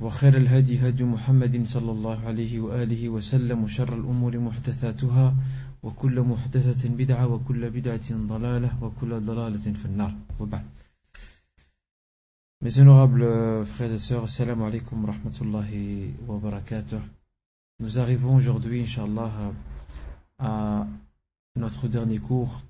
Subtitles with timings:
[0.00, 5.34] وخير الهدي هدي محمد صلى الله عليه وآله وسلم وشر الأمور محدثاتها
[5.82, 10.66] وكل محدثة بدعة وكل بدعة ضلالة وكل ضلالة في النار وبعد
[12.60, 13.24] Mes honorables
[13.66, 16.96] frères et sœurs, assalamu alaikum rahmatullahi wa barakatuh.
[17.78, 19.30] Nous arrivons aujourd'hui, Inch'Allah,
[20.40, 20.84] à
[21.54, 22.62] notre dernier cours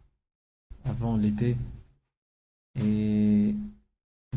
[0.84, 1.56] avant l'été
[2.78, 3.54] et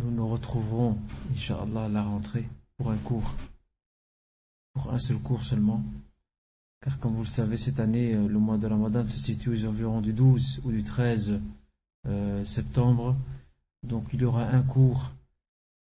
[0.02, 0.98] nous nous retrouverons,
[1.34, 2.48] Inch'Allah, à la rentrée
[2.82, 3.36] pour un cours,
[4.74, 5.84] pour un seul cours seulement.
[6.82, 10.02] Car comme vous le savez, cette année, le mois de Ramadan se situe aux environs
[10.02, 11.40] du 12 ou du 13
[12.08, 13.16] euh, septembre.
[13.84, 15.12] Donc il y aura un cours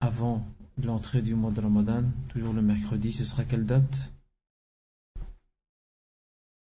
[0.01, 0.49] avant
[0.83, 3.13] l'entrée du mois de Ramadan, toujours le mercredi.
[3.13, 4.11] Ce sera quelle date?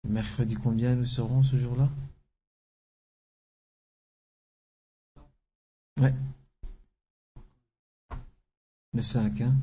[0.08, 1.90] Mercredi combien nous serons ce jour-là?
[6.00, 6.14] Ouais.
[8.94, 9.54] Le 5, hein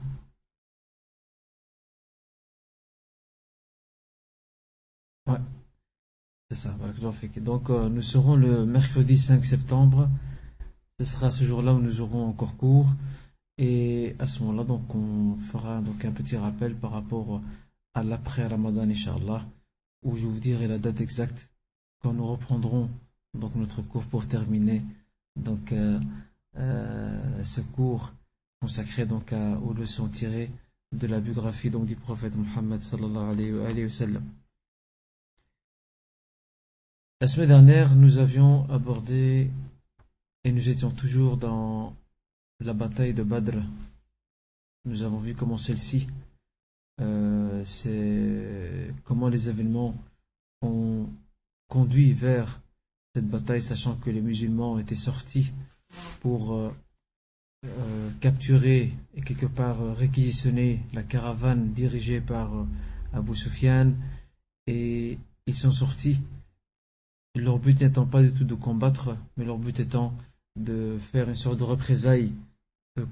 [5.27, 5.39] Ouais.
[6.51, 6.77] C'est ça,
[7.37, 10.09] Donc euh, nous serons le mercredi 5 septembre.
[10.99, 12.89] Ce sera ce jour-là où nous aurons encore cours.
[13.57, 17.41] Et à ce moment-là, donc on fera donc un petit rappel par rapport
[17.95, 19.47] à l'après Ramadan, Inch'Allah,
[20.03, 21.51] où je vous dirai la date exacte
[22.03, 22.91] quand nous reprendrons
[23.39, 24.83] donc notre cours pour terminer
[25.37, 26.01] donc euh,
[26.57, 28.13] euh, ce cours
[28.61, 30.51] consacré donc aux leçons tirées
[30.93, 34.25] de la biographie donc du prophète Muhammad sallallahu alayhi wa sallam.
[37.23, 39.51] La semaine dernière, nous avions abordé
[40.43, 41.95] et nous étions toujours dans
[42.61, 43.59] la bataille de Badr.
[44.87, 46.07] Nous avons vu comment celle-ci,
[47.03, 49.95] euh, c'est comment les événements
[50.63, 51.11] ont
[51.69, 52.63] conduit vers
[53.15, 55.53] cette bataille, sachant que les musulmans étaient sortis
[56.23, 56.71] pour euh,
[57.67, 62.51] euh, capturer et quelque part réquisitionner la caravane dirigée par
[63.13, 63.93] Abu Sufyan
[64.67, 66.19] et ils sont sortis
[67.35, 70.15] leur but n'étant pas du tout de combattre, mais leur but étant
[70.57, 72.33] de faire une sorte de représailles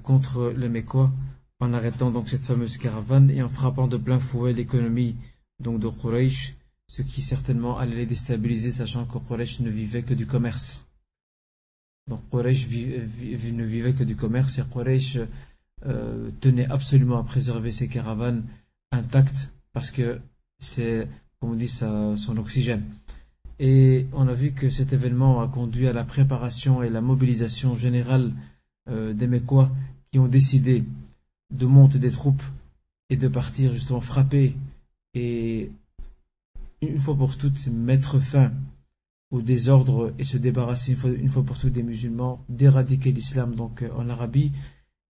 [0.03, 1.11] contre les Mécois
[1.59, 5.15] en arrêtant donc cette fameuse caravane et en frappant de plein fouet l'économie
[5.59, 6.55] donc de Quraysh,
[6.87, 10.85] ce qui certainement allait les déstabiliser, sachant que Quraysh ne vivait que du commerce.
[12.07, 15.17] Donc Quraysh ne vivait que du commerce et Quraysh
[15.85, 18.43] euh, tenait absolument à préserver ses caravanes
[18.91, 20.19] intactes parce que
[20.59, 21.07] c'est,
[21.39, 22.83] comme on dit, son oxygène.
[23.59, 27.75] Et on a vu que cet événement a conduit à la préparation et la mobilisation
[27.75, 28.31] générale
[28.89, 29.69] euh, des Mécois
[30.11, 30.83] qui ont décidé
[31.53, 32.41] de monter des troupes
[33.09, 34.55] et de partir justement frapper
[35.13, 35.71] et
[36.81, 38.51] une fois pour toutes mettre fin
[39.31, 43.55] au désordre et se débarrasser une fois, une fois pour toutes des musulmans, d'éradiquer l'islam
[43.55, 44.53] donc euh, en Arabie.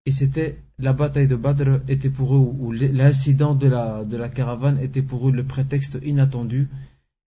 [0.06, 4.30] Et c'était la bataille de Badr était pour eux, ou l'incident de la, de la
[4.30, 6.68] caravane était pour eux le prétexte inattendu,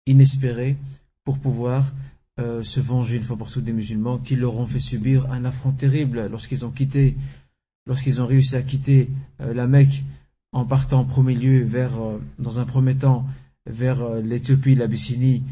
[0.06, 0.78] inespéré,
[1.30, 1.94] pour pouvoir
[2.40, 5.46] euh, se venger une fois pour toutes des musulmans qui leur ont fait subir un
[5.46, 7.16] affront terrible lorsqu'ils ont quitté,
[7.86, 10.02] lorsqu'ils ont réussi à quitter euh, la Mecque
[10.54, 13.28] en partant en premier lieu vers, euh, dans un premier temps,
[13.68, 15.44] vers l'Éthiopie, l'Abyssinie,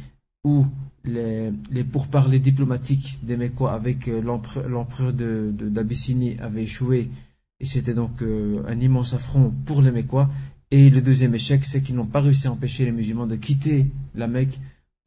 [0.43, 0.65] où
[1.03, 1.51] les,
[1.83, 7.11] pourparlers diplomatiques des Mécois avec l'empereur d'Abyssinie de, avaient échoué,
[7.59, 10.27] et c'était donc un immense affront pour les Mécois.
[10.71, 13.85] Et le deuxième échec, c'est qu'ils n'ont pas réussi à empêcher les musulmans de quitter
[14.15, 14.57] la Mecque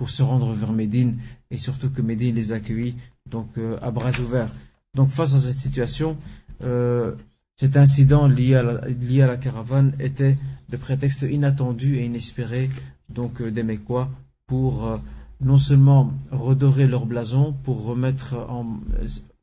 [0.01, 1.19] pour se rendre vers Médine
[1.51, 2.95] et surtout que Médine les accueillit
[3.29, 4.49] donc euh, à bras ouverts.
[4.95, 6.17] Donc face à cette situation,
[6.65, 7.13] euh,
[7.57, 8.63] cet incident lié à,
[9.27, 10.39] la, caravane était
[10.71, 12.71] de prétexte inattendu et inespéré
[13.11, 14.09] donc euh, des Mécois
[14.47, 14.99] pour
[15.43, 18.81] non seulement redorer leur blason, pour remettre en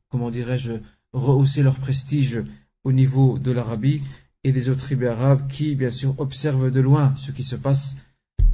[0.08, 0.72] comment dirais-je
[1.12, 2.42] rehausser leur prestige
[2.82, 4.02] au niveau de l'Arabie
[4.42, 7.98] et des autres tribus arabes qui bien sûr observent de loin ce qui se passe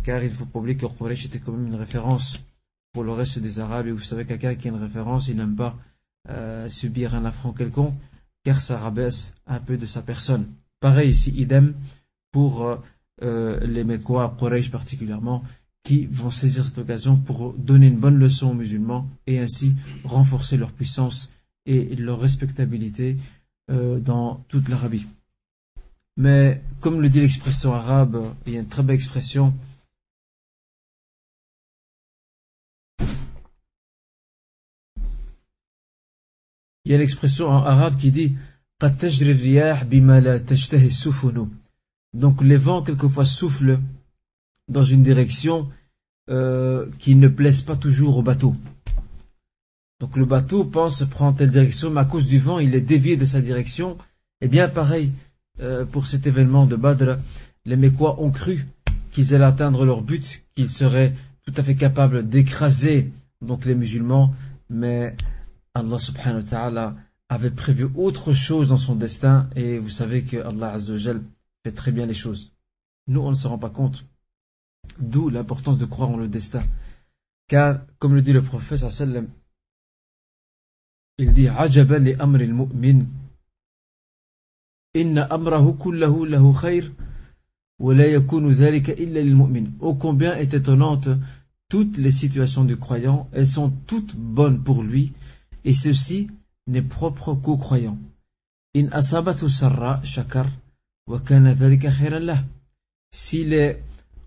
[0.05, 2.39] car il faut pas oublier que Quraysh était quand même une référence
[2.93, 5.57] pour le reste des Arabes, et vous savez quelqu'un qui a une référence, il n'aime
[5.57, 5.77] pas
[6.29, 7.95] euh, subir un affront quelconque,
[8.45, 10.47] car ça rabaisse un peu de sa personne.
[10.79, 11.75] Pareil ici, idem
[12.31, 12.77] pour euh,
[13.23, 15.43] euh, les Mekwa, Quraysh particulièrement,
[15.83, 19.75] qui vont saisir cette occasion pour donner une bonne leçon aux musulmans et ainsi
[20.05, 21.33] renforcer leur puissance
[21.67, 23.19] et leur respectabilité
[23.69, 25.07] dans toute l'Arabie.
[26.17, 29.53] Mais comme le dit l'expression arabe, il y a une très belle expression.
[36.85, 38.37] Il y a l'expression en arabe qui dit
[42.13, 43.79] donc les vents quelquefois soufflent
[44.69, 45.69] dans une direction
[46.29, 48.55] euh, qui ne plaise pas toujours au bateau.
[50.01, 53.17] Donc le bateau pense prendre telle direction, mais à cause du vent, il est dévié
[53.17, 53.97] de sa direction.
[54.41, 55.13] Et bien pareil,
[55.61, 57.17] euh, pour cet événement de Badr,
[57.65, 58.67] les Mécois ont cru
[59.13, 61.15] qu'ils allaient atteindre leur but, qu'ils seraient
[61.47, 64.35] tout à fait capables d'écraser donc les musulmans,
[64.69, 65.15] mais
[65.75, 66.97] Allah subhanahu wa ta'ala
[67.29, 71.23] avait prévu autre chose dans son destin et vous savez que Allah Azzawajal
[71.65, 72.53] fait très bien les choses.
[73.09, 74.05] Nous, on ne se rend pas compte.
[74.99, 76.63] D'où l'importance de croire en le destin.
[77.49, 79.29] Car, comme le dit le prophète sallam,
[81.19, 83.07] il dit Ajaban li amri al-mu'min.
[84.95, 86.91] Inna amrahu kullahu lahu khair.
[89.81, 91.09] Oh combien est étonnante
[91.69, 95.13] toutes les situations du croyant, elles sont toutes bonnes pour lui,
[95.65, 96.29] et ceci
[96.67, 97.99] n'est propre qu'aux croyants.
[98.77, 100.47] In asabatu sarra shakar
[101.07, 101.91] wa kana dhalika.
[103.11, 103.83] S'il est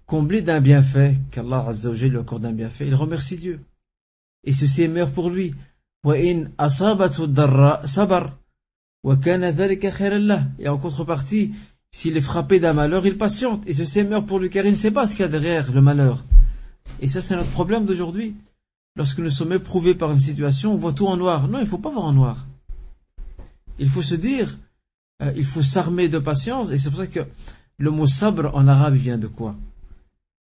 [0.06, 3.60] comblé d'un bienfait, qu'Allah Azza wa lui accorde un bienfait, il remercie Dieu.
[4.46, 5.54] Et ceci est meilleur pour lui.
[6.06, 6.46] Et
[10.70, 11.54] en contrepartie,
[11.92, 13.64] s'il est frappé d'un malheur, il patiente.
[13.68, 15.28] Et ceci est meilleur pour lui, car il ne sait pas ce qu'il y a
[15.28, 16.24] derrière le malheur.
[17.02, 18.36] Et ça, c'est notre problème d'aujourd'hui.
[18.98, 21.48] Lorsque nous sommes éprouvés par une situation, on voit tout en noir.
[21.48, 22.48] Non, il ne faut pas voir en noir.
[23.78, 24.58] Il faut se dire,
[25.22, 26.72] euh, il faut s'armer de patience.
[26.72, 27.28] Et c'est pour ça que
[27.78, 29.56] le mot sabre en arabe vient de quoi?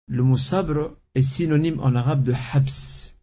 [0.08, 3.14] Le mot sabre est synonyme en arabe de habs.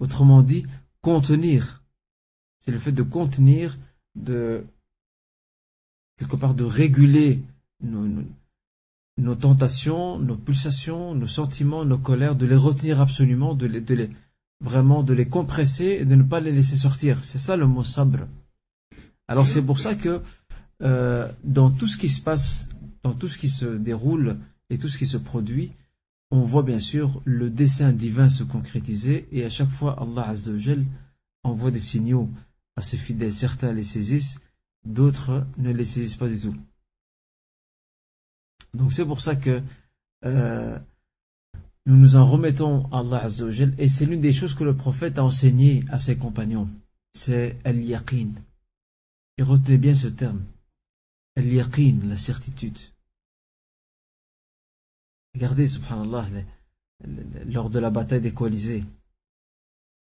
[0.00, 0.66] Autrement dit,
[1.02, 1.84] contenir.
[2.58, 3.78] C'est le fait de contenir,
[4.16, 4.64] de
[6.18, 7.40] quelque part de réguler
[7.80, 8.24] nos,
[9.38, 14.10] tentations, nos pulsations, nos sentiments, nos colères, de les retenir absolument, de les,
[14.60, 17.24] vraiment de les compresser et de ne pas les laisser sortir.
[17.24, 18.26] C'est ça le mot sabre.
[19.28, 20.20] Alors c'est pour ça que
[20.82, 22.68] euh, dans tout ce qui se passe,
[23.02, 24.38] dans tout ce qui se déroule
[24.70, 25.72] et tout ce qui se produit,
[26.30, 30.84] on voit bien sûr le dessein divin se concrétiser et à chaque fois Allah Azzawajal
[31.42, 32.30] envoie des signaux
[32.76, 33.32] à ses fidèles.
[33.32, 34.40] Certains les saisissent,
[34.84, 36.54] d'autres ne les saisissent pas du tout.
[38.74, 39.62] Donc c'est pour ça que
[40.24, 40.78] euh,
[41.86, 45.18] nous nous en remettons à Allah Azzawajal et c'est l'une des choses que le prophète
[45.18, 46.68] a enseigné à ses compagnons.
[47.12, 48.28] C'est al-yaqin.
[49.38, 50.44] Et retenez bien ce terme.
[51.36, 52.78] Al-yaqin, la certitude.
[55.34, 56.28] Regardez, subhanallah,
[57.46, 58.84] lors de la bataille des coalisés,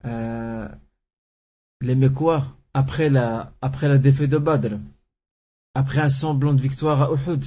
[0.05, 0.67] euh,
[1.81, 4.77] les Mekwa, après la, après la défaite de Badr,
[5.73, 7.43] après un semblant de victoire à Uhud,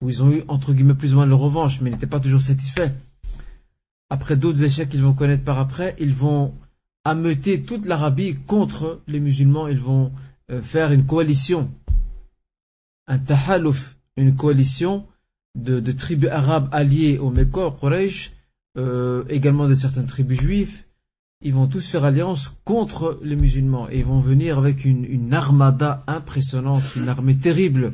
[0.00, 2.42] où ils ont eu, entre guillemets, plus ou moins leur revanche, mais n'étaient pas toujours
[2.42, 2.92] satisfaits,
[4.10, 6.54] après d'autres échecs qu'ils vont connaître par après, ils vont
[7.04, 10.12] ameuter toute l'Arabie contre les musulmans, ils vont
[10.50, 11.70] euh, faire une coalition,
[13.06, 15.06] un tahalouf, une coalition
[15.54, 18.32] de, tribus arabes alliées aux Mekwa, Quraysh,
[18.76, 20.84] euh, également de certaines tribus juives,
[21.40, 26.02] ils vont tous faire alliance contre les musulmans et ils vont venir avec une, armada
[26.06, 27.92] impressionnante, une armée terrible.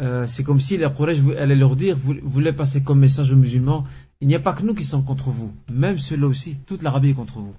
[0.00, 3.36] Euh, c'est comme si les Quraysh allaient leur dire, vous voulez passer comme message aux
[3.36, 3.86] musulmans,
[4.20, 7.10] il n'y a pas que nous qui sommes contre vous, même ceux-là aussi, toute l'Arabie
[7.10, 7.54] est contre vous.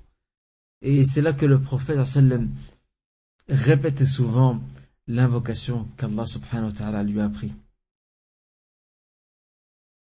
[0.81, 1.99] Et c'est là que le prophète
[3.47, 4.59] répétait souvent
[5.07, 7.51] l'invocation qu'Allah subhanahu wa ta'ala lui a appris.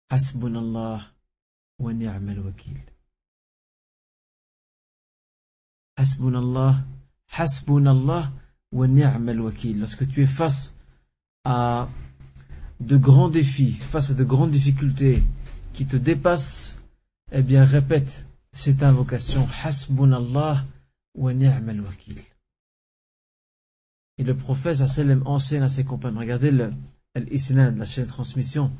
[0.09, 1.11] Hasbunallah
[1.79, 2.77] wa ni'mal wakil.
[5.97, 6.85] Hasbunallah,
[7.27, 8.31] hasbunallah
[8.71, 9.79] wa ni'mal wakil.
[9.79, 10.77] Lorsque tu es face
[11.43, 11.89] à
[12.79, 15.23] de grands défis, face à de grandes difficultés
[15.73, 16.81] qui te dépassent,
[17.31, 20.65] eh bien répète cette invocation Hasbunallah
[21.15, 22.15] wa ni'mal wakil.
[24.17, 26.19] Et le prophète sallam enseigne à ses compagnons.
[26.19, 26.69] Regardez le,
[27.15, 28.71] la chaîne de transmission.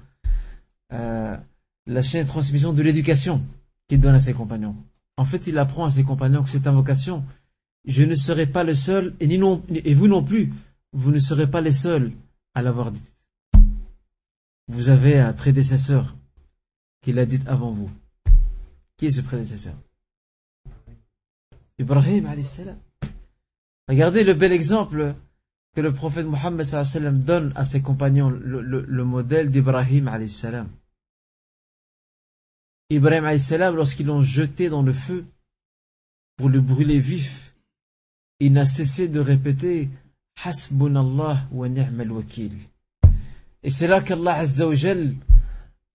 [0.92, 1.38] Euh,
[1.86, 3.42] la chaîne de transmission de l'éducation
[3.88, 4.76] qu'il donne à ses compagnons.
[5.18, 7.24] En fait, il apprend à ses compagnons que cette invocation,
[7.86, 10.54] je ne serai pas le seul, et, ni non, et vous non plus,
[10.94, 12.12] vous ne serez pas les seuls
[12.54, 13.19] à l'avoir dite.
[14.70, 16.16] Vous avez un prédécesseur
[17.02, 17.90] qui l'a dit avant vous.
[18.98, 19.74] Qui est ce prédécesseur?
[21.80, 22.78] Ibrahim salam.
[23.88, 25.16] Regardez le bel exemple
[25.74, 26.68] que le prophète Mohammed
[27.26, 30.70] donne à ses compagnons, le, le, le modèle d'Ibrahim salam.
[32.92, 35.26] Ibrahim salam, lorsqu'ils l'ont jeté dans le feu
[36.38, 37.56] pour le brûler vif,
[38.40, 39.90] il n'a cessé de répéter
[40.44, 42.54] Hasbunallah wa ni'mal wakil.
[43.64, 44.66] Et c'est là qu'Allah Azza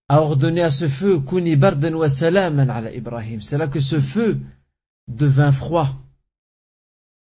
[0.07, 3.41] a ordonné à ce feu Kuni bardan wa ala Ibrahim.
[3.41, 4.39] C'est là que ce feu
[5.07, 5.95] devint froid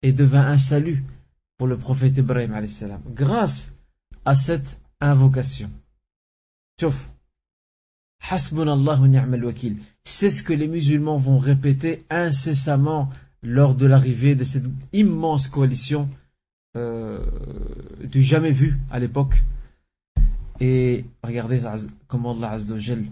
[0.01, 1.03] et devint un salut
[1.57, 3.01] pour le prophète Ibrahim alayhi salam.
[3.13, 3.77] Grâce
[4.25, 5.69] à cette invocation.
[6.79, 7.09] Sauf.
[10.03, 13.09] C'est ce que les musulmans vont répéter incessamment
[13.41, 16.09] lors de l'arrivée de cette immense coalition
[16.75, 17.25] euh,
[18.03, 19.41] du jamais vu à l'époque.
[20.59, 21.61] Et regardez
[22.07, 23.05] comment Allah Azzawajal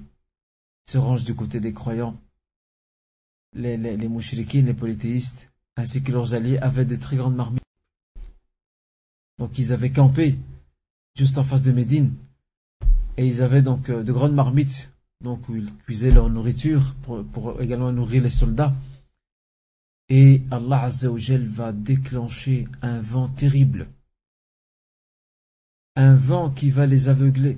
[0.88, 2.16] se range du côté des croyants.
[3.56, 7.64] Les, les, les polythéistes, ainsi que leurs alliés avaient de très grandes marmites.
[9.40, 10.38] Donc ils avaient campé
[11.16, 12.14] juste en face de Médine.
[13.16, 17.24] Et ils avaient donc euh, de grandes marmites donc où ils cuisaient leur nourriture pour,
[17.26, 18.74] pour également nourrir les soldats.
[20.10, 23.88] Et Allah Azzawajal va déclencher un vent terrible.
[26.00, 27.58] Un vent qui va les aveugler.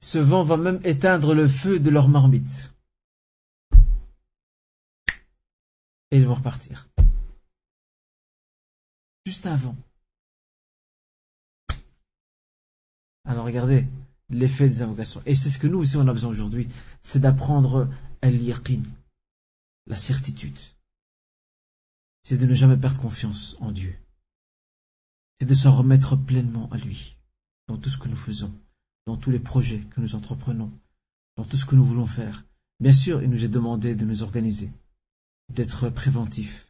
[0.00, 2.72] Ce vent va même éteindre le feu de leur marmite.
[6.10, 6.88] Et ils vont repartir.
[9.26, 9.76] Juste un vent.
[13.26, 13.86] Alors regardez,
[14.30, 15.22] l'effet des invocations.
[15.26, 16.70] Et c'est ce que nous aussi on a besoin aujourd'hui,
[17.02, 17.86] c'est d'apprendre
[18.22, 18.80] al-yaqin,
[19.86, 20.58] la certitude.
[22.22, 23.94] C'est de ne jamais perdre confiance en Dieu.
[25.40, 27.16] C'est de s'en remettre pleinement à lui,
[27.68, 28.52] dans tout ce que nous faisons,
[29.06, 30.72] dans tous les projets que nous entreprenons,
[31.36, 32.44] dans tout ce que nous voulons faire.
[32.80, 34.70] Bien sûr, il nous est demandé de nous organiser,
[35.52, 36.66] d'être préventif,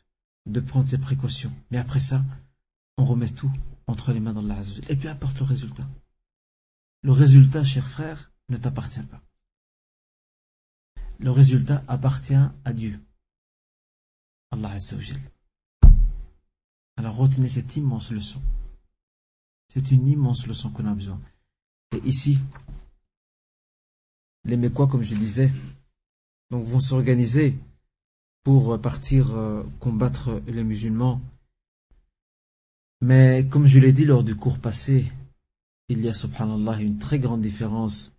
[0.47, 1.53] de prendre ses précautions.
[1.71, 2.25] Mais après ça,
[2.97, 3.53] on remet tout
[3.87, 5.89] entre les mains d'Allah Et peu importe le résultat.
[7.03, 9.23] Le résultat, cher frère, ne t'appartient pas.
[11.19, 13.01] Le résultat appartient à Dieu.
[14.51, 15.21] Allah Azzawajal.
[16.97, 18.41] Alors retenez cette immense leçon.
[19.69, 21.21] C'est une immense leçon qu'on a besoin.
[21.93, 22.39] Et ici,
[24.45, 25.53] les Mécois, comme je disais,
[26.51, 27.59] donc vont s'organiser
[28.45, 31.21] pour partir euh, combattre les musulmans.
[33.01, 35.13] Mais comme je l'ai dit lors du cours passé,
[35.89, 38.13] il y a, subhanallah, une très grande différence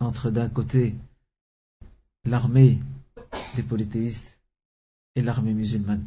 [0.00, 0.94] entre d'un côté
[2.24, 2.78] l'armée
[3.56, 4.38] des polythéistes
[5.14, 6.04] et l'armée musulmane.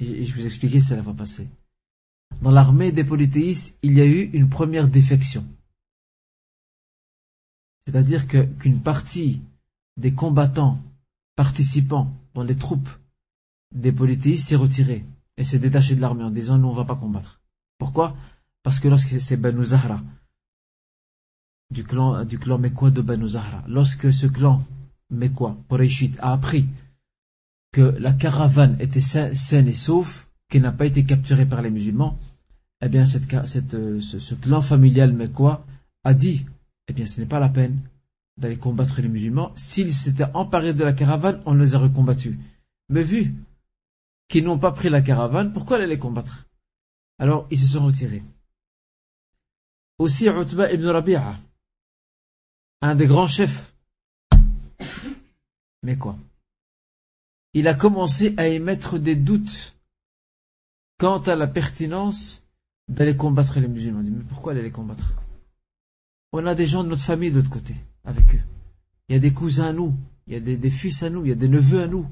[0.00, 1.48] Je vous expliquer ça va passer.
[2.42, 5.44] Dans l'armée des polythéistes, il y a eu une première défection.
[7.86, 9.40] C'est-à-dire qu'une partie
[9.96, 10.78] des combattants
[11.34, 12.88] participants dans les troupes
[13.74, 15.04] des polythéistes s'est retirée
[15.36, 17.40] et s'est détachée de l'armée en disant nous on va pas combattre.
[17.78, 18.16] Pourquoi?
[18.62, 20.02] Parce que lorsque c'est Banu Zahra,
[21.70, 24.62] du clan, du clan mécois de Banu Zahra, lorsque ce clan
[25.10, 26.66] mécois, Qurayshite, a appris
[27.82, 32.18] la caravane était saine et sauf, qu'elle n'a pas été capturée par les musulmans,
[32.80, 35.64] eh bien, euh, ce, clan familial mécois
[36.04, 36.46] a dit,
[36.88, 37.80] eh bien, ce n'est pas la peine
[38.36, 39.52] d'aller combattre les musulmans.
[39.56, 42.36] S'ils s'étaient emparés de la caravane, on les aurait combattus.
[42.88, 43.34] Mais vu
[44.28, 46.46] qu'ils n'ont pas pris la caravane, pourquoi aller les combattre?
[47.18, 48.22] Alors, ils se sont retirés.
[49.98, 51.36] Aussi Utba ibn Rabi'a,
[52.80, 53.74] un des grands chefs.
[55.82, 56.16] Mais quoi
[57.54, 59.74] Il a commencé à émettre des doutes
[60.98, 62.42] quant à la pertinence
[62.88, 64.02] d'aller combattre les musulmans.
[64.02, 65.14] dit, mais pourquoi aller les combattre?
[66.32, 67.74] On a des gens de notre famille de l'autre côté,
[68.04, 68.40] avec eux.
[69.08, 69.94] Il y a des cousins à nous,
[70.26, 72.06] il y a des, fils à nous, il y a des neveux à nous.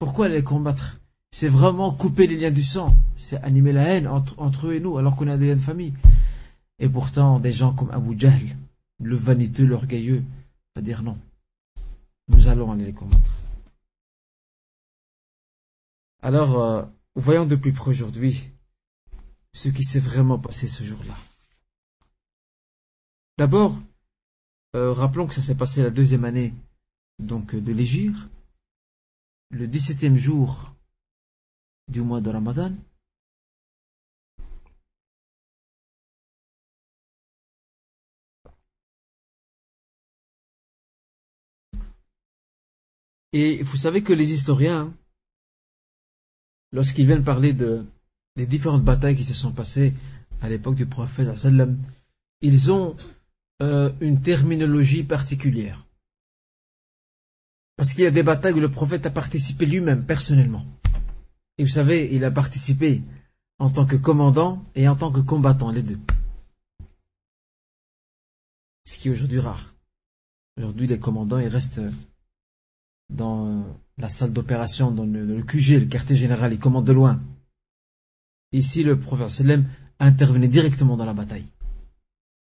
[0.00, 0.98] Pourquoi aller les combattre?
[1.30, 4.80] C'est vraiment couper les liens du sang, c'est animer la haine entre, entre eux et
[4.80, 5.92] nous, alors qu'on a des liens de famille.
[6.78, 8.56] Et pourtant, des gens comme Abu Jahl,
[9.00, 10.22] le vaniteux, l'orgueilleux,
[10.74, 11.16] va dire non.
[12.28, 13.43] Nous allons aller les combattre.
[16.24, 16.82] Alors, euh,
[17.16, 18.50] voyons de plus près aujourd'hui
[19.52, 21.14] ce qui s'est vraiment passé ce jour-là.
[23.36, 23.76] D'abord,
[24.74, 26.54] euh, rappelons que ça s'est passé la deuxième année
[27.18, 28.30] donc de l'Égir,
[29.50, 30.74] le 17e jour
[31.88, 32.72] du mois de Ramadan,
[43.36, 44.94] Et vous savez que les historiens,
[46.74, 47.86] lorsqu'ils viennent parler de,
[48.36, 49.94] des différentes batailles qui se sont passées
[50.42, 51.28] à l'époque du prophète,
[52.42, 52.96] ils ont
[53.62, 55.86] euh, une terminologie particulière.
[57.76, 60.66] Parce qu'il y a des batailles où le prophète a participé lui-même, personnellement.
[61.58, 63.02] Et vous savez, il a participé
[63.58, 65.98] en tant que commandant et en tant que combattant, les deux.
[68.84, 69.74] Ce qui est aujourd'hui rare.
[70.58, 71.80] Aujourd'hui, les commandants, ils restent
[73.10, 73.64] dans
[73.98, 77.20] la salle d'opération, dans le, QG, le quartier général, ils commandent de loin.
[78.52, 79.64] Ici, le prophète sallam
[79.98, 81.46] intervenait directement dans la bataille.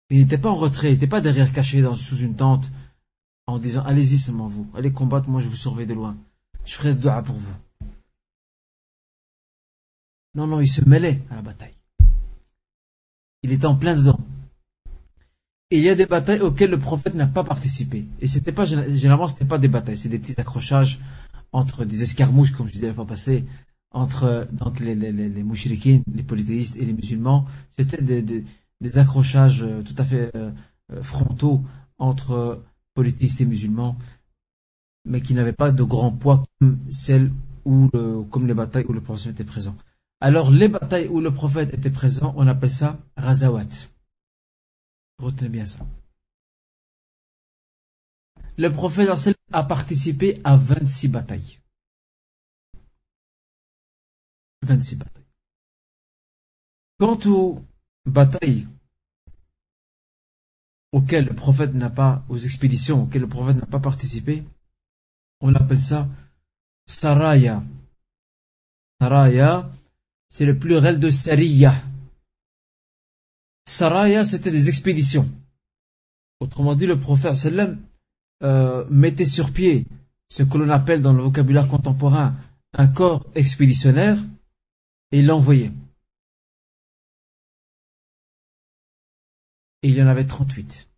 [0.10, 2.70] Il n'était pas en retrait, il n'était pas derrière caché sous une tente
[3.46, 6.18] en disant allez-y seulement vous, allez combattre, moi je vous surveille de loin.
[6.66, 7.54] Je ferai de dua pour vous.
[10.36, 11.74] Non, non, il se mêlait à la bataille.
[13.44, 14.20] Il était en plein dedans.
[15.72, 18.06] Il y a des batailles auxquelles le prophète n'a pas participé.
[18.20, 21.00] Et c'était pas, généralement, c'était pas des batailles, c'est des petits accrochages
[21.52, 23.46] entre des escarmouches, comme je disais la fois passée,
[23.92, 24.48] entre,
[24.82, 27.46] les, les, les, polythéistes et les musulmans.
[27.78, 30.52] C'était des, accrochages euh, tout à fait euh,
[30.94, 31.64] euh, frontaux
[31.98, 32.64] entre
[32.94, 33.98] polythéistes et musulmans,
[35.06, 37.32] mais qui n'avaient pas de grand poids comme celles
[37.66, 37.90] où
[38.32, 39.76] comme les batailles où le prophète était présent.
[40.22, 43.90] Alors, les batailles où le prophète était présent, on appelle ça razawat.
[45.22, 45.86] Retenez bien ça.
[48.60, 49.10] Le prophète
[49.54, 51.60] a participé à 26 batailles.
[54.64, 55.24] 26 batailles.
[57.00, 57.64] Quant aux
[58.06, 58.68] batailles
[60.92, 64.44] auxquelles le prophète n'a pas, aux expéditions auxquelles le prophète n'a pas participé,
[65.40, 66.10] on appelle ça
[66.86, 67.64] Saraya.
[69.00, 69.72] Saraya,
[70.28, 71.82] c'est le pluriel de Sariya.
[73.66, 75.30] Saraya, c'était des expéditions.
[76.42, 77.82] Autrement dit, le prophète sallam
[78.44, 79.86] euh, mettait sur pied
[80.30, 82.36] ce que l'on appelle dans le vocabulaire contemporain
[82.74, 84.18] un corps expéditionnaire
[85.12, 85.72] et l'envoyait.
[89.82, 90.90] Il y en avait 38.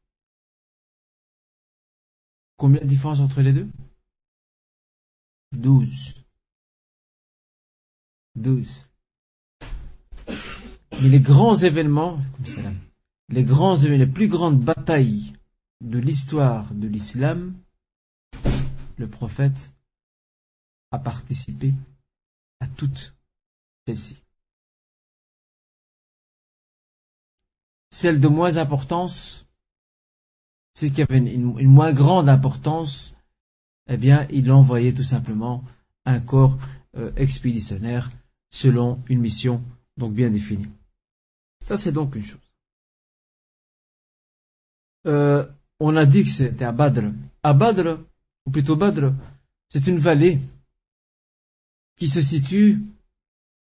[2.57, 3.67] Combien de différence entre les deux?
[5.53, 6.23] 12.
[8.35, 8.89] 12.
[11.01, 12.17] Mais les grands événements,
[13.29, 15.33] les grands les plus grandes batailles
[15.81, 17.55] de l'histoire de l'islam,
[18.97, 19.71] le prophète
[20.91, 21.73] a participé
[22.59, 23.15] à toutes
[23.87, 24.23] celles-ci.
[27.89, 29.47] Celle de moins importance,
[30.75, 33.17] celle qui avait une, moins grande importance,
[33.87, 35.63] eh bien, il envoyait tout simplement
[36.05, 36.57] un corps
[36.95, 38.11] euh, expéditionnaire
[38.49, 39.63] selon une mission
[39.97, 40.69] donc bien définie.
[41.61, 42.39] Ça, c'est donc une chose.
[45.07, 45.45] Euh,
[45.83, 47.11] on a dit que c'était à Badr.
[47.41, 47.97] À Badr,
[48.45, 49.13] ou plutôt Badr,
[49.69, 50.39] c'est une vallée
[51.95, 52.83] qui se situe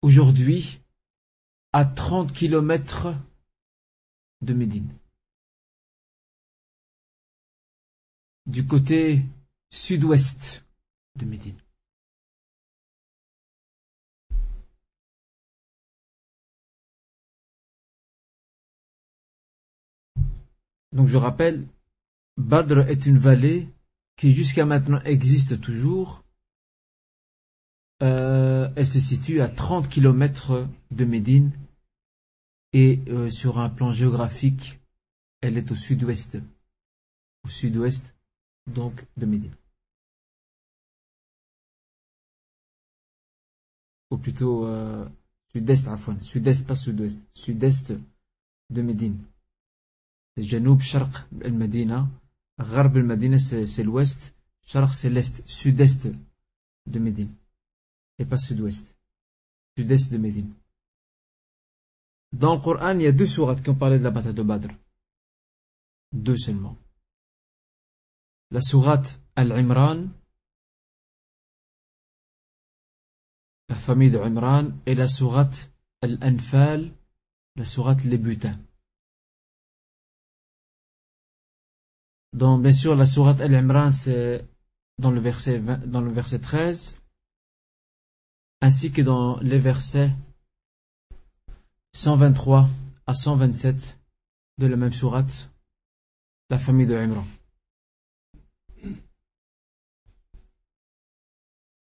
[0.00, 0.80] aujourd'hui
[1.74, 3.08] à 30 kilomètres
[4.40, 4.88] de Médine.
[8.46, 9.22] Du côté
[9.70, 10.64] sud-ouest
[11.16, 11.58] de Médine.
[20.92, 21.66] Donc je rappelle,
[22.36, 23.68] Badr est une vallée
[24.16, 26.24] qui jusqu'à maintenant existe toujours.
[28.02, 31.52] Euh, elle se situe à 30 km de Médine
[32.74, 34.80] et euh, sur un plan géographique,
[35.40, 36.38] elle est au sud-ouest.
[37.44, 38.14] Au sud-ouest
[38.66, 39.54] donc de Médine.
[44.10, 45.08] Ou plutôt euh,
[45.52, 45.88] sud-est,
[46.20, 47.94] sud-est, pas sud-ouest, sud-est
[48.70, 49.18] de Médine.
[50.36, 52.06] Janoub, Sharq, el-Medina.
[52.58, 54.34] Gharb el-Medina, c'est l'ouest.
[54.62, 56.08] Sharq, c'est l'est, sud-est
[56.86, 57.32] de Médine.
[58.18, 58.96] Et pas sud-ouest.
[59.76, 60.52] Sud-est de Médine.
[62.32, 64.42] Dans le Coran, il y a deux sourates qui ont parlé de la bataille de
[64.42, 64.68] Badr.
[66.12, 66.76] Deux seulement.
[68.50, 70.08] La sourate Al-Imran,
[73.68, 75.70] la famille de Imran, et la sourate
[76.02, 76.92] Al-Anfal,
[77.56, 78.58] la sourate Les Butins.
[82.36, 84.44] Donc, bien sûr, la sourate Al-Imran, c'est
[84.98, 87.00] dans le verset dans le verset 13,
[88.60, 90.12] ainsi que dans les versets
[91.94, 92.68] 123
[93.06, 93.98] à 127
[94.58, 95.50] de la même sourate,
[96.50, 97.26] la famille de Imran.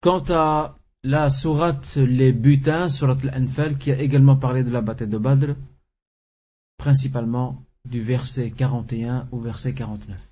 [0.01, 5.09] Quant à la sourate Les Butins, sourate Al-Anfal, qui a également parlé de la bataille
[5.09, 5.57] de Badr,
[6.77, 10.26] principalement du verset 41 au verset 49.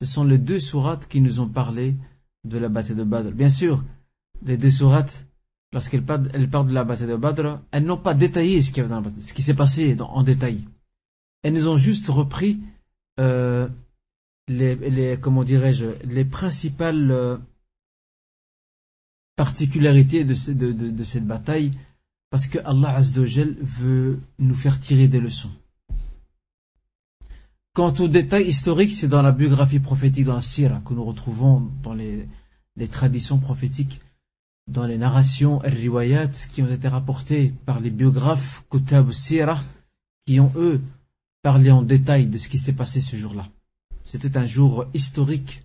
[0.00, 1.94] Ce sont les deux sourates qui nous ont parlé
[2.44, 3.32] de la bataille de Badr.
[3.32, 3.84] Bien sûr,
[4.44, 5.26] les deux sourates
[5.72, 9.96] lorsqu'elles parlent, de la bataille de Badr, elles n'ont pas détaillé ce qui, s'est passé
[10.00, 10.64] en détail.
[11.42, 12.60] Elles nous ont juste repris
[13.18, 13.68] euh,
[14.48, 17.36] les, comment dirais-je, les principales euh,
[19.36, 21.70] particularités de, cette bataille,
[22.30, 25.50] parce que Allah Azzawajal veut nous faire tirer des leçons.
[27.72, 31.70] Quant aux détails historiques, c'est dans la biographie prophétique, dans la Sira, que nous retrouvons
[31.82, 32.26] dans les,
[32.76, 34.00] les traditions prophétiques,
[34.66, 39.62] dans les narrations riwayat qui ont été rapportées par les biographes Kutab Sira,
[40.26, 40.80] qui ont eux
[41.42, 43.48] parlé en détail de ce qui s'est passé ce jour-là.
[44.04, 45.62] C'était un jour historique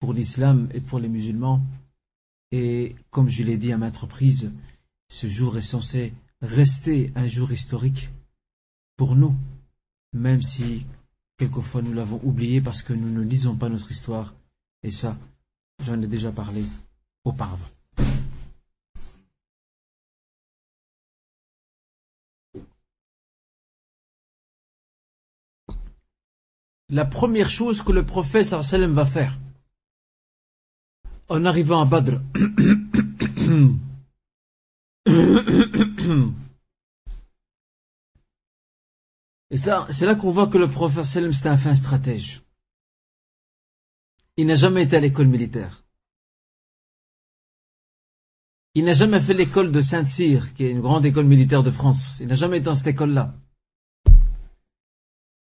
[0.00, 1.62] pour l'islam et pour les musulmans.
[2.50, 4.52] Et comme je l'ai dit à maintes reprises,
[5.08, 8.10] ce jour est censé rester un jour historique
[8.96, 9.34] pour nous,
[10.12, 10.86] même si
[11.36, 14.34] quelquefois nous l'avons oublié parce que nous ne lisons pas notre histoire.
[14.82, 15.16] Et ça,
[15.84, 16.64] j'en ai déjà parlé
[17.24, 17.68] auparavant.
[26.88, 29.36] La première chose que le prophète sallam va faire
[31.28, 32.20] en arrivant à Badr.
[39.50, 42.42] Et ça, c'est là qu'on voit que le prophète sallam c'était un stratège.
[44.36, 45.84] Il n'a jamais été à l'école militaire.
[48.74, 52.18] Il n'a jamais fait l'école de Saint-Cyr, qui est une grande école militaire de France.
[52.20, 53.34] Il n'a jamais été dans cette école-là.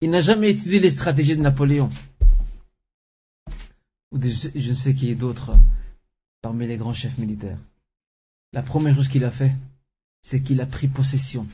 [0.02, 1.89] Il n'a jamais étudié les stratégies de Napoléon.
[4.12, 5.58] Ou je ne sais qui est d'autres
[6.43, 7.58] parmi les grands chefs militaires.
[8.54, 9.56] La première chose qu'il a fait,
[10.21, 11.47] c'est qu'il a pris possession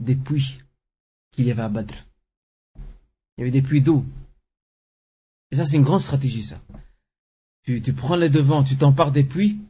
[0.00, 0.58] des puits
[1.38, 1.94] qu'il y avait à Badr.
[3.36, 4.04] Il y avait des puits d'eau.
[5.52, 6.60] Et ça, c'est une grande stratégie, ça.
[7.62, 9.60] Tu, prends les devants, tu t'empares des puits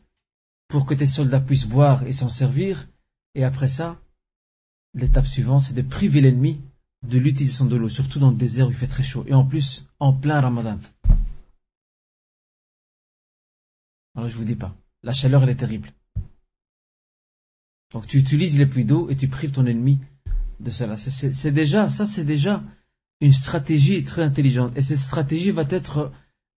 [0.68, 2.88] pour que tes soldats puissent boire et s'en servir.
[3.34, 4.00] Et après ça,
[4.94, 6.58] l'étape suivante, c'est de priver l'ennemi
[7.06, 9.26] de l'utilisation de l'eau, surtout dans le désert où il fait très chaud.
[9.26, 10.80] Et en plus, en plein ramadan.
[14.14, 15.92] Alors je vous dis pas, la chaleur elle est terrible.
[17.92, 20.00] Donc tu utilises les pluies d'eau et tu prives ton ennemi
[20.60, 20.96] de cela.
[20.98, 22.62] C'est déjà, ça c'est déjà
[23.20, 24.76] une stratégie très intelligente.
[24.76, 26.12] Et cette stratégie va être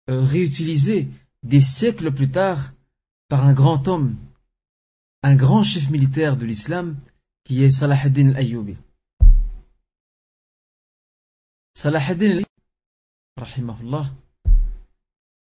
[0.08, 1.08] euh, réutilisée
[1.42, 2.72] des siècles plus tard
[3.28, 4.16] par un grand homme,
[5.22, 6.96] un grand chef militaire de l'islam,
[7.44, 8.76] qui est Salah ad-Din al-Ayyubi.
[11.74, 12.44] Salah al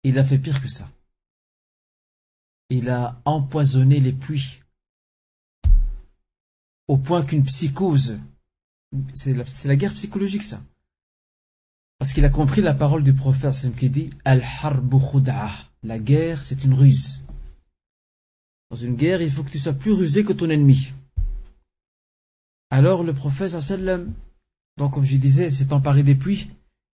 [0.04, 0.90] il a fait pire que ça.
[2.70, 4.62] Il a empoisonné les puits
[6.88, 8.18] au point qu'une psychose,
[9.14, 9.34] c'est
[9.68, 10.62] la, guerre psychologique ça.
[11.98, 14.98] Parce qu'il a compris la parole du prophète qui dit Al-harbu
[15.84, 17.22] La guerre, c'est une ruse.
[18.72, 20.94] Dans une guerre, il faut que tu sois plus rusé que ton ennemi.
[22.72, 23.56] Alors le prophète
[24.78, 26.50] donc comme je disais, s'est emparé des puits.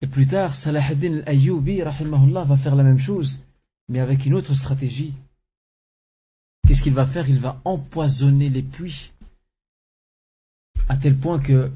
[0.01, 3.41] Et plus tard, Salah ad-Din al-Ayyubi, va faire la même chose,
[3.89, 5.13] mais avec une autre stratégie.
[6.67, 7.27] Qu'est-ce qu'il va faire?
[7.27, 9.11] Il va empoisonner les puits
[10.91, 11.71] à tel point que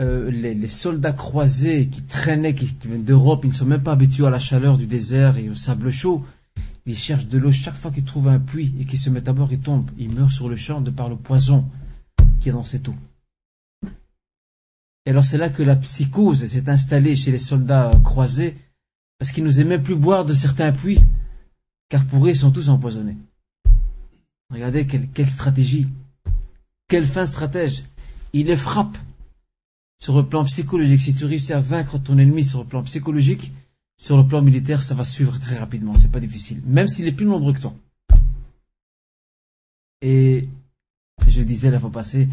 [0.00, 4.26] euh, les, soldats croisés qui traînaient, qui, viennent d'Europe, ils ne sont même pas habitués
[4.26, 6.24] à la chaleur du désert et au sable chaud.
[6.84, 9.32] Ils cherchent de l'eau chaque fois qu'ils trouvent un puits et qu'ils se mettent à
[9.32, 9.88] bord, ils tombent.
[9.98, 11.64] Ils meurent sur le champ de par le poison
[12.40, 12.94] qui est dans cette eau.
[15.06, 18.56] Et alors c'est là que la psychose s'est installée chez les soldats croisés,
[19.20, 21.00] parce qu'ils n'osaient même plus boire de certains puits,
[21.88, 23.16] car pour eux ils sont tous empoisonnés.
[24.52, 25.86] Regardez quelle, quelle stratégie,
[26.88, 27.84] quel fin stratège
[28.32, 28.96] il les frappe
[29.98, 31.00] sur le plan psychologique.
[31.00, 33.52] Si tu réussis à vaincre ton ennemi sur le plan psychologique,
[33.96, 35.94] sur le plan militaire, ça va suivre très rapidement.
[35.94, 37.74] C'est pas difficile, même s'il est plus nombreux que toi.
[40.00, 40.48] Et
[41.28, 42.28] je disais la fois passée,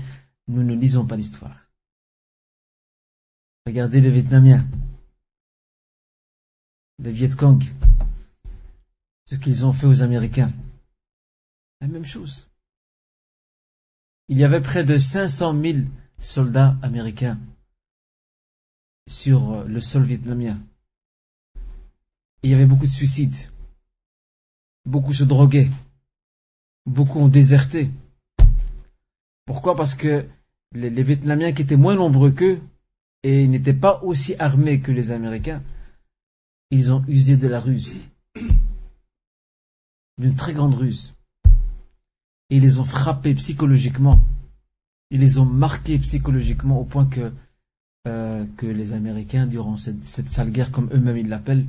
[0.47, 1.67] nous ne lisons pas l'histoire.
[3.65, 4.65] Regardez les Vietnamiens,
[6.99, 7.61] les Viet Cong,
[9.25, 10.53] ce qu'ils ont fait aux Américains.
[11.81, 12.46] La même chose
[14.29, 15.77] il y avait près de 500 000
[16.19, 17.39] soldats américains
[19.07, 20.59] sur euh, le sol vietnamien.
[22.43, 23.49] il y avait beaucoup de suicides.
[24.85, 25.69] Beaucoup se droguaient.
[26.85, 27.89] Beaucoup ont déserté.
[29.45, 29.75] Pourquoi?
[29.75, 30.27] Parce que
[30.73, 32.61] les, les Vietnamiens qui étaient moins nombreux qu'eux
[33.23, 35.63] et n'étaient pas aussi armés que les Américains,
[36.71, 38.01] ils ont usé de la ruse.
[40.17, 41.16] D'une très grande ruse
[42.49, 44.23] ils les ont frappés psychologiquement.
[45.11, 47.31] Ils les ont marqués psychologiquement au point que,
[48.07, 51.65] euh, que les Américains, durant cette, cette sale guerre, comme eux-mêmes ils l'appellent,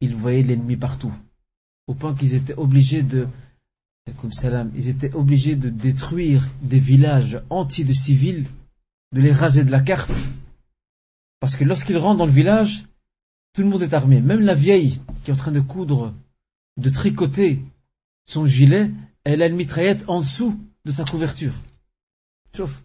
[0.00, 1.12] ils voyaient l'ennemi partout.
[1.86, 3.28] Au point qu'ils étaient obligés de
[4.74, 8.46] Ils étaient obligés de détruire des villages entiers de civils,
[9.12, 10.12] de les raser de la carte.
[11.38, 12.84] Parce que lorsqu'ils rentrent dans le village,
[13.52, 14.20] tout le monde est armé.
[14.20, 16.14] Même la vieille qui est en train de coudre,
[16.78, 17.62] de tricoter
[18.24, 18.90] son gilet,
[19.24, 21.54] elle a une mitraillette en dessous de sa couverture.
[22.54, 22.82] Sauf.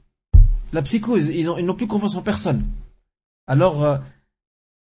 [0.74, 2.66] La psychose, ils n'ont plus confiance en personne.
[3.48, 3.98] Alors, euh,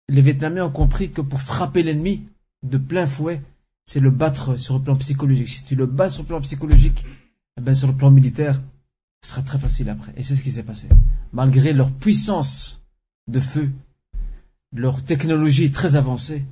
[0.09, 2.27] les Vietnamiens ont compris que pour frapper l'ennemi
[2.63, 3.41] de plein fouet,
[3.85, 5.47] c'est le battre sur le plan psychologique.
[5.47, 7.05] Si tu le bats sur le plan psychologique,
[7.57, 8.61] eh ben sur le plan militaire,
[9.23, 10.13] ce sera très facile après.
[10.17, 10.89] Et c'est ce qui s'est passé.
[11.31, 12.83] Malgré leur puissance
[13.27, 13.71] de feu,
[14.73, 16.45] leur technologie très avancée,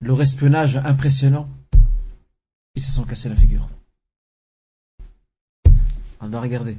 [0.00, 1.48] leur espionnage impressionnant,
[2.74, 3.68] ils se sont cassés la figure.
[6.22, 6.78] On doit regarder.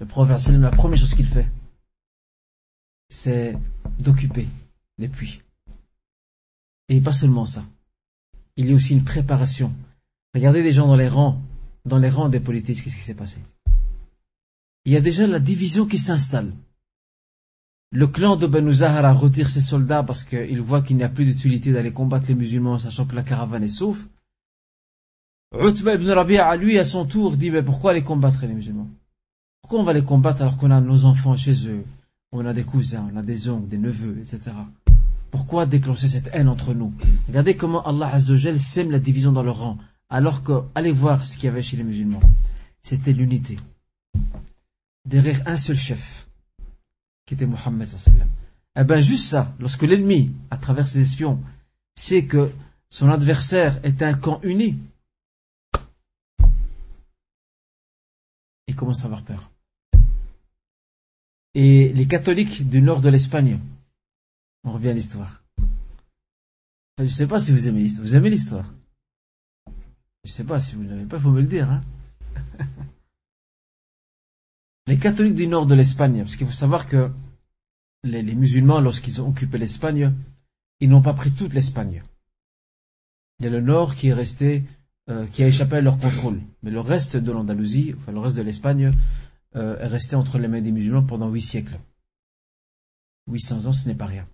[0.00, 1.50] Le prophète, la première chose qu'il fait,
[3.10, 3.58] c'est
[3.98, 4.48] d'occuper
[4.96, 5.42] les puits.
[6.88, 7.64] Et pas seulement ça
[8.58, 9.72] il y a aussi une préparation.
[10.34, 11.40] Regardez des gens dans les rangs,
[11.86, 13.36] dans les rangs des politiques, qu'est-ce qui s'est passé?
[14.84, 16.52] Il y a déjà la division qui s'installe.
[17.92, 21.24] Le clan de Banu Zahara retire ses soldats parce qu'il voit qu'il n'y a plus
[21.24, 24.08] d'utilité d'aller combattre les musulmans, sachant que la caravane est sauf.
[25.52, 28.88] Utba ibn Rabi'a, lui, à son tour, dit, mais pourquoi aller combattre les musulmans?
[29.62, 31.84] Pourquoi on va les combattre alors qu'on a nos enfants chez eux?
[32.32, 34.50] On a des cousins, on a des oncles, des neveux, etc.
[35.30, 36.92] Pourquoi déclencher cette haine entre nous?
[37.28, 39.78] Regardez comment Allah Azzawajal sème la division dans leur rang.
[40.10, 42.20] Alors que, allez voir ce qu'il y avait chez les musulmans.
[42.82, 43.56] C'était l'unité.
[45.06, 46.26] Derrière un seul chef,
[47.26, 48.28] qui était Mohammed sallam.
[48.78, 51.40] Eh bien, juste ça, lorsque l'ennemi, à travers ses espions,
[51.94, 52.50] sait que
[52.90, 54.78] son adversaire est un camp uni,
[58.68, 59.50] il commence à avoir peur.
[61.54, 63.58] Et les catholiques du nord de l'Espagne,
[64.64, 65.42] on revient à l'histoire.
[66.98, 68.06] Je ne sais pas si vous aimez l'histoire.
[68.06, 68.72] Vous aimez l'histoire
[69.66, 71.70] Je ne sais pas si vous ne l'avez pas, il faut me le dire.
[71.70, 71.80] Hein
[74.86, 77.10] les catholiques du nord de l'Espagne, parce qu'il faut savoir que
[78.04, 80.12] les, musulmans, lorsqu'ils ont occupé l'Espagne,
[80.80, 82.02] ils n'ont pas pris toute l'Espagne.
[83.38, 84.64] Il y a le nord qui est resté,
[85.08, 86.40] euh, qui a échappé à leur contrôle.
[86.62, 88.90] Mais le reste de l'Andalousie, enfin le reste de l'Espagne,
[89.56, 91.78] euh, est resté entre les mains des musulmans pendant huit siècles.
[93.30, 94.26] 800 ans, ce n'est pas rien.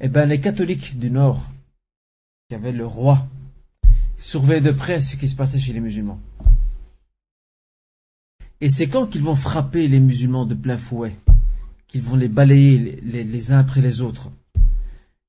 [0.00, 1.50] Eh bien, les catholiques du Nord,
[2.48, 3.26] qui avaient le roi,
[4.16, 6.20] surveillaient de près ce qui se passait chez les musulmans.
[8.60, 11.16] Et c'est quand qu'ils vont frapper les musulmans de plein fouet,
[11.88, 14.30] qu'ils vont les balayer les, uns après les autres.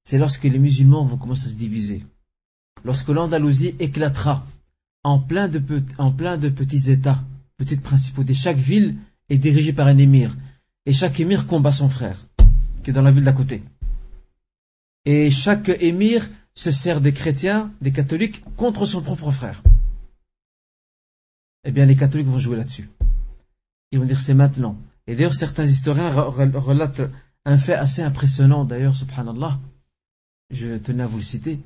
[0.04, 2.04] C'est lorsque les musulmans vont commencer à se diviser.
[2.83, 4.45] Lorsque l'Andalousie éclatera
[5.03, 5.59] en plein, de,
[6.49, 7.23] petits États,
[7.57, 8.33] petites principautés.
[8.33, 8.95] Chaque ville
[9.29, 10.35] est dirigée par un émir.
[10.85, 12.25] Et chaque émir combat son frère,
[12.83, 13.63] qui est dans la ville d'à côté.
[15.05, 19.61] Et chaque émir se sert des chrétiens, des catholiques, contre son propre frère.
[21.65, 22.89] Eh bien, les catholiques vont jouer là-dessus.
[23.91, 24.77] Ils vont dire c'est maintenant.
[25.07, 27.09] Et d'ailleurs, certains historiens relatent
[27.45, 29.59] un fait assez impressionnant, d'ailleurs, subhanallah.
[30.49, 31.59] Je tenais à vous le citer.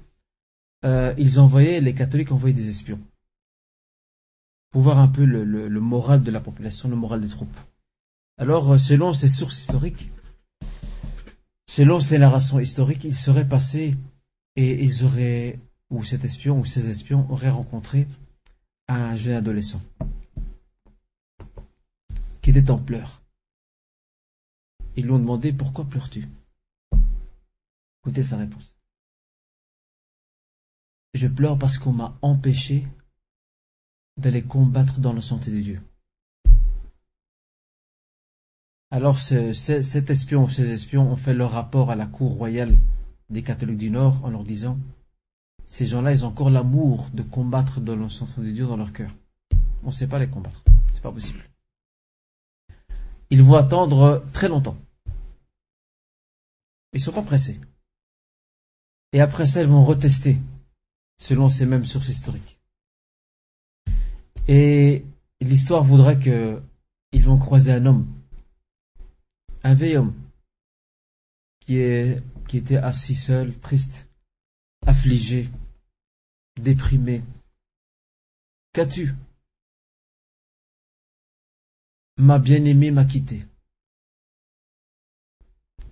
[0.86, 3.00] Euh, ils envoyaient, les catholiques envoyaient des espions.
[4.72, 7.58] Pour voir un peu le, moral de la population, le moral des troupes.
[8.38, 10.12] Alors, euh, selon ces sources historiques,
[11.78, 13.96] Selon ces narrations historiques, il serait passé
[14.56, 15.60] et ils auraient,
[15.92, 18.08] ou cet espion ou ces espions auraient rencontré
[18.88, 19.82] un jeune adolescent
[22.42, 23.22] qui était en pleurs.
[24.96, 26.28] Ils lui ont demandé pourquoi pleures-tu?
[28.02, 28.77] Écoutez sa réponse.
[31.14, 32.88] Je pleure parce qu'on m'a empêché
[34.18, 35.82] d'aller combattre dans le santé de Dieu.
[38.90, 42.78] Alors cet espion ou ces espions ont fait leur rapport à la cour royale
[43.30, 44.78] des catholiques du Nord en leur disant
[45.68, 48.94] ces gens-là, ils ont encore l'amour de combattre dans le centre de Dieu dans leur
[48.94, 49.14] cœur.
[49.84, 50.64] On ne sait pas les combattre.
[50.94, 51.44] C'est pas possible.
[53.30, 54.78] Ils vont attendre très longtemps.
[56.94, 57.60] Ils ne sont pas pressés.
[59.12, 60.38] Et après ça, ils vont retester,
[61.18, 62.60] selon ces mêmes sources historiques.
[64.48, 65.06] Et
[65.42, 68.08] l'histoire voudrait qu'ils vont croiser un homme
[69.68, 70.14] un vieil homme
[71.60, 71.76] qui
[72.54, 74.08] était assis seul, triste,
[74.86, 75.50] affligé,
[76.56, 77.22] déprimé.
[78.72, 79.14] Qu'as-tu
[82.16, 83.46] Ma bien-aimée m'a quitté.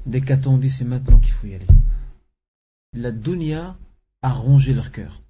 [0.05, 1.67] Dès qu'a-t-on dit c'est maintenant qu'il faut y aller.
[2.93, 3.77] La dunya
[4.21, 5.21] a rongé leur cœur.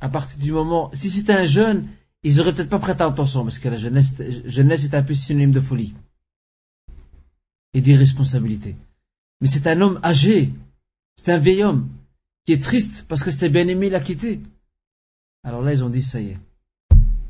[0.00, 1.86] À partir du moment, si c'était un jeune,
[2.22, 5.60] ils auraient peut-être pas prêté attention parce que la jeunesse, est un peu synonyme de
[5.60, 5.94] folie
[7.72, 8.76] et d'irresponsabilité.
[9.40, 10.52] Mais c'est un homme âgé,
[11.16, 11.88] c'est un vieil homme
[12.46, 14.40] qui est triste parce que ses bien-aimé l'a quitté.
[15.42, 16.38] Alors là, ils ont dit, ça y est,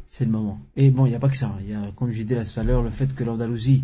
[0.07, 0.61] c'est le moment.
[0.77, 1.57] Et bon, il n'y a pas que ça.
[1.63, 3.83] Il y a, comme je disais tout à l'heure, le fait que l'Andalousie,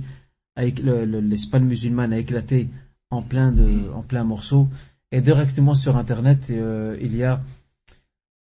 [0.57, 2.69] l'Espagne musulmane a éclaté
[3.11, 4.69] en plein de, en plein morceau.
[5.13, 7.43] Et directement sur Internet, euh, il y a,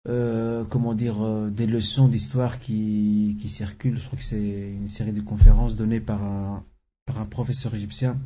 [0.09, 3.99] euh, comment dire, euh, des leçons d'histoire qui, circulent.
[3.99, 6.64] Je crois que c'est une série de conférences données par un,
[7.07, 8.17] par un professeur égyptien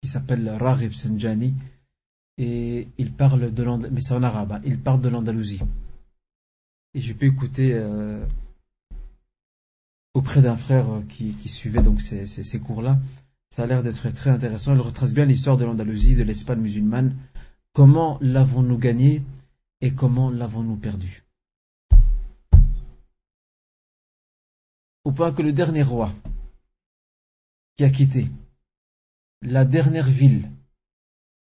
[0.00, 1.54] qui s'appelle Raghib Sanjani.
[2.38, 4.60] Et il parle de l'Andalousie, mais c'est en arabe, hein.
[4.64, 5.60] il parle de l'Andalousie.
[6.94, 7.80] Et j'ai pu écouter
[10.14, 12.98] auprès d'un frère qui, suivait donc ces cours-là.
[13.54, 14.74] Ça a l'air d'être très intéressant.
[14.74, 17.16] Il retrace bien l'histoire de l'Andalousie, de l'Espagne musulmane.
[17.72, 19.22] Comment l'avons-nous gagné
[19.80, 21.22] et comment l'avons-nous perdu
[25.04, 26.12] Au point que le dernier roi
[27.76, 28.28] qui a quitté
[29.40, 30.50] la dernière ville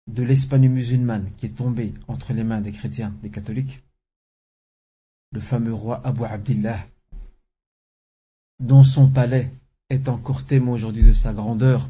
[0.05, 3.81] de l'Espagne musulmane qui est tombée entre les mains des chrétiens, des catholiques,
[5.31, 6.85] le fameux roi Abu Abdillah,
[8.59, 9.51] dont son palais
[9.89, 11.89] est encore témoin aujourd'hui de sa grandeur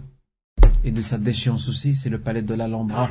[0.84, 3.10] et de sa déchéance aussi, c'est le palais de l'Alhambra,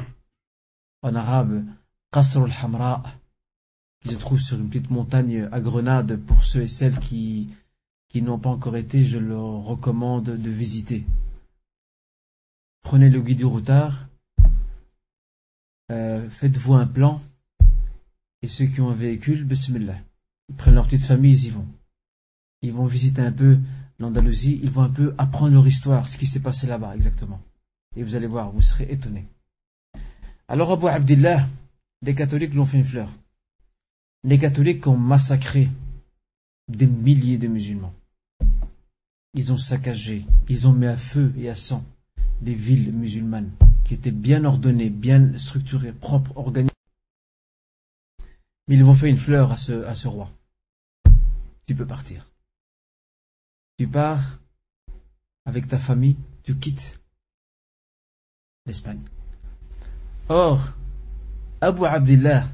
[1.03, 1.64] en arabe
[2.12, 3.03] Qasr al-Hamra,
[4.03, 6.16] qui se trouve sur une petite montagne à Grenade.
[6.16, 7.49] Pour ceux et celles qui,
[8.14, 11.05] n'ont pas encore été, je leur recommande de visiter.
[12.83, 14.07] Prenez le guide du routard,
[15.90, 17.20] euh, faites-vous un plan,
[18.42, 19.99] et ceux qui ont un véhicule, bismillah,
[20.49, 21.66] ils prennent leur petite famille, ils y vont.
[22.62, 23.59] Ils vont visiter un peu
[23.99, 27.41] l'Andalousie, ils vont un peu apprendre leur histoire, ce qui s'est passé là-bas exactement.
[27.97, 29.27] Et vous allez voir, vous serez étonnés.
[30.49, 31.47] Alors Abu Abdillah,
[32.03, 33.11] les catholiques l'ont fait une fleur.
[34.25, 35.69] Les catholiques ont massacré
[36.69, 37.95] des milliers de musulmans.
[39.35, 41.85] Ils ont saccagé, ils ont mis à feu et à sang
[42.43, 43.51] les villes musulmanes
[43.85, 46.73] qui étaient bien ordonnées, bien structurées, propres, organisées.
[48.69, 50.31] Mais ils vont faire une fleur à ce, à ce roi.
[51.67, 52.27] Tu peux partir.
[53.79, 54.39] Tu pars
[55.45, 56.99] avec ta famille, tu quittes
[58.65, 59.01] l'Espagne.
[60.29, 60.73] Or,
[61.61, 62.49] Abu Abdillah,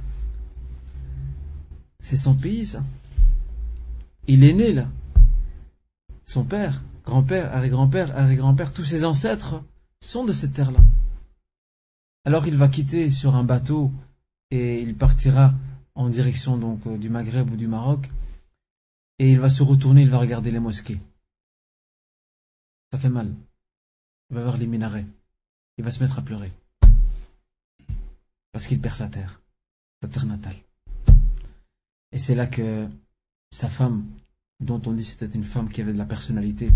[2.00, 2.82] c'est son pays, ça.
[4.26, 4.88] Il est né là.
[6.26, 9.62] Son père, grand-père, arrière-grand-père, arrière-grand-père, tous ses ancêtres
[10.00, 10.80] sont de cette terre-là.
[12.24, 13.90] Alors il va quitter sur un bateau
[14.50, 15.54] et il partira
[15.94, 18.08] en direction donc euh, du Maghreb ou du Maroc
[19.18, 21.00] et il va se retourner, il va regarder les mosquées.
[22.92, 23.34] Ça fait mal.
[24.30, 25.06] Il va voir les minarets.
[25.78, 26.52] Il va se mettre à pleurer.
[28.52, 29.40] Parce qu'il perd sa terre,
[30.02, 30.56] sa terre natale.
[32.12, 32.86] Et c'est là que
[33.50, 34.06] sa femme,
[34.60, 36.70] dont on dit c'était une femme qui avait de la personnalité,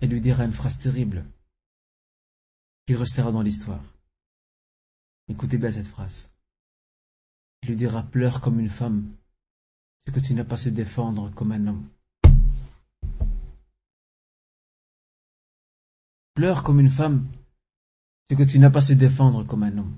[0.00, 1.24] elle lui dira une phrase terrible
[2.86, 3.84] qui restera dans l'histoire.
[5.28, 6.30] Écoutez bien cette phrase.
[7.62, 9.14] Il lui dira pleure comme une femme,
[10.04, 11.88] ce que tu n'as pas se défendre comme un homme.
[16.34, 17.26] Pleure comme une femme,
[18.28, 19.94] c'est que tu n'as pas se défendre comme un homme.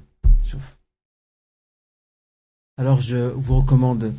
[2.77, 4.13] Alors je vous recommande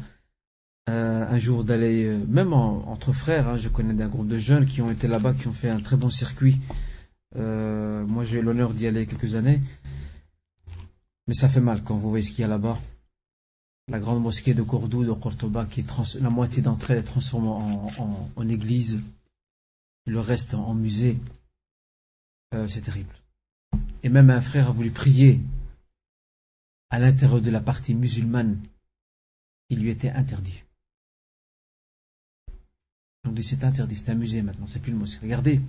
[0.87, 4.65] euh, un jour d'aller, euh, même entre frères, hein, je connais un groupe de jeunes
[4.65, 6.59] qui ont été là-bas, qui ont fait un très bon circuit.
[7.35, 9.61] Euh, moi j'ai eu l'honneur d'y aller quelques années.
[11.27, 12.79] Mais ça fait mal quand vous voyez ce qu'il y a là-bas.
[13.87, 15.83] La grande mosquée de Cordoue, de Cordoba, qui
[16.21, 19.01] la moitié d'entre elles est transformée en, église,
[20.07, 21.17] le reste en musée.
[22.55, 23.13] Euh, c'est terrible.
[24.03, 25.41] Et même un frère a voulu prier
[26.89, 28.59] à l'intérieur de la partie musulmane.
[29.69, 30.63] Il lui était interdit.
[33.27, 35.19] On dit c'est interdit, c'est un maintenant, c'est plus le mosquée.
[35.23, 35.59] Regardez.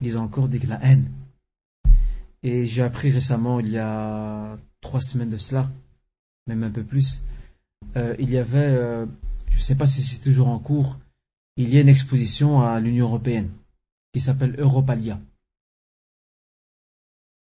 [0.00, 1.10] Ils ont encore dit que la haine.
[2.42, 5.70] Et j'ai appris récemment, il y a trois semaines de cela,
[6.46, 7.22] même un peu plus,
[7.96, 9.04] euh, il y avait, euh,
[9.50, 10.98] je ne sais pas si c'est toujours en cours,
[11.56, 13.50] il y a une exposition à l'Union Européenne
[14.12, 15.20] qui s'appelle Europalia.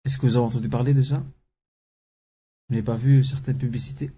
[0.04, 1.18] Est-ce que vous avez entendu parler de ça?
[1.18, 4.10] Vous n'avez pas vu certaines publicités?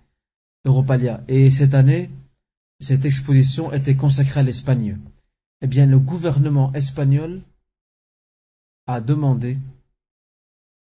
[0.65, 1.23] Europalia.
[1.29, 2.11] Et cette année,
[2.81, 4.99] cette exposition était consacrée à l'Espagne.
[5.61, 7.43] Eh bien, le gouvernement espagnol
[8.87, 9.59] a demandé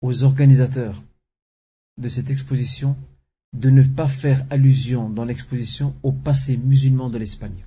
[0.02, 1.02] aux organisateurs
[1.98, 2.96] de cette exposition
[3.54, 7.66] de ne pas faire allusion dans l'exposition au passé musulman de l'Espagne.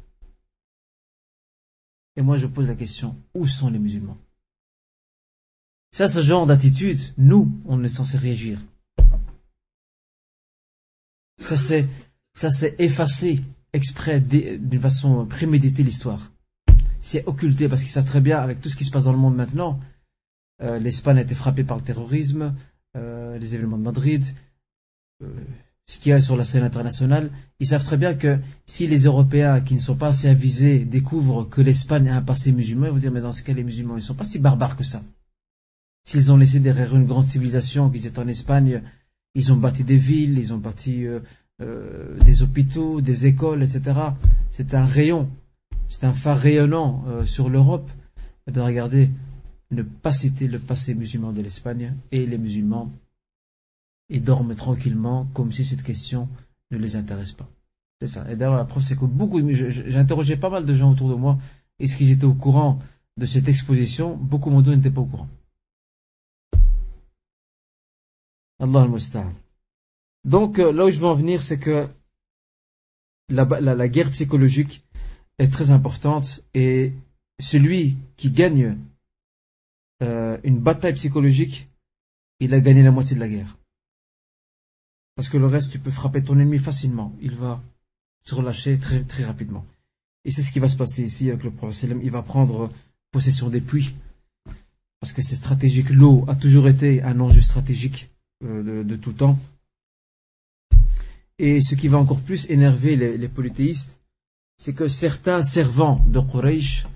[2.16, 4.18] Et moi, je pose la question, où sont les musulmans?
[5.90, 8.60] C'est à ce genre d'attitude, nous, on est censé réagir.
[11.38, 11.88] Ça c'est,
[12.32, 13.42] ça c'est effacer
[13.72, 16.32] exprès d'une façon préméditée l'histoire.
[17.00, 19.18] C'est occulté parce qu'ils savent très bien, avec tout ce qui se passe dans le
[19.18, 19.78] monde maintenant,
[20.62, 22.54] euh, l'Espagne a été frappée par le terrorisme,
[22.96, 24.24] euh, les événements de Madrid,
[25.22, 25.28] euh,
[25.86, 27.30] ce qu'il y a sur la scène internationale,
[27.60, 31.44] ils savent très bien que si les Européens qui ne sont pas assez avisés découvrent
[31.44, 33.94] que l'Espagne a un passé musulman, ils vont dire mais dans ce cas les musulmans
[33.94, 35.02] ils ne sont pas si barbares que ça.
[36.06, 38.82] S'ils ont laissé derrière une grande civilisation, qu'ils étaient en Espagne,
[39.34, 41.20] ils ont bâti des villes, ils ont bâti euh,
[41.62, 43.98] euh, des hôpitaux, des écoles, etc.
[44.50, 45.28] C'est un rayon,
[45.88, 47.90] c'est un phare rayonnant euh, sur l'Europe.
[48.46, 49.10] Eh bien regardez,
[49.70, 52.92] ne pas citer le passé musulman de l'Espagne et les musulmans
[54.08, 56.28] et dorment tranquillement comme si cette question
[56.70, 57.48] ne les intéresse pas.
[58.00, 58.30] C'est ça.
[58.30, 61.14] Et d'ailleurs, la preuve, c'est que beaucoup, j'ai interrogé pas mal de gens autour de
[61.14, 61.38] moi,
[61.78, 62.80] est-ce qu'ils étaient au courant
[63.16, 64.16] de cette exposition?
[64.16, 65.28] Beaucoup d'entre eux n'étaient pas au courant.
[68.60, 69.26] Allah al
[70.24, 71.88] Donc, euh, là où je veux en venir, c'est que
[73.28, 74.84] la, la, guerre psychologique
[75.38, 76.92] est très importante et
[77.40, 78.76] celui qui gagne
[80.02, 81.68] euh, une bataille psychologique,
[82.40, 83.56] il a gagné la moitié de la guerre.
[85.16, 87.14] Parce que le reste, tu peux frapper ton ennemi facilement.
[87.20, 87.62] Il va
[88.24, 89.64] se relâcher très, très rapidement.
[90.24, 91.94] Et c'est ce qui va se passer ici avec le prophète.
[92.02, 92.70] Il va prendre
[93.12, 93.94] possession des puits.
[95.00, 95.90] Parce que c'est stratégique.
[95.90, 98.08] L'eau a toujours été un enjeu stratégique
[98.42, 99.38] euh, de, tout temps.
[101.38, 104.00] Et ce qui va encore plus énerver les, polythéistes,
[104.56, 106.86] c'est que certains servants de Quraysh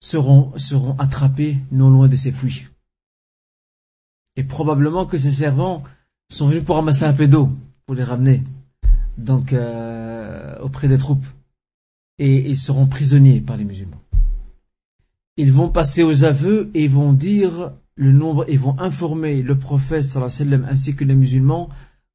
[0.00, 2.66] seront, seront attrapés non loin de ces puits.
[4.36, 5.84] Et probablement que ces servants
[6.28, 7.50] sont venus pour ramasser un d'eau,
[7.86, 8.42] pour les ramener
[9.16, 11.24] donc euh, auprès des troupes.
[12.18, 14.00] Et ils seront prisonniers par les musulmans.
[15.36, 20.04] Ils vont passer aux aveux et vont dire le nombre et vont informer le prophète
[20.16, 21.68] ainsi que les musulmans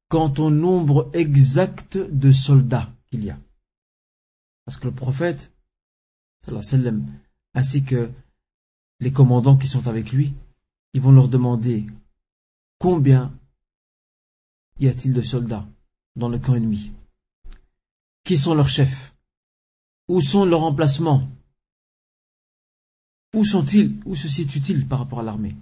[0.08, 3.38] quant au nombre exact de soldats qu'il y a.
[4.64, 5.52] Parce que le prophète
[7.54, 8.10] ainsi que
[9.00, 10.34] les commandants qui sont avec lui,
[10.94, 11.86] ils vont leur demander
[12.78, 13.32] combien
[14.78, 15.66] y a-t-il de soldats
[16.16, 16.92] dans le camp ennemi?
[18.24, 19.14] Qui sont leurs chefs?
[20.08, 21.28] Où sont leurs emplacements?
[23.34, 24.00] Où sont-ils?
[24.04, 25.56] Où se situent-ils par rapport à l'armée?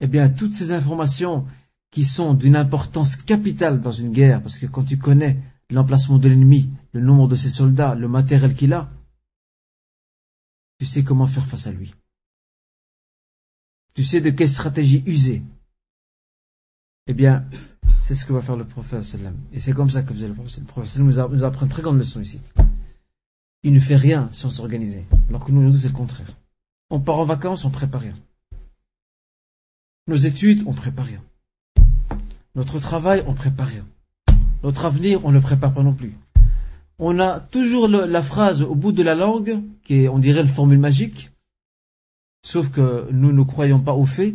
[0.00, 1.46] Eh bien, toutes ces informations
[1.90, 5.38] qui sont d'une importance capitale dans une guerre, parce que quand tu connais
[5.70, 8.90] l'emplacement de l'ennemi, le nombre de ses soldats, le matériel qu'il a,
[10.78, 11.94] tu sais comment faire face à lui.
[13.94, 15.42] Tu sais de quelle stratégie user.
[17.06, 17.44] Eh bien,
[17.98, 19.04] c'est ce que va faire le prophète
[19.52, 20.60] Et c'est comme ça que faisait le prophète.
[20.60, 22.40] Le prophète nous, nous apprend une très grande leçon ici.
[23.64, 25.04] Il ne fait rien sans s'organiser.
[25.28, 26.36] Alors que nous, nous c'est le contraire.
[26.90, 28.14] On part en vacances, on prépare rien.
[30.08, 31.22] Nos études, on prépare rien.
[32.54, 33.86] Notre travail, on prépare rien.
[34.62, 36.16] Notre avenir, on ne le prépare pas non plus.
[36.98, 40.48] On a toujours la phrase au bout de la langue, qui est, on dirait, une
[40.48, 41.30] formule magique,
[42.44, 44.34] sauf que nous ne croyons pas au fait,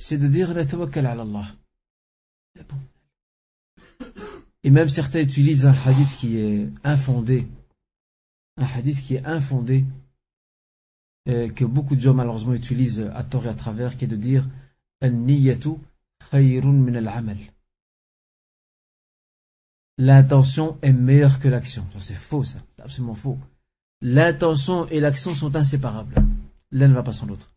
[0.00, 1.46] c'est de dire Allah.
[4.62, 7.46] Et même certains utilisent un hadith qui est infondé,
[8.56, 9.84] un hadith qui est infondé,
[11.28, 14.16] euh, que beaucoup de gens malheureusement utilisent à tort et à travers, qui est de
[14.16, 14.48] dire
[19.98, 21.86] L'intention est meilleure que l'action.
[21.98, 23.38] C'est faux ça, c'est absolument faux.
[24.00, 26.14] L'intention et l'action sont inséparables.
[26.70, 27.50] L'un ne va pas sans l'autre.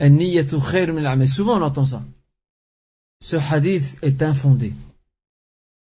[0.00, 2.02] Souvent on entend ça.
[3.20, 4.72] Ce hadith est infondé.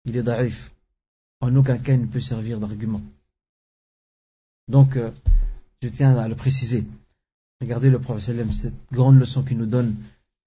[0.04, 0.72] Il est daif.
[1.40, 3.02] En aucun cas il ne peut servir d'argument.
[4.68, 5.10] Donc, euh,
[5.82, 6.84] je tiens à le préciser.
[7.60, 9.96] Regardez le prophète cette grande leçon qu'il nous donne,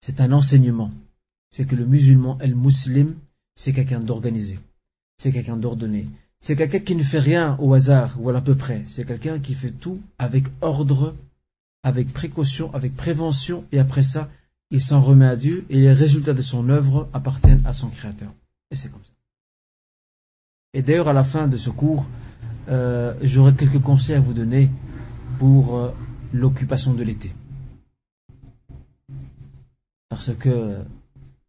[0.01, 0.91] c'est un enseignement.
[1.49, 3.15] C'est que le musulman, el muslim,
[3.55, 4.59] c'est quelqu'un d'organisé.
[5.17, 6.07] C'est quelqu'un d'ordonné.
[6.39, 8.83] C'est quelqu'un qui ne fait rien au hasard ou à peu près.
[8.87, 11.15] C'est quelqu'un qui fait tout avec ordre
[11.83, 14.29] avec précaution, avec prévention, et après ça,
[14.71, 18.31] il s'en remet à Dieu, et les résultats de son œuvre appartiennent à son Créateur.
[18.71, 19.11] Et c'est comme ça.
[20.73, 22.07] Et d'ailleurs, à la fin de ce cours,
[22.67, 24.69] euh, j'aurai quelques conseils à vous donner
[25.39, 25.91] pour euh,
[26.33, 27.33] l'occupation de l'été.
[30.09, 30.83] Parce que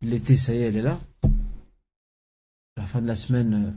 [0.00, 0.98] l'été, ça y est, elle est là.
[2.76, 3.70] À la fin de la semaine, euh,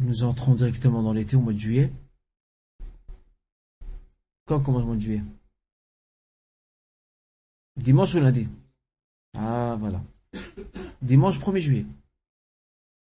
[0.00, 1.92] nous entrons directement dans l'été au mois de juillet.
[4.46, 5.22] Quand commence le mois de juillet?
[7.76, 8.48] Dimanche ou lundi?
[9.36, 10.02] Ah, voilà.
[11.02, 11.86] Dimanche 1er juillet.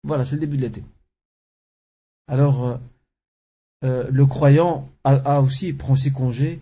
[0.03, 0.84] Voilà, c'est le début de l'été.
[2.28, 2.78] Alors, euh,
[3.84, 6.61] euh, le croyant a, aussi, prend aussi congé,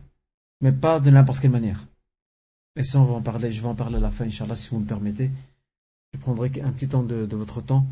[0.62, 1.86] mais pas de n'importe quelle manière.
[2.76, 4.70] Et ça, on va en parler, je vais en parler à la fin, Inch'Allah, si
[4.70, 5.30] vous me permettez.
[6.14, 7.86] Je prendrai un petit temps de, votre temps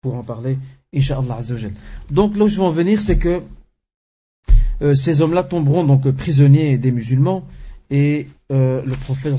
[0.00, 0.58] pour en parler,
[0.94, 1.40] Inch'Allah
[2.10, 3.42] Donc, là où je veux en venir, c'est que
[4.82, 7.46] euh, ces hommes-là tomberont donc prisonniers des musulmans,
[7.90, 9.34] et euh, le prophète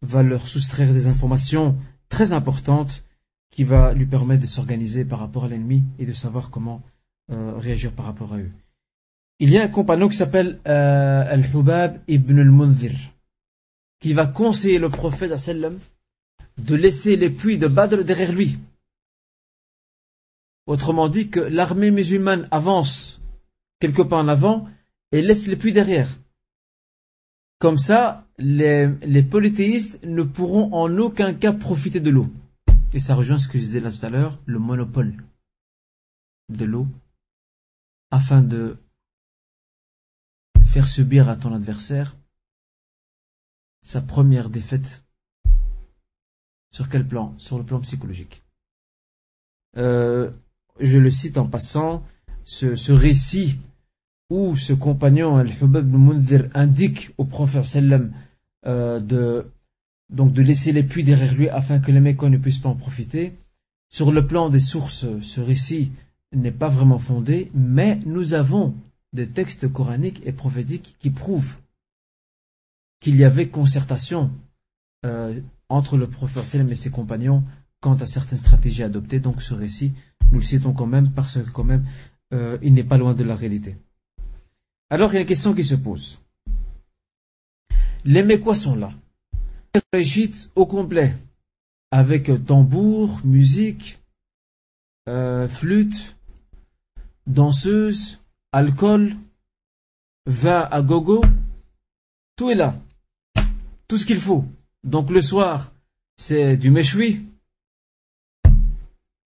[0.00, 1.76] va leur soustraire des informations
[2.08, 3.04] très importante
[3.50, 6.82] qui va lui permettre de s'organiser par rapport à l'ennemi et de savoir comment
[7.30, 8.50] euh, réagir par rapport à eux.
[9.40, 12.92] Il y a un compagnon qui s'appelle euh, Al-Hubab ibn al-Munzir
[14.00, 15.32] qui va conseiller le prophète
[16.58, 18.58] de laisser les puits de Badr derrière lui.
[20.66, 23.20] Autrement dit que l'armée musulmane avance
[23.80, 24.68] quelque part en avant
[25.12, 26.08] et laisse les puits derrière.
[27.58, 32.28] Comme ça, les, polythéistes ne pourront en aucun cas profiter de l'eau.
[32.92, 35.12] Et ça rejoint ce que je disais là tout à l'heure, le monopole
[36.48, 36.86] de l'eau,
[38.10, 38.76] afin de
[40.64, 42.16] faire subir à ton adversaire
[43.82, 45.04] sa première défaite.
[46.70, 47.36] Sur quel plan?
[47.38, 48.44] Sur le plan psychologique.
[49.76, 50.30] Euh,
[50.78, 52.06] je le cite en passant,
[52.44, 53.58] ce récit
[54.30, 58.12] où ce compagnon, Al-Hubab al-Mundir, indique au prophète sallam
[58.66, 59.50] euh, de,
[60.10, 62.74] donc de laisser les puits derrière lui afin que les mécois ne puissent pas en
[62.74, 63.34] profiter.
[63.90, 65.92] Sur le plan des sources, ce récit
[66.34, 68.74] n'est pas vraiment fondé, mais nous avons
[69.14, 71.56] des textes coraniques et prophétiques qui prouvent
[73.00, 74.30] qu'il y avait concertation
[75.06, 77.44] euh, entre le prophète sallam et ses compagnons
[77.80, 79.20] quant à certaines stratégies adoptées.
[79.20, 79.94] Donc ce récit,
[80.32, 81.86] nous le citons quand même parce que quand même,
[82.34, 83.76] euh, il n'est pas loin de la réalité.
[84.90, 86.18] Alors il y a une question qui se pose.
[88.04, 88.92] Les Mécois sont là.
[89.92, 90.24] Les
[90.56, 91.14] au complet,
[91.90, 94.00] avec tambour, musique,
[95.08, 96.16] euh, flûte,
[97.26, 98.20] danseuse,
[98.52, 99.14] alcool,
[100.26, 101.22] vin à gogo,
[102.36, 102.74] tout est là.
[103.88, 104.44] Tout ce qu'il faut.
[104.84, 105.72] Donc le soir,
[106.16, 107.26] c'est du méchoui.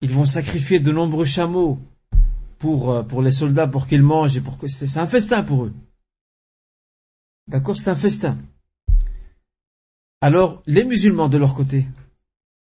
[0.02, 1.80] Ils vont sacrifier de nombreux chameaux
[2.60, 5.66] pour, euh, pour les soldats pour qu'ils mangent et pour que c'est un festin pour
[5.66, 5.74] eux.
[7.48, 8.38] D'accord, c'est un festin.
[10.22, 11.88] Alors, les musulmans de leur côté,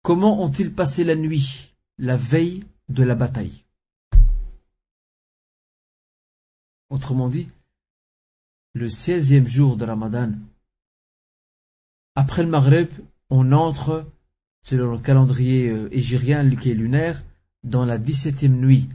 [0.03, 3.64] comment ont-ils passé la nuit, la veille de la bataille?
[6.91, 7.49] Autrement dit,
[8.72, 10.32] le 16e jour de Ramadan,
[12.16, 12.89] après le Maghreb,
[13.30, 14.07] on entre,
[14.62, 17.22] selon le calendrier euh, égyrien qui est lunaire,
[17.62, 18.89] dans la 17e nuit.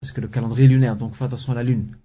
[0.00, 1.96] Parce que le calendrier lunaire, donc fais attention à la lune.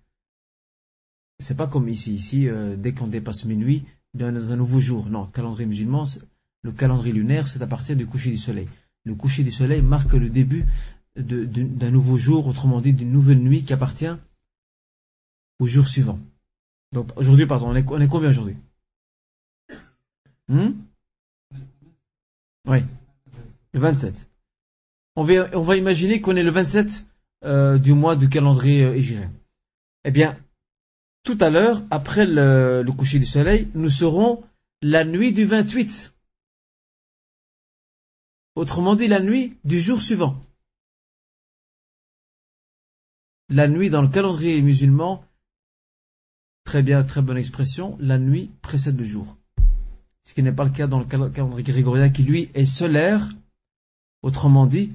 [1.39, 2.15] C'est pas comme ici.
[2.15, 3.83] Ici, euh, dès qu'on dépasse minuit,
[4.13, 5.07] est dans un nouveau jour.
[5.07, 6.05] Non, calendrier musulman,
[6.63, 8.67] le calendrier lunaire, c'est à partir du coucher du soleil.
[9.03, 10.65] Le coucher du soleil marque le début
[11.15, 14.15] d'un nouveau jour, autrement dit d'une nouvelle nuit qui appartient
[15.59, 16.19] au jour suivant.
[16.91, 18.55] Donc aujourd'hui, pardon, on est, combien aujourd'hui?
[20.47, 20.71] Hmm?
[22.67, 22.79] Oui,
[23.73, 24.29] le 27.
[25.15, 27.05] On va, on va imaginer qu'on est le 27
[27.43, 29.27] euh, du mois du calendrier euh,
[30.05, 30.37] Eh bien,
[31.23, 34.43] tout à l'heure, après le coucher du soleil, nous serons
[34.81, 36.13] la nuit du 28.
[38.55, 40.35] Autrement dit, la nuit du jour suivant.
[43.49, 45.23] La nuit dans le calendrier musulman,
[46.63, 49.37] très bien, très bonne expression, la nuit précède le jour.
[50.23, 53.29] Ce qui n'est pas le cas dans le calendrier grégorien qui, lui, est solaire.
[54.21, 54.91] Autrement dit,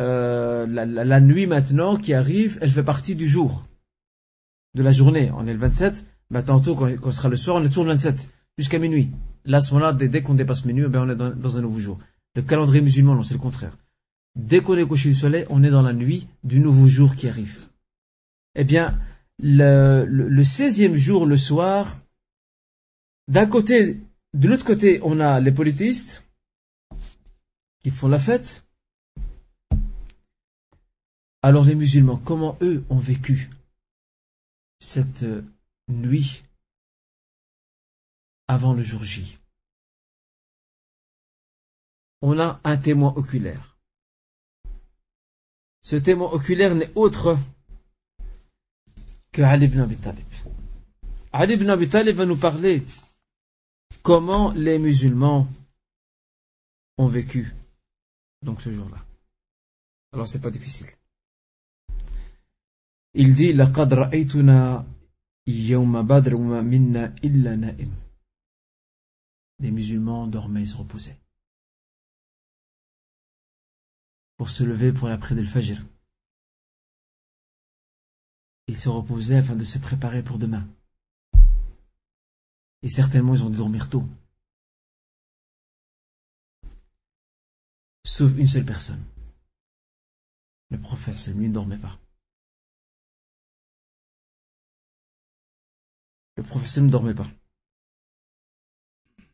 [0.00, 3.66] euh, la, nuit maintenant qui arrive, elle fait partie du jour,
[4.74, 5.30] de la journée.
[5.36, 7.90] On est le 27, bah, tantôt quand, quand sera le soir, on est toujours le
[7.90, 8.28] 27,
[8.58, 9.10] jusqu'à minuit.
[9.44, 11.98] Là, à ce moment-là, dès, qu'on dépasse minuit, ben, on est dans, un nouveau jour.
[12.34, 13.76] Le calendrier musulman, non, c'est le contraire.
[14.34, 17.28] Dès qu'on est couché du soleil, on est dans la nuit du nouveau jour qui
[17.28, 17.58] arrive.
[18.54, 18.98] Eh bien,
[19.42, 21.98] le, le, le 16e jour, le soir,
[23.28, 24.00] d'un côté,
[24.34, 26.24] de l'autre côté, on a les politistes
[27.82, 28.64] qui font la fête,
[31.42, 33.50] alors les musulmans, comment eux ont vécu
[34.78, 35.44] cette euh,
[35.88, 36.44] nuit
[38.46, 39.38] avant le jour J?
[42.20, 43.76] On a un témoin oculaire.
[45.80, 47.36] Ce témoin oculaire n'est autre
[49.32, 50.26] que Ali ibn Abi Talib.
[51.32, 52.84] Ali ibn Abi Talib va nous parler
[54.02, 55.48] comment les musulmans
[56.98, 57.52] ont vécu
[58.42, 59.04] donc ce jour-là.
[60.12, 60.88] Alors c'est pas difficile.
[63.13, 64.85] Il dit لقد رأيتنا
[65.47, 67.91] يوم بدر وما منا إلا نائم.
[69.59, 71.19] Les musulmans dormaient et se reposaient.
[74.37, 75.83] Pour se lever pour l'après de Fajr.
[78.67, 80.67] Ils se reposaient afin de se préparer pour demain.
[82.83, 84.07] Et certainement ils ont dû dormir tôt.
[88.05, 89.03] Sauf une seule personne.
[90.69, 91.97] Le prophète, lui, ne dormait pas.
[96.42, 97.30] Le professeur ne dormait pas.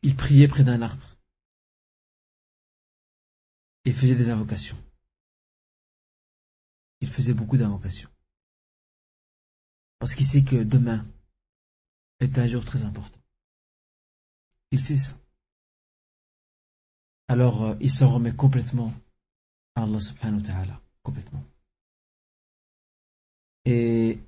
[0.03, 1.17] Il priait près d'un arbre.
[3.85, 4.77] il faisait des invocations.
[7.01, 8.11] Il faisait beaucoup d'invocations.
[9.97, 11.03] Parce qu'il sait que demain
[12.19, 13.19] est un jour très important.
[14.69, 15.13] Il sait ça.
[17.27, 18.93] Alors, euh, il s'en remet complètement
[19.73, 20.81] à Allah subhanahu wa ta'ala.
[21.01, 21.43] Complètement.
[23.65, 24.19] Et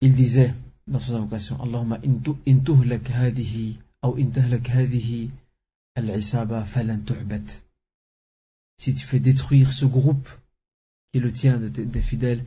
[0.00, 0.54] il disait
[0.90, 1.98] dans son invocation, Allahumma
[4.02, 4.10] ou
[5.96, 7.00] al-isaba falan.
[8.76, 10.28] Si tu fais détruire ce groupe
[11.12, 12.44] qui le tien des fidèles,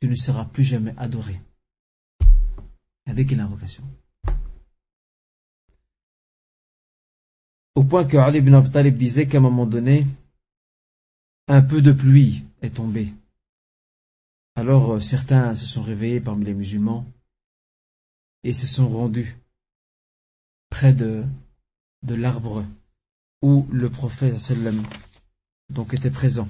[0.00, 1.40] tu ne seras plus jamais adoré.
[3.06, 3.84] Regardez quelle invocation.
[7.74, 10.06] Au point que Ali ibn Abi disait qu'à un moment donné,
[11.48, 13.12] un peu de pluie est tombée.
[14.56, 17.04] Alors euh, certains se sont réveillés parmi les musulmans
[18.44, 19.36] et se sont rendus
[20.68, 21.24] près de,
[22.02, 22.64] de l'arbre
[23.42, 24.86] où le prophète sallam
[25.70, 26.48] donc était présent.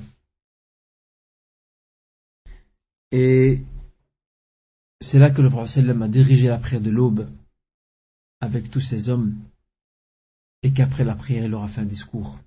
[3.12, 3.62] Et
[5.00, 7.30] c'est là que le prophète sallam a dirigé la prière de l'aube
[8.40, 9.38] avec tous ses hommes
[10.62, 12.40] et qu'après la prière, il leur a fait un discours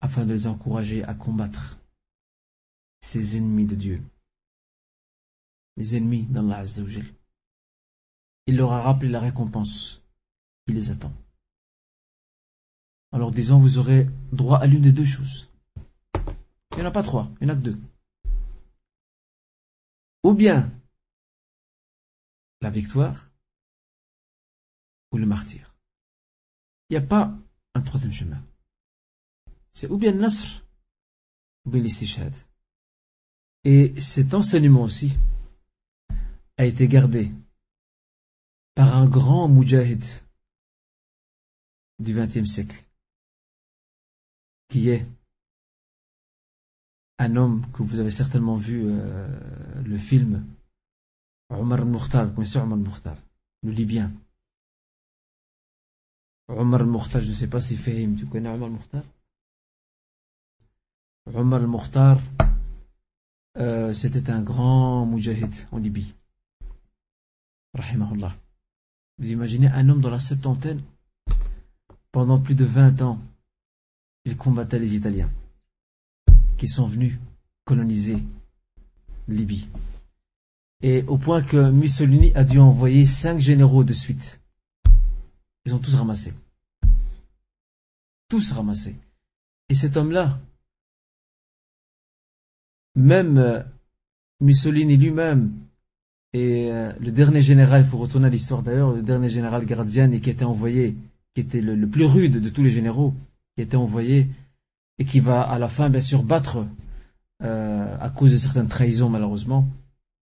[0.00, 1.78] afin de les encourager à combattre
[3.00, 4.02] ces ennemis de Dieu,
[5.76, 7.15] les ennemis d'Allah Azzawajal.
[8.46, 10.02] Il leur a rappelé la récompense
[10.64, 11.12] qui les attend.
[13.12, 15.48] Alors disant, vous aurez droit à l'une des deux choses.
[16.72, 17.78] Il n'y en a pas trois, il n'y en a que deux.
[20.22, 20.70] Ou bien
[22.60, 23.28] la victoire
[25.12, 25.74] ou le martyr.
[26.88, 27.32] Il n'y a pas
[27.74, 28.42] un troisième chemin.
[29.72, 30.64] C'est ou bien le Nasr,
[31.64, 32.34] ou bien l'Istishad.
[33.64, 35.12] Et cet enseignement aussi
[36.56, 37.32] a été gardé
[38.76, 40.04] par un grand mujahid
[41.98, 42.84] du XXe siècle,
[44.68, 45.06] qui est
[47.18, 50.46] un homme que vous avez certainement vu euh, le film
[51.48, 53.16] Omar al-Mukhtar, vous connaissez Omar al-Mukhtar,
[53.62, 54.12] le Libyen.
[56.48, 59.04] Omar al-Mukhtar, je ne sais pas si Fahim, tu connais Omar al-Mukhtar
[61.32, 62.20] Omar al-Mukhtar,
[63.56, 66.14] euh, c'était un grand mujahid en Libye.
[67.72, 68.36] Rahimahullah.
[69.18, 70.82] Vous imaginez un homme dans la septantaine,
[72.12, 73.20] pendant plus de 20 ans,
[74.24, 75.30] il combattait les Italiens
[76.58, 77.18] qui sont venus
[77.64, 78.22] coloniser
[79.28, 79.68] Libye.
[80.82, 84.40] Et au point que Mussolini a dû envoyer cinq généraux de suite.
[85.64, 86.32] Ils ont tous ramassé.
[88.28, 88.96] Tous ramassés.
[89.68, 90.38] Et cet homme-là,
[92.94, 93.62] même euh,
[94.40, 95.52] Mussolini lui-même,
[96.36, 100.20] et euh, le dernier général, il faut retourner à l'histoire d'ailleurs, le dernier général Graziani
[100.20, 100.94] qui était envoyé,
[101.34, 103.14] qui était le, plus rude de tous les généraux,
[103.56, 104.28] qui était envoyé,
[104.98, 106.66] et qui va à la fin bien sûr battre
[107.42, 109.66] euh, à cause de certaines trahisons malheureusement,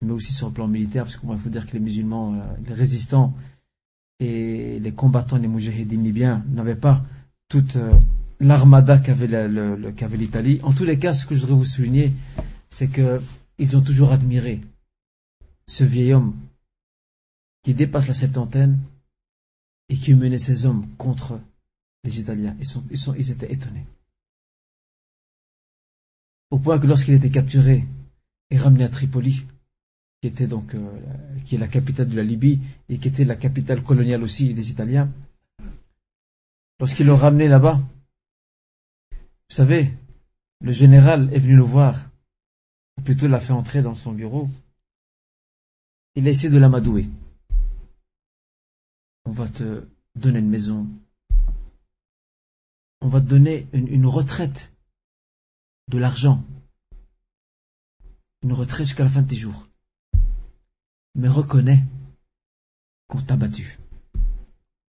[0.02, 2.34] mais aussi sur le plan militaire, parce qu'il faut dire que les musulmans,
[2.66, 3.34] les résistants,
[4.22, 7.04] et les combattants, les moujahidines libyens, n'avaient pas
[7.50, 7.92] toute euh,
[8.40, 10.62] l'armada qu'avait l'Italie.
[10.64, 12.14] En tous les cas, ce que je voudrais vous souligner,
[12.70, 14.62] c'est qu'ils ont toujours admiré
[15.70, 16.36] ce vieil homme
[17.64, 18.80] qui dépasse la septantaine
[19.88, 21.40] et qui menait ses hommes contre
[22.04, 22.56] les Italiens.
[22.60, 23.86] Ils, sont, ils, sont, ils étaient étonnés.
[26.50, 27.86] Au point que lorsqu'il était capturé
[28.50, 29.46] et ramené à Tripoli,
[30.20, 30.90] qui était donc euh,
[31.46, 32.60] qui est la capitale de la Libye
[32.90, 35.12] et qui était la capitale coloniale aussi des Italiens.
[36.80, 37.80] Lorsqu'ils l'ont ramené là-bas,
[39.12, 39.94] vous savez,
[40.62, 42.10] le général est venu le voir,
[42.98, 44.50] ou plutôt l'a fait entrer dans son bureau.
[46.20, 47.08] Il a essayé de l'amadouer.
[49.24, 50.86] On va te donner une maison.
[53.00, 54.74] On va te donner une retraite,
[55.88, 56.44] de l'argent.
[58.44, 59.70] Une retraite jusqu'à la fin de tes jours
[61.16, 61.84] mais reconnais
[63.08, 63.80] qu'on t'a battu.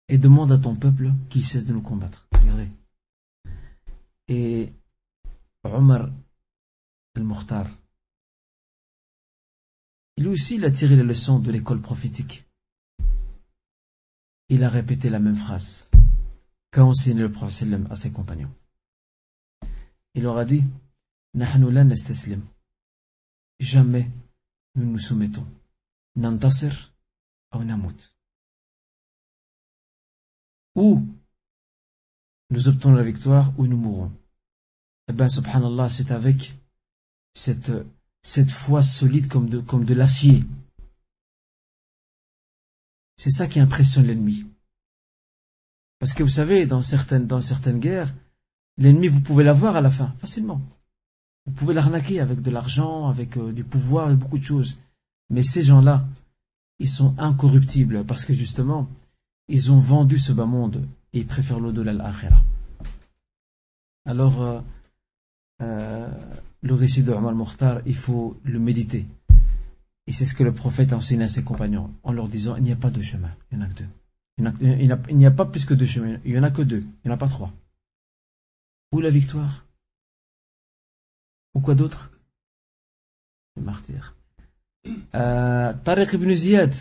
[0.08, 2.28] Et demande à ton peuple qu'il cesse de nous combattre.
[2.32, 2.68] Regardez.
[4.28, 4.72] Et
[5.64, 6.10] Omar
[7.16, 7.66] al-Mukhtar,
[10.22, 12.44] lui aussi, il a tiré les leçons de l'école prophétique.
[14.48, 15.90] Il a répété la même phrase
[16.70, 18.54] qu'a enseigné le prophète à ses compagnons.
[20.14, 20.62] Il leur a dit
[21.34, 21.84] Nahnu la.
[23.58, 24.08] Jamais
[24.76, 25.44] nous nous soumettons.
[26.14, 26.94] Nantasir
[27.52, 28.16] ou namut.
[30.76, 31.04] Ou
[32.50, 34.12] nous obtenons la victoire ou nous mourrons.
[35.08, 36.54] Eh bien, subhanallah, c'est avec
[37.34, 37.72] cette
[38.22, 40.44] cette foi solide comme de, comme de l'acier.
[43.16, 44.46] C'est ça qui impressionne l'ennemi.
[45.98, 48.12] Parce que vous savez, dans certaines, dans certaines guerres,
[48.78, 50.60] L'ennemi, vous pouvez l'avoir à la fin, facilement.
[51.46, 54.78] Vous pouvez l'arnaquer avec de l'argent, avec euh, du pouvoir, beaucoup de choses.
[55.30, 56.06] Mais ces gens-là,
[56.78, 58.88] ils sont incorruptibles parce que justement,
[59.48, 62.42] ils ont vendu ce bas monde et ils préfèrent l'au-delà l'akhira.
[64.04, 64.60] Alors, euh,
[65.60, 66.08] euh,
[66.62, 69.06] le récit de Omar Mokhtar, il faut le méditer.
[70.06, 72.62] Et c'est ce que le prophète a enseigné à ses compagnons en leur disant il
[72.62, 73.88] n'y a pas de chemin, il n'y en a que deux.
[74.38, 77.06] Il n'y a, pas plus que deux chemins, il n'y en a que deux, il
[77.06, 77.52] n'y en a pas trois.
[78.92, 79.66] Où la victoire
[81.54, 82.10] Ou quoi d'autre?
[83.56, 84.16] Le martyr.
[85.14, 85.72] Euh,
[86.12, 86.74] ibn Ziyad,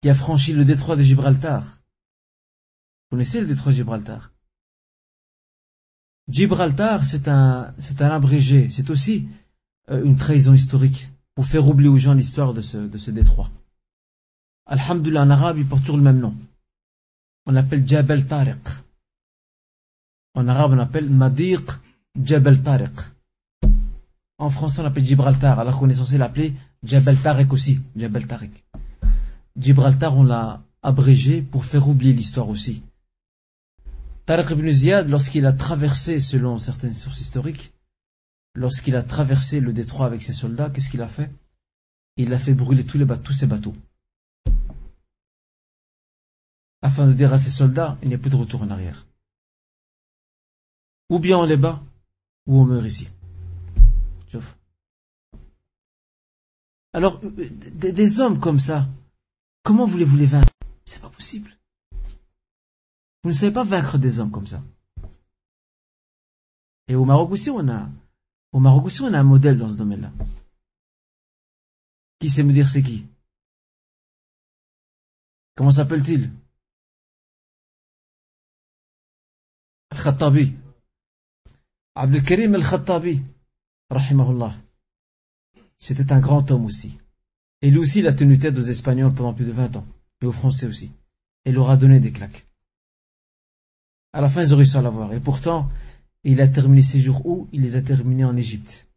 [0.00, 1.62] qui a franchi le détroit de Gibraltar.
[1.62, 4.30] Vous connaissez le détroit de Gibraltar?
[6.28, 9.28] Gibraltar, c'est un, abrégé, c'est aussi
[9.90, 13.50] euh, une trahison historique pour faire oublier aux gens l'histoire de ce, détroit.
[14.66, 16.34] Alhamdulillah, en arabe, il porte toujours le même nom.
[17.46, 18.58] On l'appelle Jabal Tariq.
[20.34, 21.70] En arabe, on appelle Madiq
[22.20, 22.92] Jabal Tariq.
[24.38, 27.80] En français, on l'appelle Gibraltar, alors qu'on est censé l'appeler Jabal Tariq aussi.
[27.94, 28.50] Jabal Tariq.
[29.56, 32.82] Gibraltar, on l'a abrégé pour faire oublier l'histoire aussi.
[34.26, 37.72] Tariq ibn Ziyad, lorsqu'il a traversé, selon certaines sources historiques,
[38.54, 41.30] lorsqu'il a traversé le détroit avec ses soldats, qu'est-ce qu'il a fait?
[42.16, 43.76] Il a fait brûler tous, ses bateaux.
[46.82, 49.06] Afin de dire à ses soldats, il n'y a plus de retour en arrière.
[51.08, 51.80] Ou bien on les bat,
[52.46, 53.08] ou on meurt ici.
[56.92, 58.88] Alors, euh, des hommes comme ça,
[59.62, 60.52] comment voulez-vous les vaincre?
[60.84, 61.55] C'est pas possible.
[63.26, 64.62] Vous ne savez pas vaincre des hommes comme ça.
[66.86, 67.90] Et au Maroc aussi, on a,
[68.52, 70.12] au Maroc aussi, on a un modèle dans ce domaine-là.
[72.20, 73.04] Qui sait me dire c'est qui?
[75.56, 76.30] Comment s'appelle-t-il?
[79.90, 80.54] Al-Khattabi.
[81.96, 83.22] Abdelkarim Al-Khattabi,
[83.90, 84.54] rahimahullah.
[85.80, 86.96] C'était un grand homme aussi.
[87.60, 89.86] Et lui aussi, il a tenu tête aux Espagnols pendant plus de 20 ans.
[90.22, 90.92] Et aux Français aussi.
[91.44, 92.45] Et leur a donné des claques.
[94.16, 95.12] À la fin, ils ont réussi à l'avoir.
[95.12, 95.68] Et pourtant,
[96.24, 98.88] il a terminé ses jours où Il les a terminés en Égypte.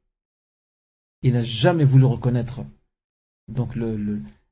[1.23, 2.61] Il n'a jamais voulu reconnaître
[3.49, 3.77] donc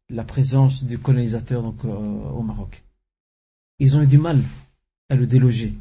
[0.10, 2.84] la présence du colonisateur euh, au Maroc.
[3.80, 4.44] Ils ont eu du mal
[5.08, 5.74] à le déloger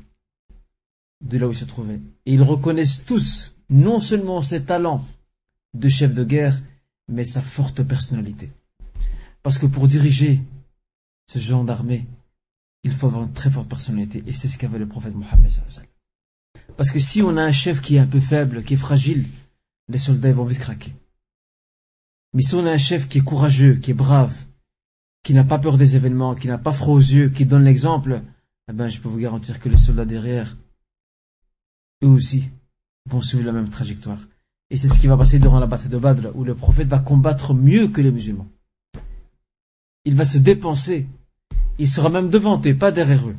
[1.20, 1.98] de là où il se trouvait.
[2.24, 5.04] Et ils reconnaissent tous non seulement ses talents
[5.74, 6.62] de chef de guerre,
[7.08, 8.52] mais sa forte personnalité.
[9.42, 10.40] Parce que pour diriger
[11.26, 12.06] ce genre d'armée,
[12.86, 14.22] il faut avoir une très forte personnalité.
[14.28, 15.50] Et c'est ce qu'avait le prophète Mohammed.
[16.76, 19.26] Parce que si on a un chef qui est un peu faible, qui est fragile,
[19.88, 20.92] les soldats vont vite craquer.
[22.32, 24.34] Mais si on a un chef qui est courageux, qui est brave,
[25.24, 28.22] qui n'a pas peur des événements, qui n'a pas froid aux yeux, qui donne l'exemple,
[28.68, 30.56] eh ben, je peux vous garantir que les soldats derrière,
[32.04, 32.44] eux aussi,
[33.10, 34.20] vont suivre la même trajectoire.
[34.70, 37.00] Et c'est ce qui va passer durant la bataille de Badr, où le prophète va
[37.00, 38.48] combattre mieux que les musulmans.
[40.04, 41.08] Il va se dépenser
[41.78, 43.36] il sera même devant eux, pas derrière eux.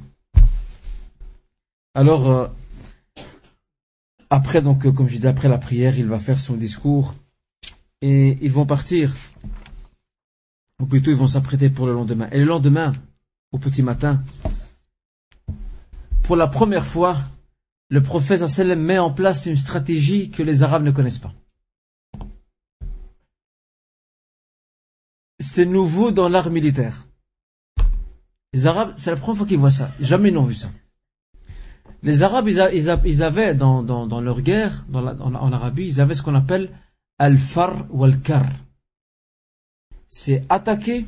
[1.94, 2.48] Alors, euh,
[4.30, 7.16] après, donc, euh, comme je dis, après la prière, il va faire son discours
[8.02, 9.16] et ils vont partir.
[10.80, 12.30] Ou plutôt, ils vont s'apprêter pour le lendemain.
[12.32, 12.94] Et le lendemain,
[13.52, 14.22] au petit matin,
[16.24, 17.18] pour la première fois,
[17.90, 21.34] le prophète sallam met en place une stratégie que les Arabes ne connaissent pas.
[25.40, 27.08] C'est nouveau dans l'art militaire.
[28.54, 29.92] Les Arabes, c'est la première fois qu'ils voient ça.
[30.00, 30.70] Jamais ils n'ont vu ça.
[32.04, 36.70] Les Arabes, ils, avaient dans, leur guerre, en, Arabie, ils avaient ce qu'on appelle
[37.18, 38.46] al-far ou al-kar.
[40.08, 41.06] C'est attaquer,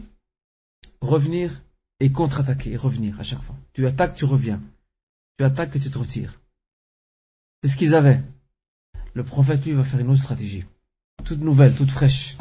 [1.02, 1.62] revenir
[2.00, 3.56] et contre-attaquer revenir à chaque fois.
[3.74, 4.60] Tu attaques, tu reviens.
[5.38, 6.40] Tu attaques et tu te retires.
[7.64, 8.22] C'est ce qu'ils avaient.
[9.14, 10.66] Le prophète, lui, va faire une autre stratégie.
[11.24, 12.38] Toute nouvelle, toute fraîche.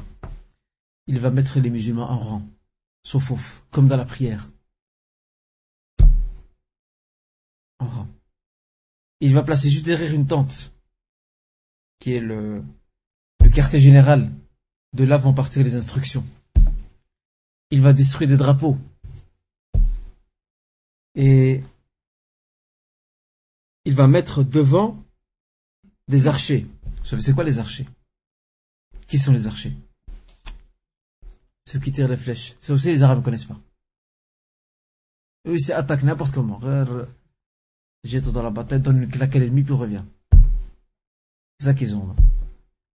[1.06, 2.42] Il va mettre les musulmans en rang.
[3.02, 4.48] Sauf ouf, comme dans la prière.
[9.20, 10.72] Il va placer juste derrière une tente,
[11.98, 12.62] qui est le,
[13.52, 14.30] quartier général.
[14.94, 16.24] De là vont partir les instructions.
[17.70, 18.78] Il va détruire des drapeaux.
[21.14, 21.62] Et
[23.84, 25.02] il va mettre devant
[26.06, 26.66] des archers.
[27.00, 27.86] Vous savez, c'est quoi les archers?
[29.08, 29.74] Qui sont les archers?
[31.66, 32.54] Ceux qui tirent les flèches.
[32.60, 33.60] Ça aussi, les Arabes ne connaissent pas.
[35.46, 36.58] Eux, c'est attaque n'importe comment
[38.08, 40.04] jette dans la bataille, donne à l'ennemi, puis revient.
[41.58, 42.14] C'est ça qu'ils ont.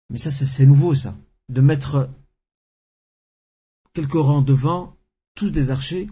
[0.09, 1.18] Mais ça, c'est nouveau, ça.
[1.49, 2.09] De mettre
[3.93, 4.95] quelques rangs devant,
[5.36, 6.07] tous des archers,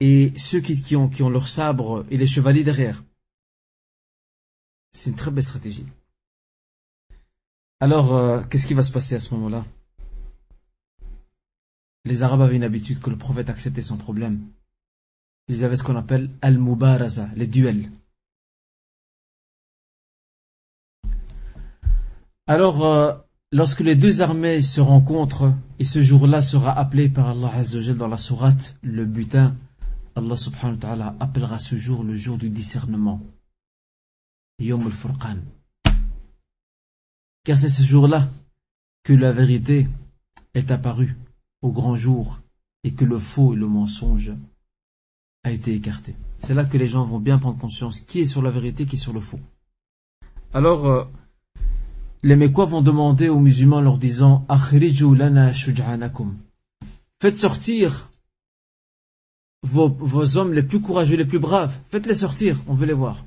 [0.00, 3.04] et ceux qui, ont, qui ont leur sabre et les chevaliers derrière.
[4.92, 5.86] C'est une très belle stratégie.
[7.80, 9.64] Alors, euh, qu'est-ce qui va se passer à ce moment-là?
[12.04, 14.46] Les Arabes avaient une habitude que le prophète acceptait sans problème.
[15.48, 17.90] Ils avaient ce qu'on appelle al-mubaraza, les duels.
[22.46, 23.12] Alors, euh,
[23.52, 28.08] lorsque les deux armées se rencontrent, et ce jour-là sera appelé par Allah Azzawajal dans
[28.08, 29.56] la sourate, le butin,
[30.14, 33.20] Allah subhanahu wa ta'ala appellera ce jour le jour du discernement.
[34.60, 35.38] Yom al-Furqan.
[37.44, 38.28] Car c'est ce jour-là
[39.02, 39.88] que la vérité
[40.54, 41.16] est apparue
[41.62, 42.40] au grand jour
[42.84, 44.32] et que le faux et le mensonge
[45.44, 46.14] a été écarté.
[46.40, 48.96] C'est là que les gens vont bien prendre conscience qui est sur la vérité, qui
[48.96, 49.40] est sur le faux.
[50.52, 51.04] Alors, euh,
[52.22, 55.52] les Mécois vont demander aux musulmans leur disant lana
[57.20, 58.10] Faites sortir
[59.62, 61.76] vos, hommes les plus courageux, les plus braves.
[61.90, 63.24] Faites-les sortir, on veut les voir.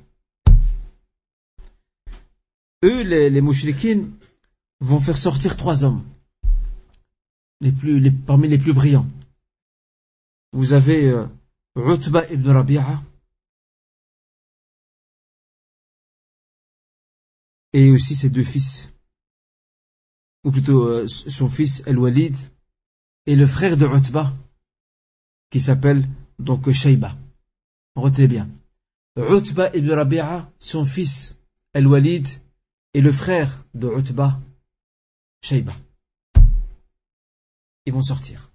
[2.83, 6.03] Eux, les, les vont faire sortir trois hommes.
[8.27, 9.07] Parmi les plus brillants.
[10.53, 11.25] Vous avez euh,
[11.77, 13.03] Utba ibn Rabi'a,
[17.73, 18.91] et aussi ses deux fils,
[20.43, 22.35] ou plutôt euh, son fils El-Walid,
[23.27, 24.33] et le frère de Utba,
[25.51, 26.07] qui s'appelle
[26.39, 27.15] donc Shayba.
[27.95, 28.49] Retenez bien.
[29.15, 31.39] Utba ibn Rabi'a, son fils
[31.73, 32.27] El-Walid,
[32.95, 34.39] et le frère de Utba,
[35.43, 35.75] Shayba.
[37.85, 38.51] Ils vont sortir.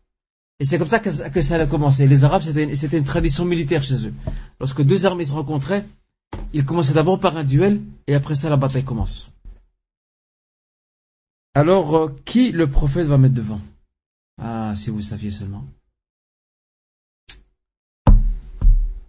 [0.60, 2.06] Et c'est comme ça que, ça a commencé.
[2.06, 4.14] Les Arabes, c'était une, tradition militaire chez eux.
[4.60, 5.84] Lorsque deux armées se rencontraient,
[6.52, 9.32] ils commençaient d'abord par un duel, et après ça, la bataille commence.
[11.54, 13.60] Alors, euh, qui le prophète va mettre devant?
[14.38, 15.66] Ah, si vous saviez seulement.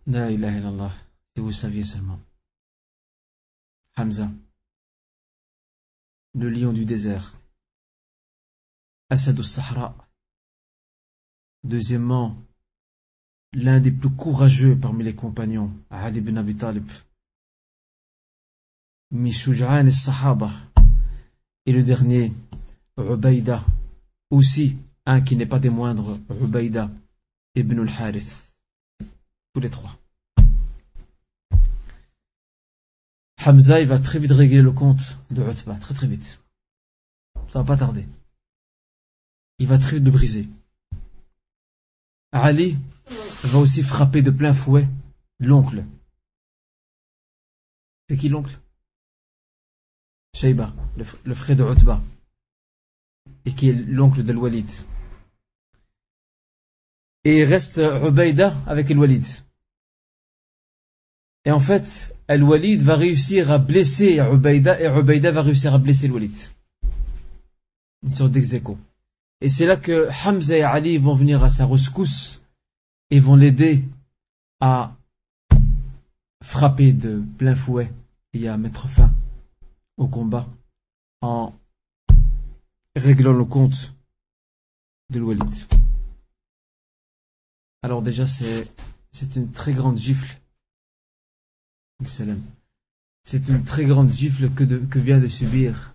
[0.06, 0.92] La ilaha illallah.
[1.36, 2.20] Si vous saviez seulement.
[3.96, 4.30] Hamza.
[6.34, 7.34] Le lion du désert.
[9.10, 9.96] Asad al-Sahra.
[11.64, 12.36] Deuxièmement,
[13.54, 16.90] l'un des plus courageux parmi les compagnons, Ali ibn Abi Talib.
[19.12, 20.52] Mishuj'an al-Sahaba.
[21.66, 22.34] Et le dernier,
[22.98, 23.64] Ubaïda.
[24.30, 26.90] Aussi, un qui n'est pas des moindres, Ubaïda
[27.56, 28.54] ibn al-Harith.
[29.54, 29.98] Tous les trois.
[33.46, 36.42] Hamza, va très vite régler le compte de Utba, très très vite.
[37.52, 38.08] Ça va pas tarder.
[39.60, 40.48] Il va très vite le briser.
[42.34, 42.78] Ali
[43.44, 44.88] va aussi frapper de plein fouet
[45.40, 45.84] l'oncle.
[48.10, 48.60] C'est qui l'oncle?
[50.36, 52.02] Shayba, le, frère de Utba,
[53.46, 54.70] et qui est l'oncle de Walid.
[57.24, 59.26] Et il reste Ubaïda avec Walid.
[61.46, 66.08] Et en fait, Al-Walid va réussir à blesser Ubaïda et Ubaïda va réussir à blesser
[66.08, 66.36] Al-Walid.
[68.02, 68.78] Une sorte d'exéco.
[69.44, 72.46] Et c'est là que Hamza et Ali vont venir à sa rescousse
[73.10, 73.84] et vont l'aider
[74.62, 74.96] à
[76.42, 77.92] frapper de plein fouet
[78.32, 79.14] et à mettre fin
[79.98, 80.48] au combat
[81.20, 81.54] en
[82.96, 83.94] réglant le compte
[85.10, 85.54] de Walid.
[87.82, 88.72] Alors déjà c'est
[89.12, 90.40] c'est une très grande gifle
[92.06, 95.94] c'est une très grande gifle que, de, que vient de subir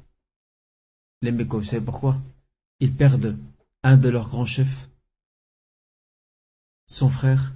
[1.23, 1.61] les Mécois.
[1.61, 2.19] Vous savez pourquoi?
[2.81, 3.39] Ils perdent
[3.83, 4.89] un de leurs grands chefs,
[6.87, 7.55] son frère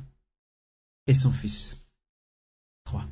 [1.07, 1.81] et son fils.
[2.85, 3.07] Trois.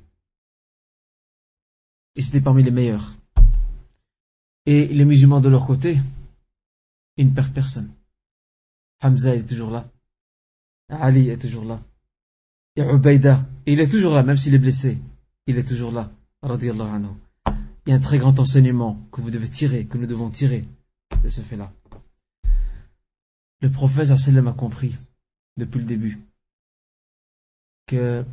[2.16, 3.16] Et c'était parmi les meilleurs.
[4.66, 5.98] Et les musulmans de leur côté,
[7.16, 7.92] ils ne perdent personne.
[9.02, 9.88] Hamza est toujours là.
[10.88, 11.80] Ali est toujours là.
[12.76, 14.98] Et Ubaïda, il est toujours là, même s'il est blessé
[15.50, 16.10] il est toujours là.
[16.42, 16.64] Il
[17.86, 20.64] y a un très grand enseignement que vous devez tirer, que nous devons tirer
[21.22, 21.72] de ce fait-là.
[23.60, 24.96] Le prophète sallam a compris
[25.56, 26.18] depuis le début
[27.86, 28.24] que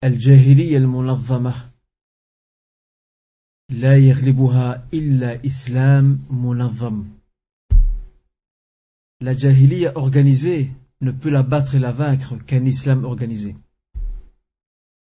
[0.00, 1.54] al-jahili al-munazzama
[3.70, 4.84] la yaghlibuha
[9.94, 13.56] organisée ne peut la battre et la vaincre qu'un islam organisé.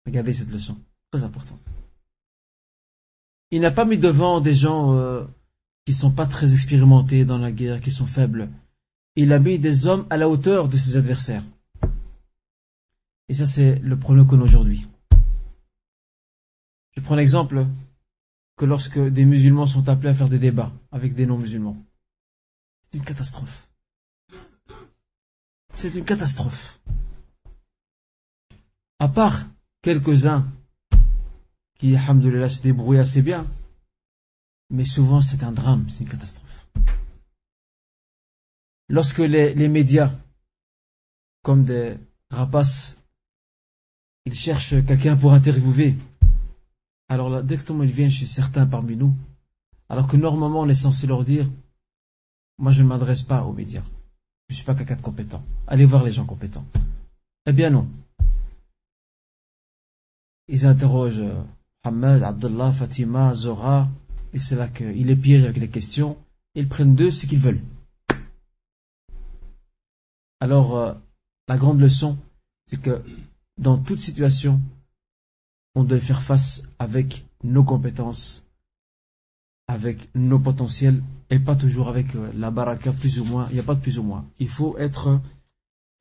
[0.05, 0.77] Regardez cette leçon.
[1.11, 1.57] Très important.
[3.51, 5.23] Il n'a pas mis devant des gens euh,
[5.85, 8.49] qui sont pas très expérimentés dans la guerre, qui sont faibles.
[9.19, 11.43] Il a mis des hommes à la hauteur de ses adversaires.
[13.29, 14.87] Et ça, c'est le problème qu'on a aujourd'hui.
[16.95, 17.65] Je prends l'exemple
[18.57, 21.75] que lorsque des musulmans sont appelés à faire des débats avec des non-musulmans,
[22.83, 23.67] c'est une catastrophe.
[25.73, 26.79] C'est une catastrophe.
[28.99, 29.47] À part
[29.81, 30.45] quelques-uns
[31.79, 33.47] qui, alhamdoulilah, se débrouille assez bien.
[34.69, 36.67] Mais souvent, c'est un drame, c'est une catastrophe.
[38.89, 40.11] Lorsque les, médias,
[41.43, 41.97] comme des
[42.29, 42.97] rapaces,
[44.25, 45.95] ils cherchent quelqu'un pour interviewer,
[47.09, 49.13] alors là, dès que ils viennent chez certains parmi nous,
[49.89, 51.49] alors que normalement on est censé leur dire,
[52.57, 53.83] moi je ne m'adresse pas aux médias,
[54.49, 56.65] je ne suis pas quelqu'un de compétent, allez voir les gens compétents.
[57.45, 57.87] Eh bien non.
[60.49, 61.43] Ils interrogent euh,
[61.83, 63.89] Hamad, Abdullah, Fatima, Zora,
[64.33, 66.17] et c'est là qu'ils les piègent avec les questions,
[66.55, 67.61] ils prennent d'eux ce qu'ils veulent.
[70.39, 70.93] Alors, euh,
[71.47, 72.17] la grande leçon,
[72.67, 73.01] c'est que
[73.57, 74.61] dans toute situation,
[75.75, 78.45] on doit faire face avec nos compétences,
[79.67, 83.47] avec nos potentiels, et pas toujours avec euh, la baraka plus ou moins.
[83.49, 84.25] Il n'y a pas de plus ou moins.
[84.39, 85.19] Il faut être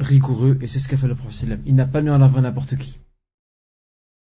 [0.01, 1.59] rigoureux, et c'est ce qu'a fait le prophète.
[1.64, 2.99] Il n'a pas mis en avant n'importe qui.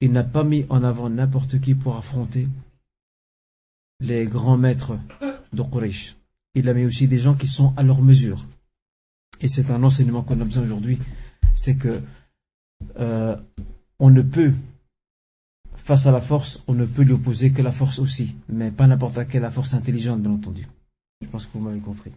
[0.01, 2.49] Il n'a pas mis en avant n'importe qui pour affronter
[4.01, 4.99] les grands maîtres
[5.53, 6.17] de Quraysh.
[6.55, 8.45] Il a mis aussi des gens qui sont à leur mesure.
[9.41, 10.99] Et c'est un enseignement qu'on a besoin aujourd'hui,
[11.53, 12.01] c'est que
[12.99, 13.35] euh,
[13.99, 14.53] on ne peut,
[15.75, 18.87] face à la force, on ne peut lui opposer que la force aussi, mais pas
[18.87, 20.67] n'importe laquelle, la force intelligente, bien entendu.
[21.21, 22.11] Je pense que vous m'avez compris.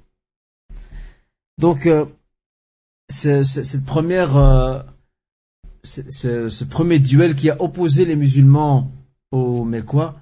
[1.59, 2.07] Donc, euh,
[3.09, 4.83] cette première, euh,
[5.83, 8.91] ce, premier duel qui a opposé les musulmans
[9.31, 10.21] aux Mécois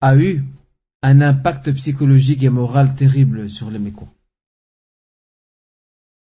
[0.00, 0.44] a eu
[1.02, 4.08] un impact psychologique et moral terrible sur les Mécois.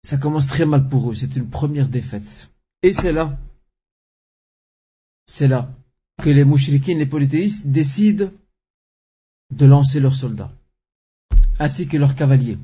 [0.08, 2.50] Ça commence très mal pour eux, c'est une première défaite.
[2.82, 3.38] Et c'est là,
[5.26, 5.70] c'est là
[6.24, 8.32] que les mouchriquines, les polythéistes décident
[9.54, 10.54] de lancer leurs soldats,
[11.60, 12.58] ainsi que leurs cavaliers.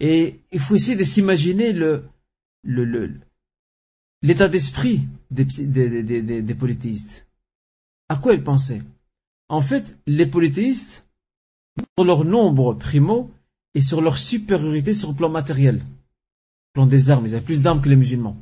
[0.00, 2.10] Et il faut essayer de s'imaginer le,
[4.20, 7.28] l'état d'esprit des, des, polythéistes.
[8.08, 8.82] À quoi ils pensaient?
[9.48, 11.06] En fait, les polythéistes,
[11.96, 13.30] sur leur nombre primo
[13.74, 17.62] et sur leur supériorité sur le plan matériel, le plan des armes, ils avaient plus
[17.62, 18.36] d'armes que les musulmans.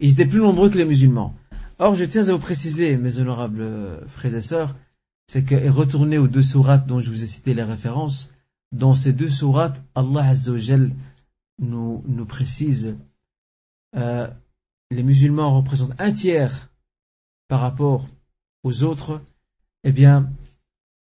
[0.00, 1.34] Ils étaient plus nombreux que les musulmans.
[1.78, 4.74] Or, je tiens à vous préciser, mes honorables frères et sœurs,
[5.26, 8.32] c'est que, retournez aux deux sourates dont je vous ai cité les références,
[8.72, 10.92] dans ces deux sourates, Allah Azzawajal
[11.58, 12.96] nous, nous précise
[13.96, 14.28] euh,
[14.90, 16.70] les musulmans représentent un tiers
[17.48, 18.08] par rapport
[18.62, 19.22] aux autres,
[19.84, 20.30] eh bien,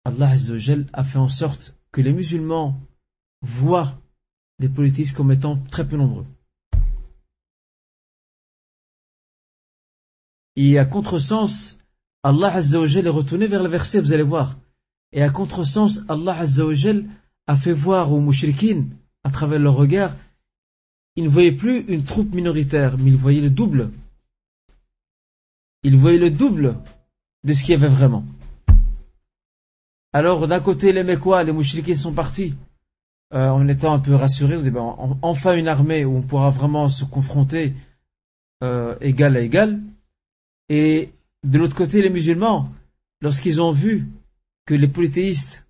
[0.05, 2.79] Allah Azzawajal a fait en sorte que les musulmans
[3.47, 3.99] voient
[4.59, 6.27] les politistes comme étant très peu nombreux.
[10.57, 11.79] Et à contresens,
[12.23, 14.57] Allah Azzawajal est retourné vers le verset, vous allez voir.
[15.13, 17.05] Et à contresens, Allah Azzawajal
[17.47, 18.91] a fait voir aux mouchriquines,
[19.23, 20.15] à travers leur regard,
[21.17, 23.91] ils ne voyaient plus une troupe minoritaire, mais ils voyaient le double.
[25.83, 26.77] Ils voyaient le double
[27.45, 28.25] de ce qu'il y avait vraiment.
[30.13, 32.55] Alors, d'un côté, les Mécois, les mouchriquines sont partis,
[33.35, 37.05] euh, en étant un peu rassurés, ben, enfin une armée où on pourra vraiment se
[37.05, 37.75] confronter
[38.63, 39.81] euh, égal à égal.
[40.69, 41.11] Et
[41.43, 42.73] de l'autre côté, les musulmans,
[43.21, 44.09] lorsqu'ils ont vu
[44.65, 45.67] que les polythéistes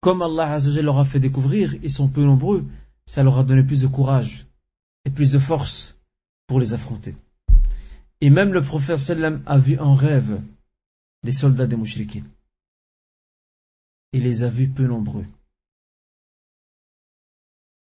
[0.00, 2.64] comme Allah leur a fait découvrir, ils sont peu nombreux,
[3.06, 4.46] ça leur a donné plus de courage
[5.04, 6.00] et plus de force
[6.46, 7.14] pour les affronter.
[8.20, 10.40] Et même le prophète sallam a vu en rêve
[11.22, 12.24] les soldats des mouchriquins.
[14.12, 15.24] Il les a vus peu nombreux.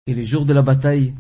[0.07, 1.15] Et les jours de la bataille,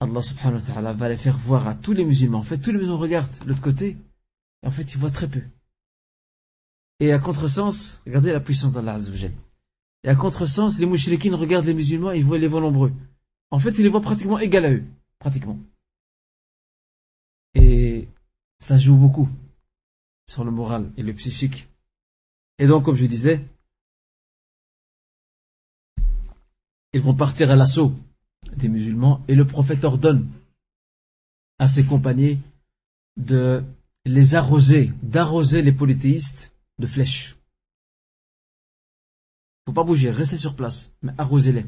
[0.00, 2.38] Allah subhanahu wa ta'ala va les faire voir à tous les musulmans.
[2.38, 3.96] En fait, tous les musulmans regardent l'autre côté,
[4.62, 5.42] et en fait, ils voient très peu.
[7.00, 9.32] Et à contresens, regardez la puissance d'Allah Azzawajal.
[10.04, 12.92] Et à contresens, les mouchriquines regardent les musulmans ils voient les voient nombreux.
[13.50, 14.84] En fait, ils les voient pratiquement égal à eux.
[15.18, 15.58] Pratiquement.
[17.54, 18.08] Et
[18.58, 19.28] ça joue beaucoup
[20.26, 21.68] sur le moral et le psychique.
[22.58, 23.44] Et donc, comme je disais,
[26.92, 27.94] ils vont partir à l'assaut
[28.56, 30.28] des musulmans et le prophète ordonne
[31.58, 32.38] à ses compagnons
[33.16, 33.62] de
[34.04, 37.36] les arroser, d'arroser les polythéistes de flèches.
[39.66, 41.66] Faut pas bouger, restez sur place, mais arrosez-les.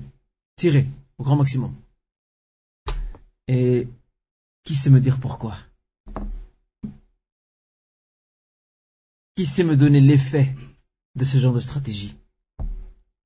[0.56, 1.74] Tirez au grand maximum.
[3.46, 3.88] Et
[4.64, 5.56] qui sait me dire pourquoi?
[9.36, 10.54] Qui sait me donner l'effet
[11.14, 12.16] de ce genre de stratégie?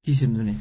[0.03, 0.55] Qui sait me donner?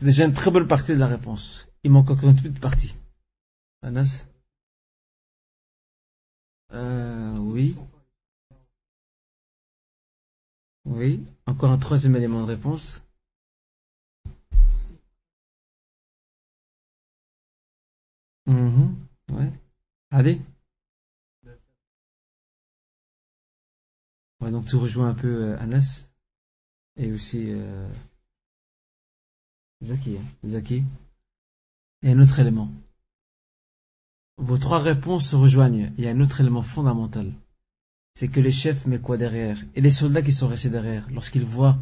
[0.00, 1.68] C'est déjà une très bonne partie de la réponse.
[1.84, 2.96] Il manque encore une petite partie.
[3.82, 4.26] Anas
[6.72, 7.76] Euh, oui.
[10.86, 11.22] Oui.
[11.44, 13.02] Encore un troisième élément de réponse.
[18.46, 18.96] Mhm.
[19.32, 19.52] Ouais.
[20.10, 20.40] Allez.
[24.40, 26.08] Donc tu rejoins un peu euh, Anas
[26.96, 27.86] et aussi euh,
[29.82, 30.18] Zaki.
[30.44, 30.84] Zaki.
[32.02, 32.70] Et un autre élément.
[34.36, 35.92] Vos trois réponses se rejoignent.
[35.98, 37.32] Il y a un autre élément fondamental.
[38.14, 39.58] C'est que les chefs mettent quoi derrière?
[39.74, 41.78] Et les soldats qui sont restés derrière, lorsqu'ils voient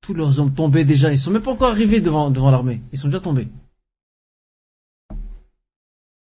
[0.00, 2.82] tous leurs hommes tomber déjà, ils sont même pas encore arrivés devant, devant l'armée.
[2.92, 3.48] Ils sont déjà tombés.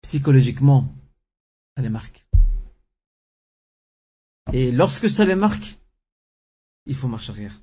[0.02, 0.94] Psychologiquement,
[1.76, 2.26] ça les marque.
[4.52, 5.78] Et lorsque ça les marque,
[6.86, 7.62] il faut marche arrière.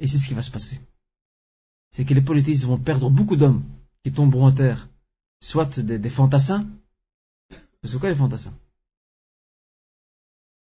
[0.00, 0.80] Et c'est ce qui va se passer.
[1.90, 3.64] C'est que les politistes vont perdre beaucoup d'hommes
[4.04, 4.88] qui tomberont en terre,
[5.40, 6.66] soit des, des fantassins.
[7.82, 8.54] C'est quoi les fantassins?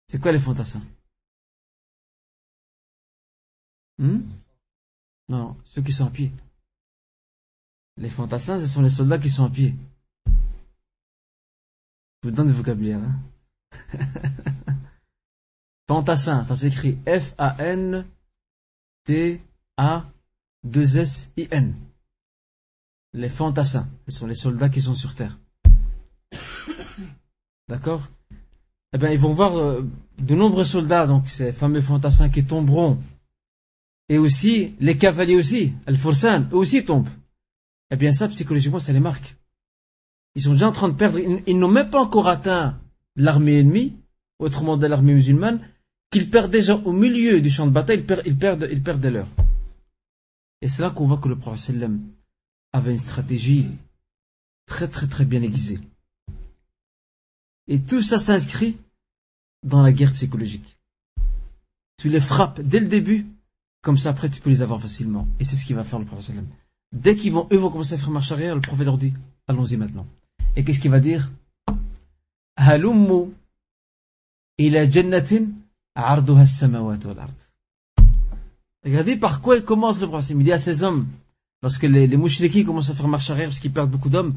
[0.07, 0.84] C'est quoi les fantassins?
[3.97, 4.21] Hmm?
[5.30, 6.32] Non, ceux qui sont à pied.
[7.97, 9.76] Les fantassins, ce sont les soldats qui sont à pied.
[12.21, 12.99] Je vous donne du vocabulaire.
[12.99, 13.19] Hein
[16.43, 16.97] ça s'écrit
[20.64, 21.74] F-A-N-T-A-2-S-I-N.
[23.14, 25.38] Les fantassins, ce sont les soldats qui sont sur terre.
[27.68, 28.09] D'accord?
[28.93, 29.86] Eh bien, ils vont voir euh,
[30.20, 32.97] de nombreux soldats, donc ces fameux fantassins qui tomberont.
[34.09, 37.09] Et aussi, les cavaliers aussi, Al-Fursan, eux aussi tombent.
[37.91, 39.36] Eh bien, ça, psychologiquement, ça les marque.
[40.36, 42.80] Ils sont déjà en train de perdre, ils, ils n'ont même pas encore atteint
[43.16, 43.93] l'armée ennemie,
[44.39, 45.59] autrement de l'armée musulmane,
[46.09, 49.01] qu'ils perdent déjà au milieu du champ de bataille, ils perdent, ils perdent, ils perdent
[49.01, 49.28] des leurs.
[50.64, 51.76] Et c'est là qu'on voit que le prophète
[52.72, 53.70] avait une stratégie
[54.66, 55.78] très très très bien aiguisée.
[57.68, 58.78] Et tout ça s'inscrit
[59.64, 60.80] dans la guerre psychologique.
[61.97, 63.28] Tu les frappes dès le début,
[63.82, 65.28] comme ça après tu peux les avoir facilement.
[65.41, 66.38] Et c'est ce qu'il va faire le prophète.
[66.93, 69.14] Dès qu'ils vont, eux vont commencer à faire marche arrière, le prophète leur dit,
[69.49, 70.07] allons-y maintenant.
[70.55, 71.30] Et qu'est-ce qu'il va dire?
[72.55, 73.34] Halummu
[74.59, 75.47] ila jannatin
[75.93, 77.53] arduha as-samawat wal ard.
[78.84, 80.32] Regardez par quoi il commence le prophète.
[80.32, 81.08] Il dit à ces hommes,
[81.62, 84.36] lorsque les, les commencent à faire marche arrière parce qu'ils perdent beaucoup d'hommes,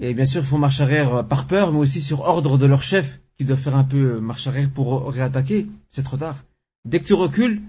[0.00, 2.82] et bien sûr ils font marche arrière par peur, mais aussi sur ordre de leur
[2.82, 6.36] chef, qui doit faire un peu marche arrière pour réattaquer, c'est trop tard.
[6.84, 7.62] Dès que tu recules,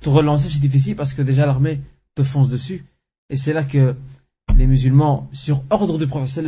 [0.00, 1.80] te relancer c'est difficile parce que déjà l'armée
[2.14, 2.84] te fonce dessus.
[3.30, 3.94] Et c'est là que
[4.56, 6.44] les musulmans, sur ordre du prophète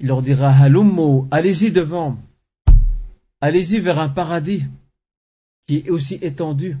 [0.00, 2.18] il leur dira Halummo, allez-y devant,
[3.40, 4.64] allez-y vers un paradis
[5.66, 6.76] qui est aussi étendu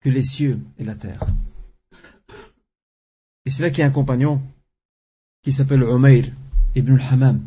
[0.00, 1.24] que les cieux et la terre.
[3.44, 4.40] Et c'est là qu'il y a un compagnon
[5.42, 6.32] qui s'appelle Umayr
[6.74, 7.40] ibn al-Hammam.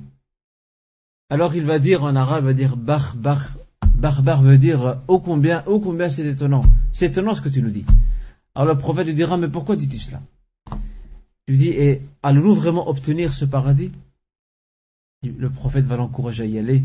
[1.30, 3.58] Alors il va dire en arabe, il va dire bar, bar,
[3.96, 6.64] bar, bar veut dire ô combien, ô combien c'est étonnant.
[6.92, 7.86] C'est étonnant ce que tu nous dis.
[8.56, 10.22] Alors le prophète lui dira, mais pourquoi dis-tu cela?
[11.46, 13.92] Tu lui dis, et allons-nous vraiment obtenir ce paradis?
[15.24, 16.84] Le prophète va l'encourager à y aller,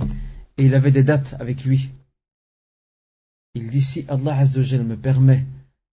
[0.56, 1.90] et il avait des dates avec lui.
[3.54, 5.44] Il dit, si Allah Azzawajal me permet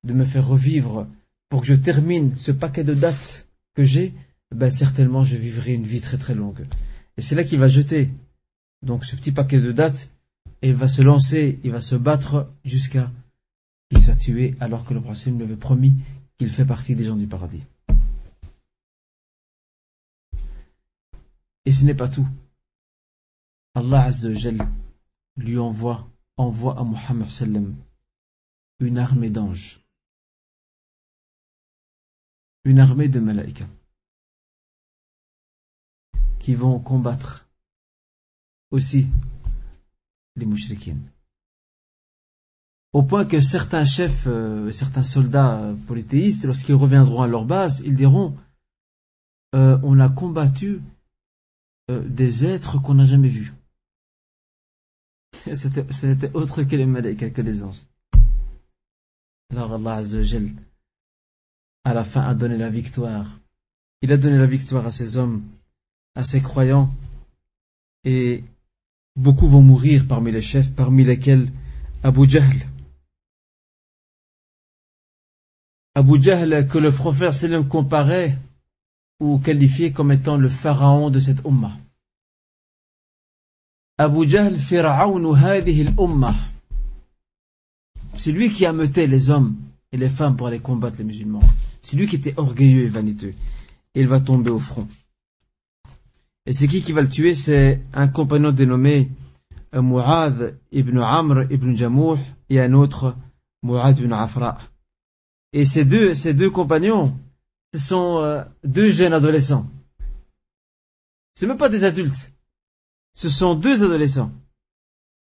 [0.03, 1.07] de me faire revivre
[1.49, 4.13] pour que je termine ce paquet de dates que j'ai,
[4.51, 6.65] ben certainement je vivrai une vie très très longue.
[7.17, 8.11] Et c'est là qu'il va jeter
[8.81, 10.09] donc ce petit paquet de dates,
[10.61, 13.11] et il va se lancer, il va se battre jusqu'à
[13.89, 15.93] qu'il soit tué alors que le prophète lui avait promis
[16.37, 17.63] qu'il fait partie des gens du paradis.
[21.65, 22.27] Et ce n'est pas tout.
[23.73, 24.67] Allah Azzawajal
[25.37, 26.07] lui envoie,
[26.37, 27.75] envoie à Muhammad sallam
[28.79, 29.79] une armée d'anges.
[32.63, 33.67] Une armée de malaïkas
[36.39, 37.47] qui vont combattre
[38.71, 39.07] aussi
[40.35, 41.09] les mouchriquines.
[42.93, 47.95] Au point que certains chefs, euh, certains soldats polythéistes, lorsqu'ils reviendront à leur base, ils
[47.95, 48.37] diront
[49.53, 50.81] euh, On a combattu
[51.89, 53.53] euh, des êtres qu'on n'a jamais vus.
[55.53, 57.85] Ce n'était autre que les malaïkas, que les anges.
[59.51, 60.51] Alors Allah Azzawajal,
[61.83, 63.39] à la fin, a donné la victoire.
[64.01, 65.43] Il a donné la victoire à ces hommes,
[66.15, 66.93] à ces croyants,
[68.03, 68.43] et
[69.15, 71.51] beaucoup vont mourir parmi les chefs, parmi lesquels
[72.03, 72.57] Abu Jahl.
[75.95, 78.37] Abu Jahl que le prophète comparait
[79.19, 81.77] ou qualifiait comme étant le pharaon de cette ummah.
[83.97, 86.35] Abu Jahl fir'aun al-ummah.
[88.17, 89.55] C'est lui qui ameutait les hommes
[89.91, 91.43] et les femmes pour aller combattre les musulmans.
[91.81, 93.33] C'est lui qui était orgueilleux et vaniteux.
[93.93, 94.87] Et il va tomber au front.
[96.45, 97.35] Et c'est qui qui va le tuer?
[97.35, 99.09] C'est un compagnon dénommé
[99.73, 102.17] euh, Mu'adh ibn Amr ibn Jamouh
[102.49, 103.15] et un autre
[103.63, 104.57] Mu'adh ibn Afra.
[105.53, 107.17] Et ces deux, ces deux compagnons,
[107.73, 109.69] ce sont euh, deux jeunes adolescents.
[111.35, 112.34] C'est même pas des adultes.
[113.15, 114.31] Ce sont deux adolescents.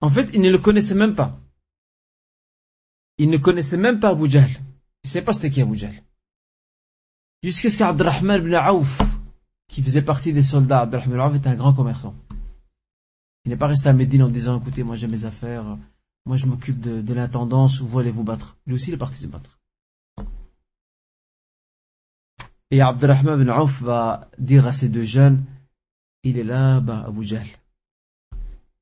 [0.01, 1.39] En fait, ils ne le connaissaient même pas.
[3.19, 4.51] Ils ne connaissaient même pas Abu Jahl.
[4.51, 5.94] Ils ne savaient pas c'était qui Abu Jahl.
[7.43, 9.02] Jusqu'à ce qu'Abdurrahman ibn Aouf,
[9.69, 12.15] qui faisait partie des soldats, Abdurrahman ibn Aouf était un grand commerçant.
[13.44, 15.77] Il n'est pas resté à Médine en disant, écoutez, moi j'ai mes affaires,
[16.24, 18.56] moi je m'occupe de, l'intendance, vous allez vous battre?
[18.66, 19.59] Lui aussi il est parti se battre.
[22.70, 25.44] Et Abdurrahman ibn Aouf va dire à ces deux jeunes,
[26.23, 27.47] il est là, bas Abu Jahl,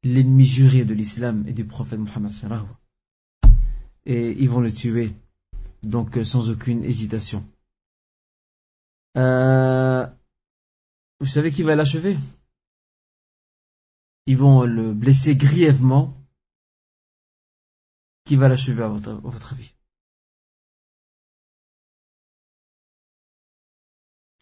[0.02, 2.32] l'ennemi juré de l'islam et du prophète Mohammed
[4.04, 5.14] et ils vont le tuer,
[5.82, 7.48] donc euh, sans aucune hésitation.
[9.16, 10.06] Euh,
[11.20, 12.16] vous savez qui va l'achever?
[14.26, 16.16] Ils vont le blesser grièvement.
[18.24, 19.74] Qui va l'achever à votre, à avis?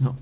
[0.00, 0.16] Non.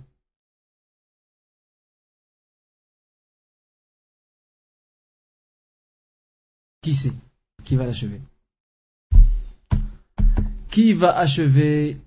[6.88, 7.12] Qui c'est
[7.64, 8.18] Qui va l'achever
[10.70, 12.00] Qui va achever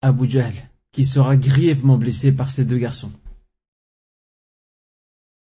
[0.00, 0.54] Abu Jahl,
[0.92, 3.12] qui sera grièvement blessé par ces deux garçons?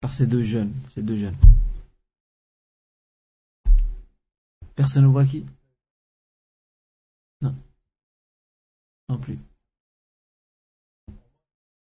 [0.02, 1.38] Par ces deux jeunes, ces deux jeunes.
[4.76, 5.46] Personne ne voit qui?
[7.42, 7.56] Non.
[9.10, 9.38] Non plus.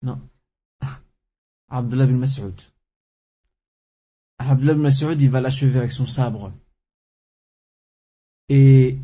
[0.02, 0.20] Non.
[1.68, 2.71] Abdullah bin Mas'ud.
[4.50, 6.52] Abdullah bin Mas'ud, va l'achever avec son sabre.
[8.48, 8.98] Et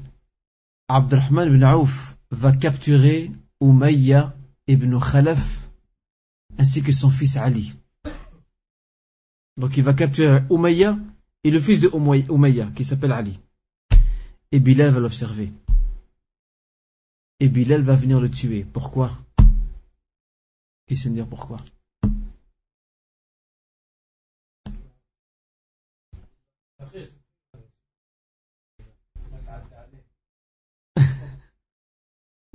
[0.89, 4.35] Abdurrahman bin Aouf va capturer Umayya
[4.67, 5.69] ibn Khalaf
[6.59, 7.75] ainsi que son fils Ali.
[9.57, 10.99] Donc il va capturer Umayya
[11.45, 11.91] et le fils de
[12.31, 13.39] Umayya qui s'appelle Ali.
[14.51, 15.53] Et Bilal va l'observer.
[17.41, 18.65] Et Bilal va venir le tuer.
[18.65, 19.13] Pourquoi?
[20.87, 21.59] Qui sait me dire pourquoi?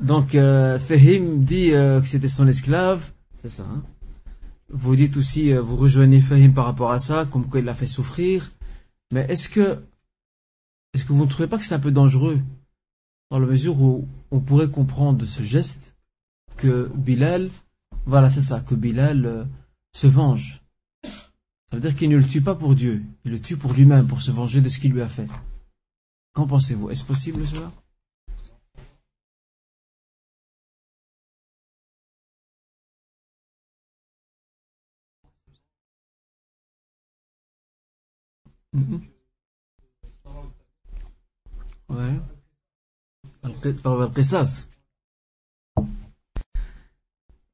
[0.03, 3.11] Donc, euh, Fahim dit euh, que c'était son esclave.
[3.41, 3.63] C'est ça.
[3.63, 3.81] Hein
[4.73, 7.75] vous dites aussi, euh, vous rejoignez Fahim par rapport à ça, comme quoi il l'a
[7.75, 8.51] fait souffrir.
[9.11, 9.83] Mais est-ce que,
[10.93, 12.41] est-ce que vous ne trouvez pas que c'est un peu dangereux
[13.29, 15.95] dans la mesure où on pourrait comprendre de ce geste
[16.57, 17.49] que Bilal,
[18.05, 19.43] voilà, c'est ça, que Bilal euh,
[19.95, 20.61] se venge.
[21.03, 24.07] Ça veut dire qu'il ne le tue pas pour Dieu, il le tue pour lui-même,
[24.07, 25.27] pour se venger de ce qu'il lui a fait.
[26.33, 26.89] Qu'en pensez-vous?
[26.89, 27.71] Est-ce possible cela?
[38.73, 39.01] Mhm.
[41.89, 42.19] Ouais.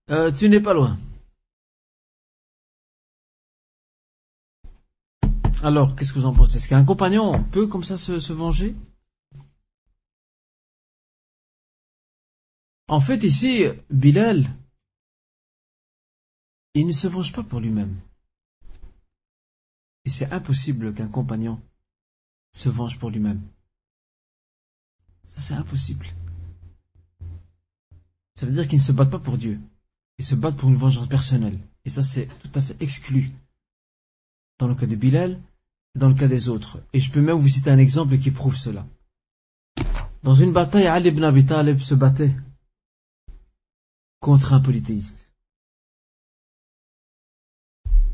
[0.09, 0.97] Euh, tu n'es pas loin.
[5.61, 6.57] Alors, qu'est-ce que vous en pensez?
[6.57, 8.75] Est-ce qu'un compagnon peut comme ça se, se venger?
[12.87, 14.47] En fait, ici, Bilal,
[16.73, 17.99] il ne se venge pas pour lui-même.
[20.05, 21.61] Et c'est impossible qu'un compagnon
[22.51, 23.41] se venge pour lui-même.
[25.26, 26.07] Ça, c'est impossible.
[28.35, 29.59] Ça veut dire qu'il ne se bat pas pour Dieu.
[30.17, 31.59] Il se bat pour une vengeance personnelle.
[31.85, 33.31] Et ça, c'est tout à fait exclu.
[34.57, 35.39] Dans le cas de Bilal,
[35.95, 36.80] dans le cas des autres.
[36.93, 38.85] Et je peux même vous citer un exemple qui prouve cela.
[40.23, 42.35] Dans une bataille, Ali ibn Abi Talib se battait
[44.19, 45.28] contre un polythéiste.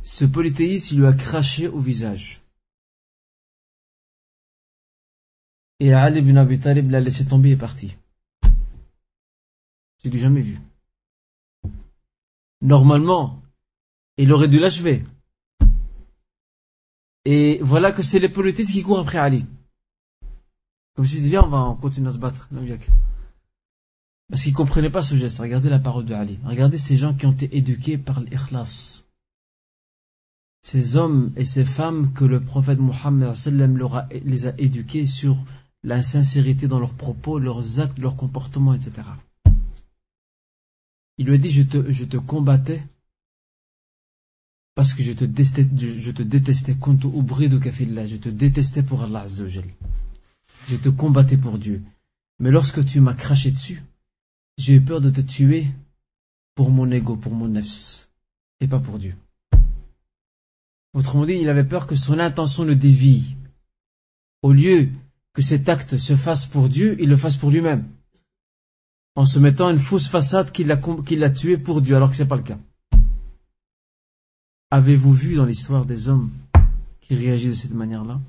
[0.05, 2.39] Ce polythéiste lui a craché au visage.
[5.79, 7.97] Et Ali ibn Abi Talib l'a laissé tomber et est parti.
[10.03, 10.59] Je l'ai jamais vu.
[12.61, 13.41] Normalement,
[14.17, 15.03] il aurait dû l'achever.
[17.25, 19.43] Et voilà que c'est les polythéistes qui courent après Ali.
[20.93, 22.47] Comme je dis, viens, on va continuer à se battre.
[24.29, 25.39] Parce qu'ils ne comprenaient pas ce geste.
[25.39, 26.37] Regardez la parole de Ali.
[26.45, 29.04] Regardez ces gens qui ont été éduqués par l'ikhlas
[30.65, 33.31] ces hommes et ces femmes que le prophète Mohammed
[34.25, 35.37] les a éduqués sur
[35.83, 39.07] la sincérité dans leurs propos, leurs actes, leurs comportements, etc.
[41.19, 42.83] Il lui a dit, je te, combattais
[44.73, 50.89] parce que je te détestais, je te détestais je te détestais pour Allah Je te
[50.89, 51.83] combattais pour Dieu.
[52.39, 53.83] Mais lorsque tu m'as craché dessus,
[54.57, 55.67] j'ai eu peur de te tuer
[56.55, 58.09] pour mon ego, pour mon nefs.
[58.61, 59.15] et pas pour Dieu.
[60.95, 63.35] Autrement dit, il avait peur que son intention le dévie.
[64.41, 64.89] Au lieu
[65.33, 67.85] que cet acte se fasse pour Dieu, il le fasse pour lui-même.
[69.15, 72.29] En se mettant une fausse façade qu'il a, tué pour Dieu, alors que ce n'est
[72.29, 72.59] pas le cas.
[74.71, 76.31] Avez-vous vu dans l'histoire des hommes
[77.01, 78.21] qui réagissent de cette manière-là?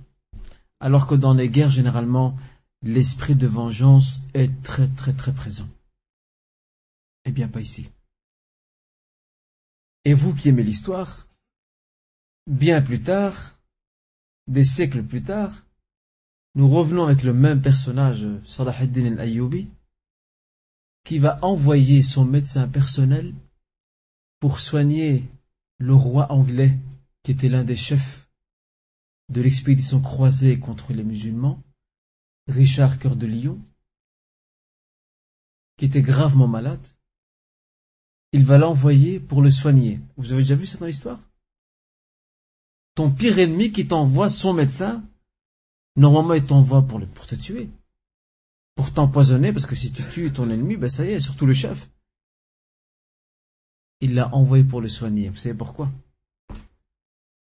[0.81, 2.37] Alors que dans les guerres, généralement,
[2.83, 5.69] l'esprit de vengeance est très très très présent.
[7.25, 7.89] Eh bien, pas ici.
[10.05, 11.26] Et vous qui aimez l'histoire,
[12.47, 13.59] bien plus tard,
[14.47, 15.67] des siècles plus tard,
[16.55, 19.69] nous revenons avec le même personnage, Salah ad-Din al-Ayyubi,
[21.05, 23.35] qui va envoyer son médecin personnel
[24.41, 25.25] pour soigner
[25.79, 26.79] le roi anglais,
[27.23, 28.29] qui était l'un des chefs
[29.29, 31.61] de l'expédition croisée contre les musulmans,
[32.49, 33.61] Richard Cœur de Lion,
[35.77, 36.87] qui était gravement malade.
[38.33, 40.01] Il va l'envoyer pour le soigner.
[40.17, 41.21] Vous avez déjà vu ça dans l'histoire?
[42.97, 45.05] Ton pire ennemi qui t'envoie son médecin
[45.97, 47.71] Normalement, il t'envoie pour, pour te tuer.
[48.75, 51.55] Pour t'empoisonner, parce que si tu tues ton ennemi, ben ça y est, surtout le
[51.55, 51.89] chef.
[54.01, 55.29] Il l'a envoyé pour le soigner.
[55.29, 55.91] Vous savez pourquoi?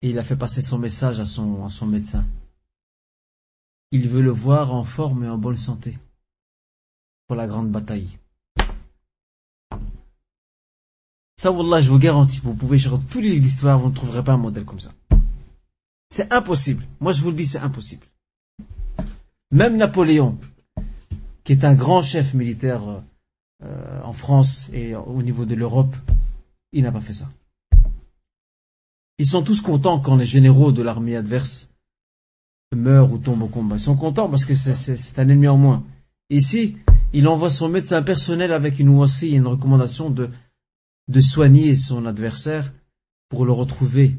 [0.02, 2.24] Et il a fait passer son message à son, médecin.
[3.92, 5.98] Il veut le voir en forme et en bonne santé
[7.26, 8.18] pour la grande bataille.
[11.36, 14.24] Ça, Wallah, je vous garantis, vous pouvez chercher tous les livres d'histoire, vous ne trouverez
[14.24, 14.92] pas un modèle comme ça.
[16.10, 16.84] C'est impossible.
[17.00, 18.06] Moi, je vous le dis, c'est impossible.
[19.50, 20.38] Même Napoléon,
[21.44, 23.02] qui est un grand chef militaire
[23.62, 25.94] euh, en France et au niveau de l'Europe,
[26.72, 27.30] il n'a pas fait ça.
[29.18, 31.70] Ils sont tous contents quand les généraux de l'armée adverse
[32.74, 33.76] meurent ou tombent au combat.
[33.76, 35.84] Ils sont contents parce que c'est un ennemi en moins.
[36.28, 36.76] Ici,
[37.12, 42.72] il envoie son médecin personnel avec une aussi une recommandation de soigner son adversaire
[43.28, 44.16] pour le retrouver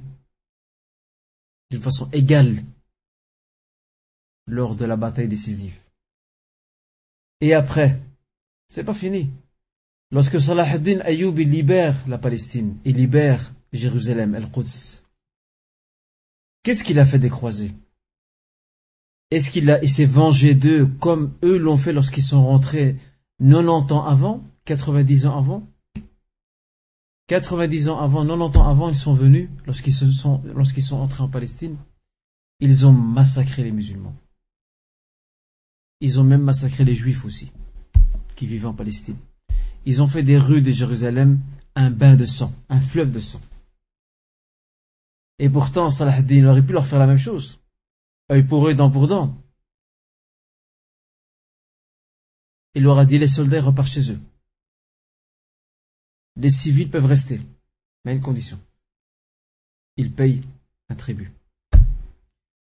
[1.69, 2.63] d'une façon égale
[4.47, 5.77] lors de la bataille décisive.
[7.41, 7.99] Et après,
[8.67, 9.29] c'est pas fini.
[10.11, 15.03] Lorsque Salah ad-Din Ayyub libère la Palestine, il libère Jérusalem, El-Quds,
[16.63, 17.73] qu'est-ce qu'il a fait des croisés
[19.31, 22.95] Est-ce qu'il s'est vengé d'eux comme eux l'ont fait lorsqu'ils sont rentrés
[23.39, 25.67] 90 ans avant, 90 ans avant?
[27.27, 31.77] 90 ans avant, 90 ans avant, ils sont venus, lorsqu'ils sont, entrés en Palestine,
[32.59, 34.15] ils ont massacré les musulmans.
[35.99, 37.51] Ils ont même massacré les juifs aussi,
[38.35, 39.17] qui vivaient en Palestine.
[39.85, 41.39] Ils ont fait des rues de Jérusalem
[41.75, 43.41] un bain de sang, un fleuve de sang.
[45.39, 47.59] Et pourtant, Salah ad-Din aurait pu leur faire la même chose.
[48.31, 49.35] Œil pour œil, dent pour dent.
[52.73, 54.19] Il leur a dit les soldats repartent chez eux.
[56.37, 57.41] Les civils peuvent rester,
[58.05, 58.59] mais une condition.
[59.97, 60.43] Ils payent
[60.89, 61.31] un tribut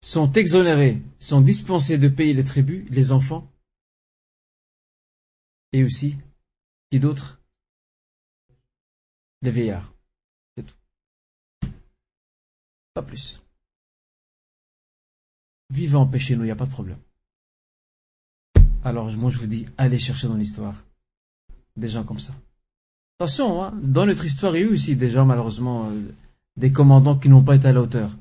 [0.02, 3.48] sont exonérés, sont dispensés de payer les tribus, les enfants,
[5.72, 6.18] et aussi,
[6.90, 7.40] qui d'autre?
[9.42, 9.94] Les vieillards.
[10.58, 10.76] C'est tout.
[12.94, 13.42] Pas plus.
[15.70, 17.00] Vivant péché nous, il n'y a pas de problème.
[18.84, 20.84] Alors moi je vous dis, allez chercher dans l'histoire
[21.78, 22.34] des gens comme ça.
[23.22, 26.12] Attention, hein, dans notre histoire, il y a eu aussi gens malheureusement, euh,
[26.58, 28.18] des commandants qui n'ont pas été à la hauteur.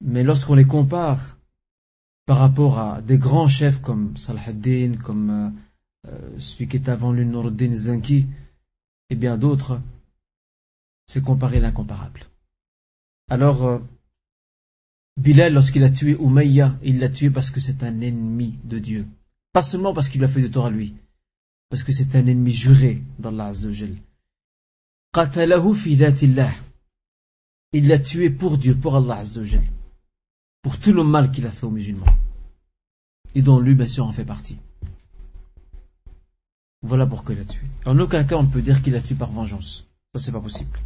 [0.00, 1.36] Mais lorsqu'on les compare
[2.24, 5.50] par rapport à des grands chefs comme Salah ad-Din, comme euh,
[6.08, 8.24] euh, celui qui est avant lui, Noruddin Zanki,
[9.10, 9.82] et bien d'autres,
[11.04, 12.22] c'est comparer l'incomparable.
[13.28, 13.82] Alors,
[15.18, 19.06] Bilal, lorsqu'il a tué Umayya, il l'a tué parce que c'est un ennemi de Dieu.
[19.52, 20.94] Pas seulement parce qu'il lui a fait du tort à lui,
[21.68, 23.94] parce que c'est un ennemi juré d'Allah Azzawajal.
[25.12, 25.98] Qatalahu fi
[27.72, 29.64] Il l'a tué pour Dieu, pour Allah Azzawajal
[30.66, 32.12] pour tout le mal qu'il a fait aux musulmans.
[33.36, 34.58] Et dont lui, bien sûr, en fait partie.
[36.82, 37.62] Voilà pourquoi il a tué.
[37.84, 39.86] En aucun cas, on ne peut dire qu'il a tué par vengeance.
[40.12, 40.76] Ça, c'est pas possible.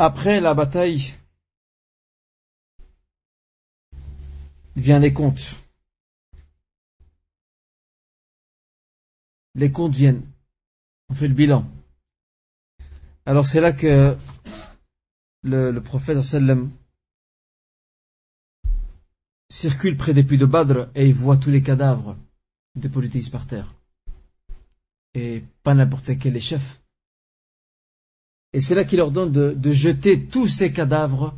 [0.00, 1.14] Après la bataille,
[4.76, 5.56] vient les comptes.
[9.54, 10.22] Les comptes viennent.
[11.08, 11.66] On fait le bilan.
[13.24, 14.16] Alors c'est là que
[15.42, 16.70] le, le prophète sallam
[19.48, 22.16] circule près des puits de Badr et il voit tous les cadavres
[22.74, 23.74] des polythéistes par terre.
[25.14, 26.80] Et pas n'importe quel chef.
[28.52, 31.34] Et c'est là qu'il ordonne de, de jeter tous ces cadavres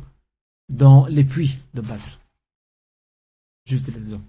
[0.67, 2.18] dans les puits de Badr.
[3.77, 4.21] Dedans.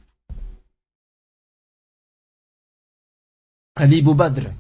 [3.77, 4.51] Ali Badr.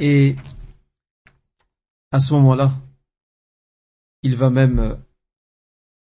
[0.00, 0.34] Et
[2.10, 2.72] à ce moment-là,
[4.22, 4.96] il va même euh,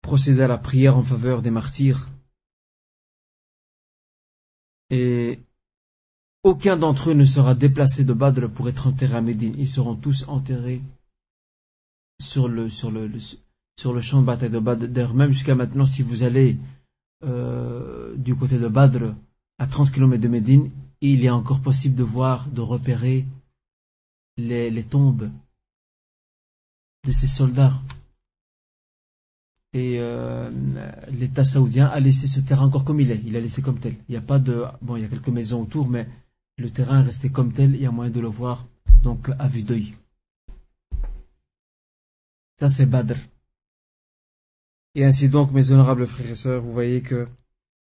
[0.02, 2.10] procéder à la prière en faveur des martyrs.
[4.90, 5.40] Et
[6.42, 9.54] aucun d'entre eux ne sera déplacé de Badr pour être enterré à Médine.
[9.60, 10.82] Ils seront tous enterrés
[12.20, 13.12] sur le, sur le,
[13.76, 15.14] sur le champ de bataille de Badr.
[15.14, 16.58] Même jusqu'à maintenant, si vous allez
[17.24, 19.14] euh, du côté de Badr,
[19.60, 20.72] à 30 km de Médine,
[21.02, 23.26] il est encore possible de voir, de repérer
[24.38, 25.30] les, les tombes
[27.06, 27.80] de ces soldats.
[29.74, 30.52] Et euh,
[31.12, 33.22] l'État saoudien a laissé ce terrain encore comme il est.
[33.26, 33.96] Il a laissé comme tel.
[34.08, 34.66] Il n'y a pas de...
[34.82, 36.08] Bon, il y a quelques maisons autour, mais
[36.58, 37.76] le terrain est resté comme tel.
[37.76, 38.68] Il y a moyen de le voir,
[39.02, 39.96] donc à vue d'œil.
[42.60, 43.16] Ça, c'est Badr.
[44.96, 47.28] Et ainsi donc, mes honorables frères et sœurs, vous voyez que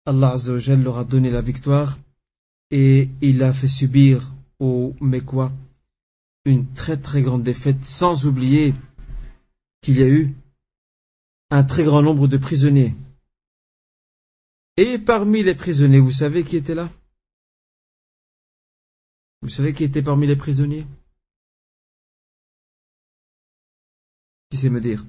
[0.06, 2.00] Allah Azzawajal leur a donné la victoire
[2.72, 5.52] et il a fait subir aux Mekwa
[6.46, 8.74] une très très grande défaite, sans oublier
[9.82, 10.34] qu'il y a eu
[11.50, 12.96] un très grand nombre de prisonniers.
[14.78, 16.90] Et parmi les prisonniers, vous savez qui était là?
[19.42, 20.86] Vous savez qui était parmi les prisonniers?
[24.50, 25.06] Qui sait me dire?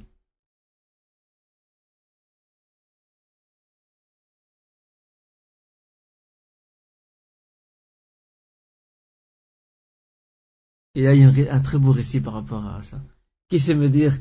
[10.99, 13.01] Il y a un très beau récit par rapport à ça.
[13.49, 14.19] Qui sait me dire,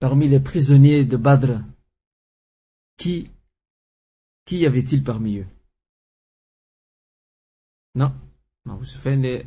[0.00, 1.60] parmi les prisonniers de Badr,
[2.96, 3.30] qui,
[4.44, 5.46] qui y avait-il parmi eux?
[7.94, 8.12] Non,
[8.64, 9.46] vous savez,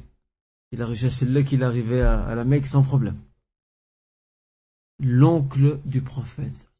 [0.71, 3.21] il a réussi à celle-là qu'il arrivait à, à la Mecque sans problème.
[4.99, 6.71] L'oncle du prophète,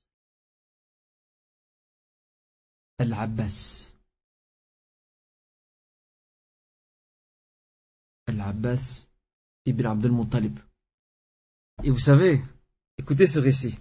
[3.00, 3.92] Al-Abbas.
[8.28, 9.08] Al-Abbas
[9.66, 10.60] ibn Abdel Muttalib.
[11.84, 12.42] Et vous savez,
[12.98, 13.78] écoutez ce récit.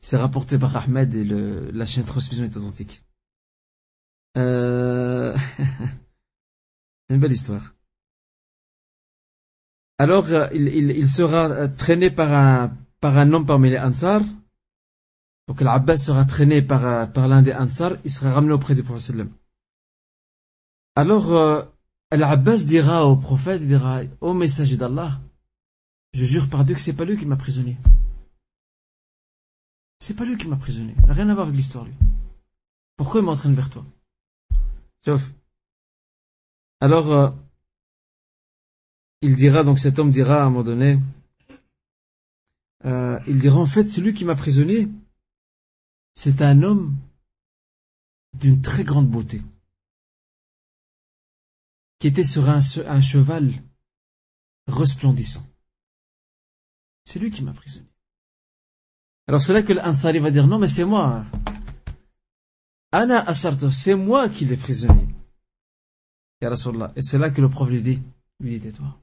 [0.00, 3.02] C'est rapporté par Ahmed et le, la chaîne transmission est authentique.
[4.36, 5.36] Euh...
[5.56, 7.74] C'est une belle histoire.
[9.98, 13.78] Alors, euh, il, il, il, sera euh, traîné par un, par un homme parmi les
[13.78, 14.20] Ansar.
[15.48, 17.92] Donc, l'Abbas sera traîné par, euh, par l'un des Ansar.
[18.04, 19.16] Il sera ramené auprès du prophète.
[20.94, 21.66] Alors,
[22.10, 25.20] Al-Abbas dira au prophète, dira, ô messager d'Allah,
[26.12, 27.76] je jure par Dieu que c'est pas lui qui m'a prisonnier.
[29.98, 30.94] C'est pas lui qui m'a prisonnier.
[31.08, 31.94] Rien à voir avec l'histoire, lui.
[32.96, 33.84] Pourquoi il m'entraîne vers toi?
[35.04, 35.32] Sauf.
[36.80, 37.30] Alors, euh,
[39.20, 41.00] il dira, donc cet homme dira à un moment donné,
[42.84, 44.88] euh, il dira en fait, celui qui m'a prisonnier,
[46.14, 46.94] c'est un homme
[48.34, 49.42] d'une très grande beauté
[52.06, 52.60] était sur un,
[53.00, 53.52] cheval
[54.66, 55.44] resplendissant.
[57.04, 57.86] C'est lui qui m'a prisonnier.
[59.28, 61.24] Alors c'est là que l'Ansari va dire non mais c'est moi.
[62.92, 65.08] Anna Asarto, c'est moi qui l'ai prisonnier.
[66.40, 68.02] Et c'est là que le prophète lui dit,
[68.40, 68.98] lui dit toi.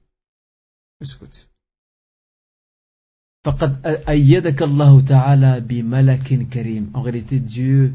[1.01, 1.49] Écoute.
[6.93, 7.93] En réalité, Dieu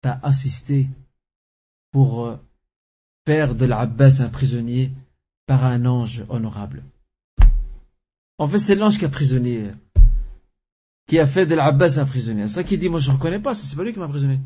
[0.00, 0.88] t'a assisté
[1.90, 2.36] pour euh,
[3.26, 4.92] père de l'Abbas, un prisonnier,
[5.46, 6.82] par un ange honorable.
[8.38, 9.72] En fait, c'est l'ange qui a prisonnier,
[11.06, 12.48] qui a fait de l'Abbas un prisonnier.
[12.48, 14.38] Ça qui dit, moi je ne reconnais pas, ça c'est pas lui qui m'a prisonnier.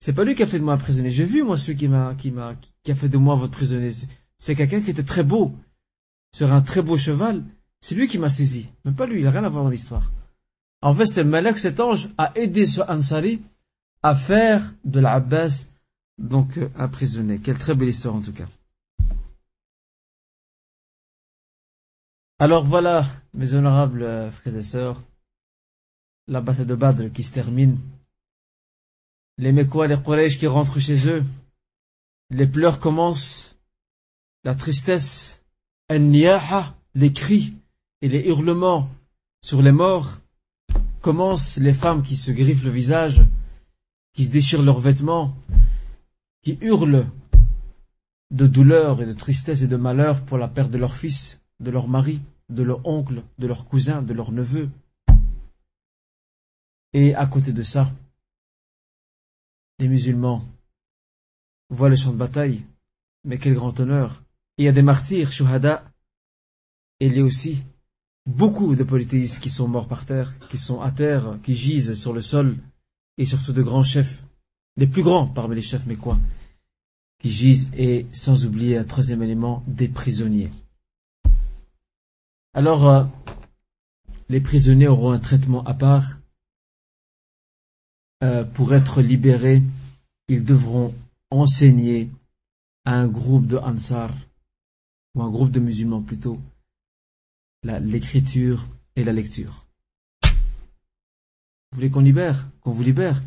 [0.00, 1.10] C'est pas lui qui a fait de moi un prisonnier.
[1.10, 2.54] J'ai vu, moi, celui qui m'a, qui m'a,
[2.84, 3.90] qui a fait de moi votre prisonnier.
[4.36, 5.56] C'est quelqu'un qui était très beau,
[6.32, 7.42] sur un très beau cheval.
[7.80, 8.68] C'est lui qui m'a saisi.
[8.84, 10.12] Même pas lui, il n'a rien à voir dans l'histoire.
[10.82, 13.40] En fait, c'est Malek, cet ange, a aidé ce Ansari
[14.02, 15.70] à faire de l'Abbas
[16.18, 17.34] donc emprisonné.
[17.34, 18.46] Euh, Quelle très belle histoire en tout cas.
[22.40, 25.02] Alors voilà, mes honorables euh, frères et sœurs,
[26.28, 27.78] la bataille de Badr qui se termine.
[29.38, 31.24] Les Mekwa, les Quraysh qui rentrent chez eux.
[32.30, 33.56] Les pleurs commencent,
[34.44, 35.42] la tristesse,
[35.90, 37.54] les cris
[38.02, 38.88] et les hurlements
[39.40, 40.18] sur les morts
[41.00, 43.24] commencent les femmes qui se griffent le visage,
[44.12, 45.34] qui se déchirent leurs vêtements,
[46.42, 47.06] qui hurlent
[48.30, 51.70] de douleur et de tristesse et de malheur pour la perte de leur fils, de
[51.70, 54.68] leur mari, de leur oncle, de leur cousin, de leur neveu.
[56.92, 57.90] Et à côté de ça,
[59.78, 60.44] les musulmans
[61.70, 62.64] voient le champ de bataille,
[63.24, 64.22] mais quel grand honneur.
[64.56, 65.84] il y a des martyrs, shuhada,
[67.00, 67.62] et il y a aussi
[68.26, 72.12] beaucoup de polythéistes qui sont morts par terre, qui sont à terre, qui gisent sur
[72.12, 72.56] le sol,
[73.18, 74.22] et surtout de grands chefs
[74.78, 76.18] les plus grands parmi les chefs mais quoi?
[77.20, 80.50] Qui gisent et sans oublier un troisième élément, des prisonniers.
[82.54, 83.04] Alors, euh,
[84.28, 86.18] les prisonniers auront un traitement à part.
[88.22, 89.62] Euh, pour être libérés,
[90.28, 90.94] ils devront
[91.30, 92.10] enseigner
[92.84, 94.14] à un groupe de Ansar,
[95.14, 96.40] ou un groupe de musulmans plutôt,
[97.62, 99.66] l'écriture et la lecture.
[100.22, 103.22] Vous voulez qu'on libère, qu'on vous libère?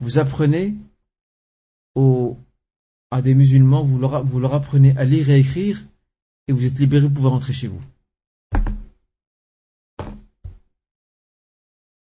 [0.00, 0.74] Vous apprenez
[3.10, 5.84] à des musulmans, vous leur, vous leur apprenez à lire et à écrire,
[6.48, 7.82] et vous êtes libérés pour pouvoir rentrer chez vous.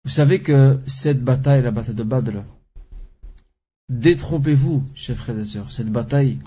[0.04, 2.42] Vous savez que cette bataille, la bataille de Badr,
[3.88, 6.38] détrompez-vous, chers frères et sœurs, cette bataille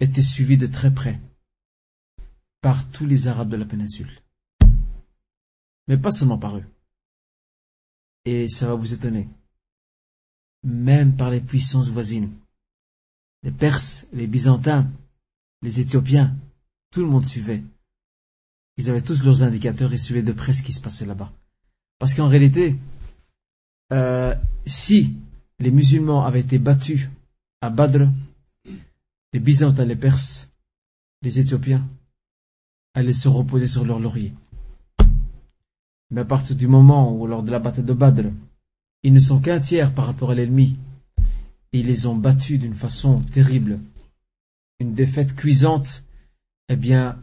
[0.00, 1.20] était suivie de très près
[2.60, 4.10] par tous les Arabes de la péninsule.
[5.88, 6.64] Mais pas seulement par eux.
[8.24, 9.28] Et ça va vous étonner.
[10.62, 12.30] Même par les puissances voisines.
[13.42, 14.88] Les Perses, les Byzantins,
[15.62, 16.34] les Éthiopiens,
[16.90, 17.62] tout le monde suivait.
[18.76, 21.32] Ils avaient tous leurs indicateurs et suivaient de près ce qui se passait là-bas.
[21.98, 22.76] Parce qu'en réalité,
[23.92, 24.34] euh,
[24.66, 25.14] si
[25.58, 27.08] les musulmans avaient été battus
[27.60, 28.08] à Badr,
[29.32, 30.48] les Byzantins, les Perses,
[31.22, 31.86] les Éthiopiens
[32.94, 34.32] allaient se reposer sur leur laurier.
[36.10, 38.28] Mais à partir du moment où, lors de la bataille de Badr,
[39.02, 40.76] ils ne sont qu'un tiers par rapport à l'ennemi,
[41.72, 43.80] ils les ont battus d'une façon terrible,
[44.78, 46.04] une défaite cuisante,
[46.68, 47.22] eh bien,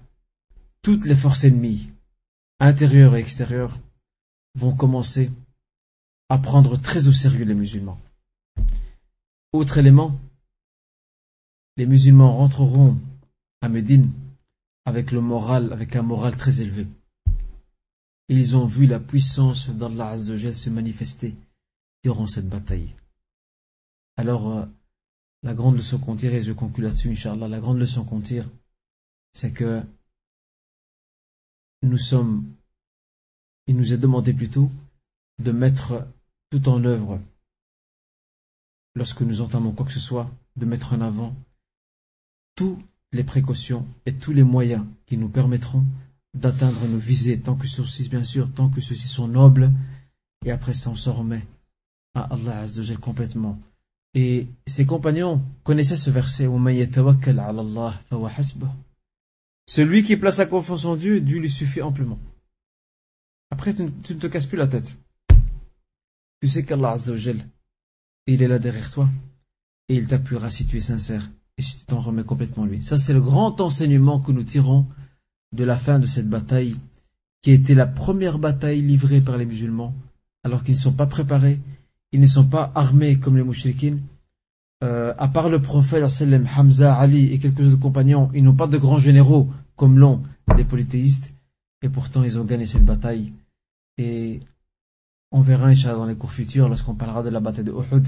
[0.81, 1.89] toutes les forces ennemies,
[2.59, 3.80] intérieures et extérieures,
[4.55, 5.31] vont commencer
[6.30, 7.99] à prendre très au sérieux les musulmans.
[9.53, 10.19] Autre élément,
[11.77, 12.97] les musulmans rentreront
[13.61, 14.11] à Médine
[14.85, 16.88] avec le moral, avec un moral très élevé
[18.30, 21.35] ils ont vu la puissance d'Allah Azzawajal se manifester
[22.03, 22.93] durant cette bataille.
[24.20, 24.66] Alors, euh,
[25.44, 28.50] la grande leçon qu'on tire, et je conclue là-dessus, Inch'Allah, la grande leçon qu'on tire,
[29.32, 29.82] c'est que
[31.84, 32.44] nous sommes,
[33.68, 34.70] il nous est demandé plutôt
[35.41, 36.06] de mettre
[36.50, 37.22] tout en œuvre,
[38.94, 41.34] lorsque nous entamons quoi que ce soit, de mettre en avant
[42.56, 42.84] toutes
[43.14, 45.86] les précautions et tous les moyens qui nous permettront
[46.34, 49.72] d'atteindre nos visées, tant que ceci, bien sûr, tant que ceux-ci sont nobles,
[50.44, 51.48] et après ça, on se remet
[52.16, 52.66] à Allah
[53.00, 53.58] complètement.
[54.14, 56.48] Et ses compagnons connaissaient ce verset
[59.68, 62.19] Celui qui place sa confiance en Dieu, Dieu lui suffit amplement.
[63.52, 64.95] Après, tu, ne te casses plus la tête.
[66.41, 66.95] Tu sais qu'Allah
[68.27, 69.10] il est là derrière toi,
[69.88, 72.84] et il t'appuiera si tu es sincère, et si tu t'en remets complètement lui.
[72.84, 74.86] Ça, c'est le grand enseignement que nous tirons
[75.52, 76.76] de la fin de cette bataille,
[77.41, 79.95] qui a été la première bataille livrée par les musulmans,
[80.44, 81.60] alors qu'ils ne sont pas préparés,
[82.11, 84.02] ils ne sont pas armés comme les mouchriquines.
[84.84, 86.03] Euh, à part le prophète
[86.57, 90.23] Hamza, Ali et quelques autres compagnons, ils n'ont pas de grands généraux comme l'ont
[90.56, 91.34] les polythéistes,
[91.81, 93.34] et pourtant ils ont gagné cette bataille.
[93.98, 94.40] Et
[95.31, 98.07] on verra, Inch'Allah, dans les cours futurs, lorsqu'on parlera de la bataille de Uhud,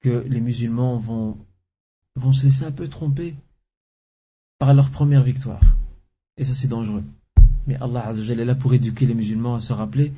[0.00, 1.36] que les musulmans vont,
[2.16, 3.34] vont se laisser un peu tromper
[4.58, 5.60] par leur première victoire.
[6.36, 7.04] Et ça, c'est dangereux.
[7.66, 10.12] Mais Allah Azzawajal est là pour éduquer les musulmans à se rappeler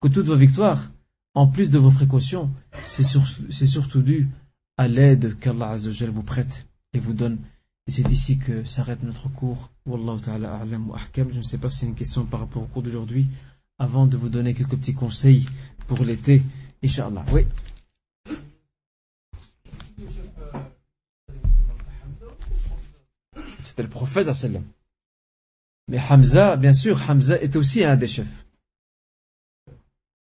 [0.00, 0.90] que toutes vos victoires,
[1.38, 2.50] en plus de vos précautions,
[2.82, 4.28] c'est surtout dû
[4.76, 7.38] à l'aide qu'Allah vous prête et vous donne.
[7.86, 9.70] Et c'est ici que s'arrête notre cours.
[9.86, 11.28] Wallahu ta'ala a'lam wa ahkam.
[11.32, 13.28] Je ne sais pas si a une question par rapport au cours d'aujourd'hui,
[13.78, 15.46] avant de vous donner quelques petits conseils
[15.86, 16.42] pour l'été.
[16.82, 17.24] Inch'Allah.
[17.30, 17.46] Oui.
[23.62, 24.64] C'était le prophète sallam.
[25.86, 28.44] Mais Hamza, bien sûr, Hamza est aussi un des chefs.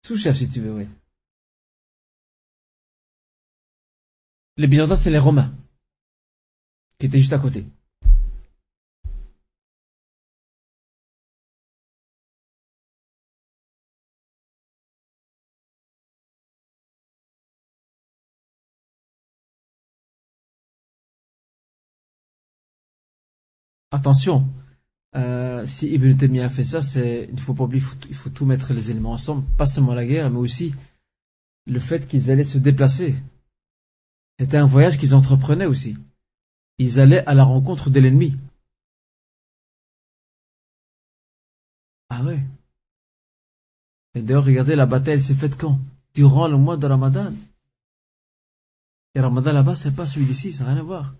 [0.03, 0.87] Sous-chef, si tu veux, oui.
[4.61, 5.51] Les Byzantins, c'est les Romains,
[6.99, 7.65] qui étaient juste à côté.
[23.89, 24.47] Attention,
[25.15, 28.73] euh, si Ibn Taymiyyah fait ça, c'est, il faut pas oublier, il faut, tout mettre
[28.73, 30.75] les éléments ensemble, pas seulement la guerre, mais aussi
[31.65, 33.15] le fait qu'ils allaient se déplacer.
[34.41, 35.95] C'était un voyage qu'ils entreprenaient aussi.
[36.79, 38.35] Ils allaient à la rencontre de l'ennemi.
[42.09, 42.39] Ah ouais.
[44.15, 45.79] Et d'ailleurs, regardez, la bataille s'est faite quand?
[46.15, 47.31] Durant le mois de Ramadan.
[49.13, 51.13] Et Ramadan là-bas, c'est pas celui d'ici, ça n'a rien à voir.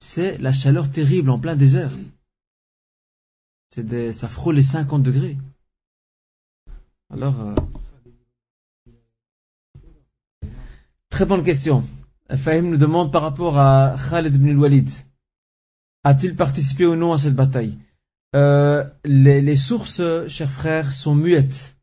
[0.00, 1.92] C'est la chaleur terrible en plein désert.
[3.72, 5.38] C'est ça frôle les 50 degrés.
[7.08, 7.54] Alors, euh,
[11.08, 11.84] très bonne question.
[12.36, 14.88] Fahim nous demande par rapport à Khalid ibn al-Walid.
[16.04, 17.76] A-t-il participé ou non à cette bataille?
[18.36, 21.76] Euh, les, sources, chers frères, sont muettes,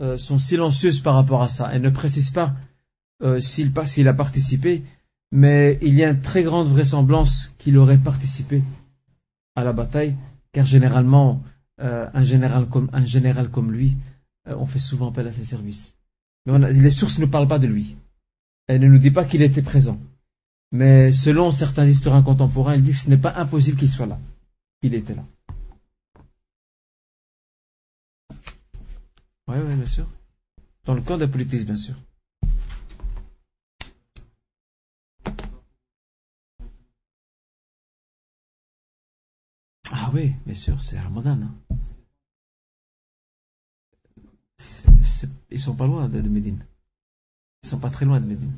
[0.00, 1.70] euh, sont silencieuses par rapport à ça.
[1.72, 2.54] Elles ne précisent pas
[3.22, 4.82] euh, s'il a participé,
[5.30, 8.62] mais il y a une très grande vraisemblance qu'il aurait participé
[9.54, 10.16] à la bataille,
[10.52, 11.42] car généralement,
[11.78, 12.68] un, général
[13.50, 13.96] comme, lui,
[14.46, 15.94] on fait souvent appel à ses services.
[16.46, 17.96] Mais les sources ne parlent pas de lui.
[18.68, 20.00] Elles ne nous disent pas qu'il était présent.
[20.72, 24.18] Mais selon certains historiens contemporains, ils disent que ce n'est pas impossible qu'il soit là.
[24.80, 25.24] Qu'il était là.
[29.48, 30.06] Oui, oui, bien sûr.
[30.84, 31.94] Dans le camp de la bien sûr.
[39.92, 41.38] Ah oui, bien sûr, c'est Ramadan.
[41.42, 41.54] Hein.
[45.50, 46.64] ils sont pas loin de Médine.
[47.66, 48.52] Ils sont pas très loin de Médine.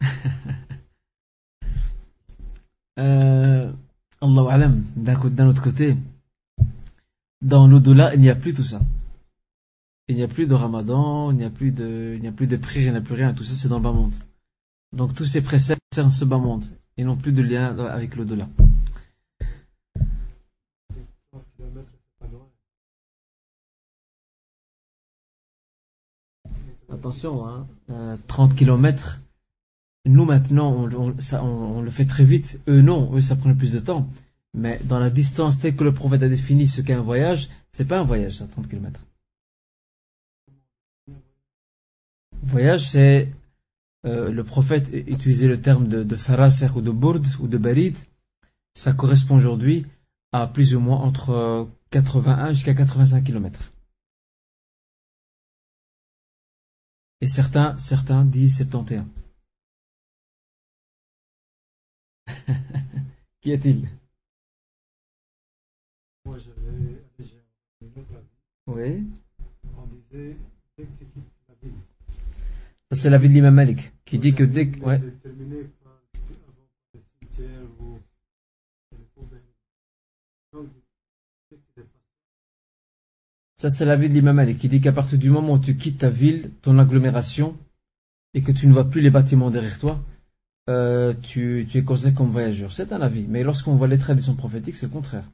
[2.98, 3.72] euh,
[4.20, 5.96] Allah d'un autre côté,
[7.42, 8.80] dans l'au-delà, il n'y a plus tout ça.
[10.08, 12.48] Il n'y a plus de ramadan, il n'y a plus de, il n'y a plus
[12.48, 13.34] de prière, il n'y a plus rien.
[13.34, 14.16] Tout ça, c'est dans le bas monde.
[14.92, 16.64] Donc, tous ces préceptes concernent ce bas monde
[16.96, 18.48] et n'ont plus de lien avec l'au-delà.
[26.92, 27.66] Attention, hein,
[28.26, 29.20] 30 euh, km,
[30.06, 32.60] nous maintenant, on, le fait très vite.
[32.68, 34.08] Eux, non, eux, ça prend plus de temps.
[34.54, 37.86] Mais dans la distance telle que le prophète a défini ce qu'est un voyage, c'est
[37.86, 39.00] pas un voyage, ça, 30 km.
[42.42, 43.28] Voyage, c'est
[44.06, 46.16] euh, le prophète utilisait le terme de, de
[46.76, 47.96] ou de bourd ou de barid.
[48.74, 49.86] Ça correspond aujourd'hui
[50.32, 53.72] à plus ou moins entre 81 jusqu'à 85 km.
[57.20, 59.04] Et certains, certains disent 71.
[63.42, 63.88] Qui est-il?
[66.24, 67.36] Moi, j'avais déjà
[67.82, 68.26] une autre avis.
[68.66, 69.06] Oui.
[69.76, 70.36] On disait
[70.78, 71.74] dès que tu quittes la ville.
[72.12, 74.80] Ça, c'est l'avis de l'imam Malik, qui dit que dès que.
[74.80, 75.00] Ouais.
[83.54, 85.98] Ça, c'est l'avis de l'imam Malik, qui dit qu'à partir du moment où tu quittes
[85.98, 87.56] ta ville, ton agglomération,
[88.34, 90.02] et que tu ne vois plus les bâtiments derrière toi,
[90.68, 92.72] euh, tu, tu, es considéré comme voyageur.
[92.72, 93.26] C'est un avis.
[93.28, 95.30] Mais lorsqu'on voit les traditions prophétiques, c'est le contraire.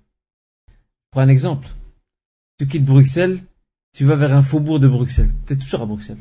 [1.11, 1.69] Pour un exemple,
[2.59, 3.39] tu quittes Bruxelles,
[3.93, 5.31] tu vas vers un faubourg de Bruxelles.
[5.47, 6.19] Tu es toujours à Bruxelles.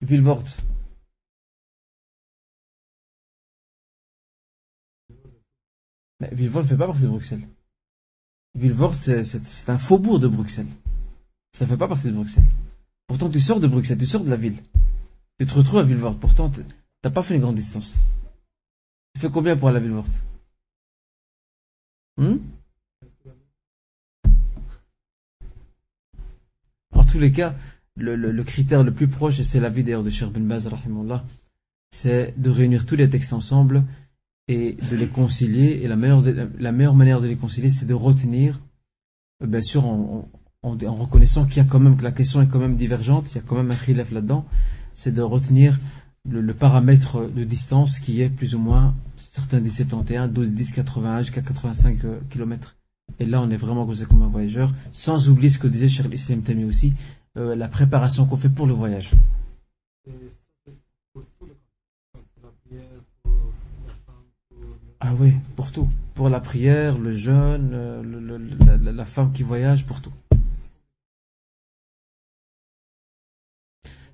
[0.00, 0.44] Villevort.
[6.20, 7.48] Mais Villevort ne fait pas partie de Bruxelles.
[8.54, 10.66] Villevort, c'est un faubourg de Bruxelles.
[11.52, 12.44] Ça ne fait pas partie de Bruxelles.
[13.06, 14.56] Pourtant, tu sors de Bruxelles, tu sors de la ville.
[15.38, 16.18] Tu te retrouves à Villevort.
[16.18, 16.50] Pourtant,
[17.02, 17.98] T'as pas fait une grande distance.
[19.14, 20.22] Tu fais combien pour aller à la ville morte
[22.18, 22.36] hmm?
[26.92, 27.54] En tous les cas,
[28.00, 30.68] le, critère le plus proche, et c'est la d'ailleurs de Cheikh Ben Baz,
[31.90, 33.84] c'est de réunir tous les textes ensemble
[34.48, 35.80] et de les concilier.
[35.82, 36.22] Et la meilleure,
[36.58, 38.60] la meilleure manière de les concilier, c'est de retenir,
[39.42, 40.28] euh, bien sûr, en,
[40.62, 43.36] en, reconnaissant qu'il y a quand même, que la question est quand même divergente, il
[43.36, 44.44] y a quand même un khilaf là-dedans,
[44.94, 45.78] c'est de retenir
[46.28, 51.22] le, paramètre de distance qui est plus ou moins, certains disent 71, 12, 10, 81
[51.22, 51.98] jusqu'à 85
[52.28, 52.76] km.
[53.18, 56.14] Et là, on est vraiment causé comme un voyageur, sans oublier ce que disait Charles
[56.14, 56.94] Islam aussi,
[57.36, 59.10] euh, la préparation qu'on fait pour le voyage.
[65.00, 65.88] Ah oui, pour tout.
[66.14, 70.12] Pour la prière, le jeûne, euh, la, femme qui voyage, pour tout.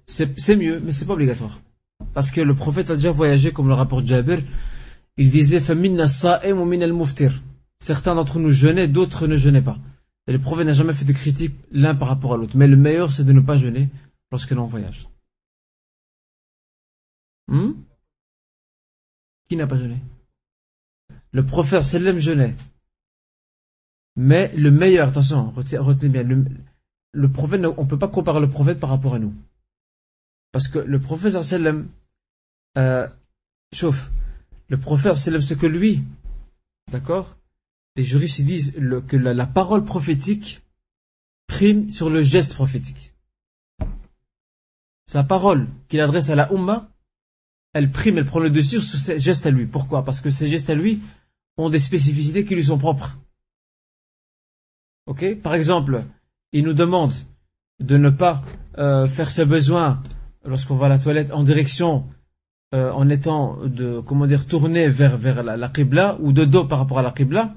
[0.06, 1.60] C'est mieux, mais c'est pas obligatoire.
[2.14, 4.38] Parce que le prophète a déjà voyagé, comme le rapporte Jabir.
[5.16, 5.60] Il disait
[7.78, 9.78] Certains d'entre nous jeûnaient, d'autres ne jeûnaient pas.
[10.26, 12.56] Et le prophète n'a jamais fait de critique l'un par rapport à l'autre.
[12.56, 13.88] Mais le meilleur, c'est de ne pas jeûner
[14.30, 15.08] lorsque l'on voyage.
[17.48, 17.72] Hmm?
[19.48, 20.00] Qui n'a pas jeûné?
[21.30, 22.56] Le prophète sallam jeûnait.
[24.16, 26.22] Mais le meilleur, attention, retenez bien,
[27.12, 29.34] le, prophète, on ne peut pas comparer le prophète par rapport à nous.
[30.50, 31.88] Parce que le prophète sallam
[32.78, 33.06] euh,
[33.72, 34.10] chauffe.
[34.68, 36.02] Le prophète, c'est ce que lui,
[36.90, 37.35] d'accord?
[37.97, 38.78] Les juristes disent
[39.09, 40.62] que la, parole prophétique
[41.47, 43.14] prime sur le geste prophétique.
[45.06, 46.90] Sa parole qu'il adresse à la Ummah,
[47.73, 49.66] elle prime, elle prend le dessus sur ses gestes à lui.
[49.66, 50.05] Pourquoi?
[50.05, 51.01] Parce que ces gestes à lui
[51.56, 53.18] ont des spécificités qui lui sont propres.
[55.06, 55.36] Ok?
[55.36, 56.05] Par exemple,
[56.52, 57.12] il nous demande
[57.81, 58.43] de ne pas
[58.78, 60.02] euh, faire ses besoins
[60.44, 62.06] lorsqu'on va à la toilette en direction,
[62.74, 66.64] euh, en étant de, comment dire, tourné vers, vers la, la Qibla ou de dos
[66.64, 67.55] par rapport à la Qibla.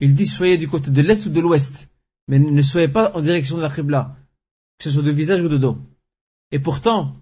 [0.00, 1.90] Il dit soyez du côté de l'est ou de l'ouest,
[2.28, 4.16] mais ne soyez pas en direction de la Qibla,
[4.78, 5.78] que ce soit de visage ou de dos.
[6.50, 7.14] Et pourtant,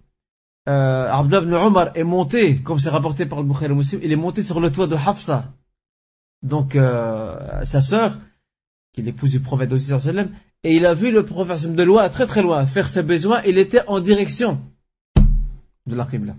[0.69, 4.43] euh, Abdullah ibn est monté, comme c'est rapporté par le Bukhari Muslim, il est monté
[4.43, 5.53] sur le toit de Hafsa,
[6.43, 8.19] donc euh, sa sœur,
[8.93, 9.93] qui est l'épouse du prophète aussi,
[10.65, 13.59] et il a vu le prophète de loin, très très loin, faire ses besoins, il
[13.59, 14.61] était en direction
[15.87, 16.37] de la Qibla.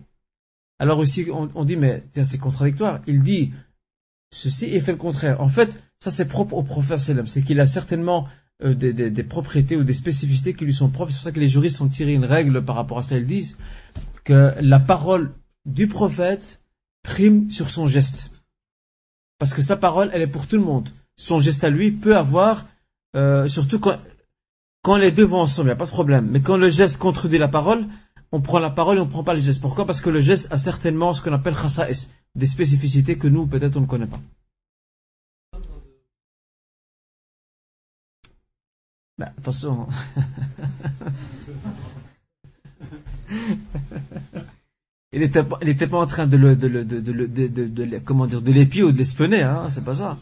[0.79, 3.01] Alors aussi, on, dit, mais tiens, c'est contradictoire.
[3.05, 3.51] Il dit
[4.31, 5.41] ceci et fait le contraire.
[5.41, 8.27] En fait, ça c'est propre au prophète c'est qu'il a certainement
[8.61, 11.11] euh, des, propriétés ou des spécificités qui lui sont propres.
[11.11, 13.17] C'est pour ça que les juristes ont tiré une règle par rapport à ça.
[13.17, 13.57] Ils disent
[14.25, 15.31] que la parole
[15.65, 16.61] du prophète
[17.01, 18.31] prime sur son geste.
[19.39, 20.89] Parce que sa parole, elle est pour tout le monde.
[21.15, 22.65] Son geste à lui peut avoir,
[23.15, 23.97] euh, surtout quand,
[24.81, 26.27] quand les deux vont ensemble, il n'y a pas de problème.
[26.29, 27.85] Mais quand le geste contredit la parole,
[28.33, 29.61] on prend la parole et on ne prend pas le geste.
[29.61, 29.85] Pourquoi?
[29.85, 33.77] Parce que le geste a certainement ce qu'on appelle khasa'is, des spécificités que nous, peut-être,
[33.77, 34.19] on ne connaît pas.
[39.19, 39.87] Ben, attention.
[45.11, 48.27] il n'était pas, pas en train de le, de le, de, de, de, de, comment
[48.27, 50.17] dire, de l'épier ou de l'espionner, hein, c'est pas ça.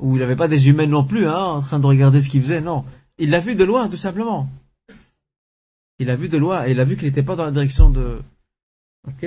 [0.00, 2.40] Ou il n'avait pas des jumelles non plus, hein, en train de regarder ce qu'il
[2.40, 2.86] faisait, non.
[3.18, 4.48] Il l'a vu de loin, tout simplement.
[5.98, 7.90] Il a vu de loin, et il a vu qu'il n'était pas dans la direction
[7.90, 8.22] de...
[9.06, 9.26] Ok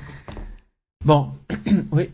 [1.06, 1.30] Bon,
[1.92, 2.10] oui.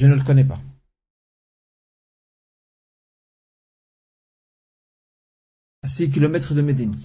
[0.00, 0.58] Je ne le connais pas.
[5.82, 6.96] À 6 km de Médine.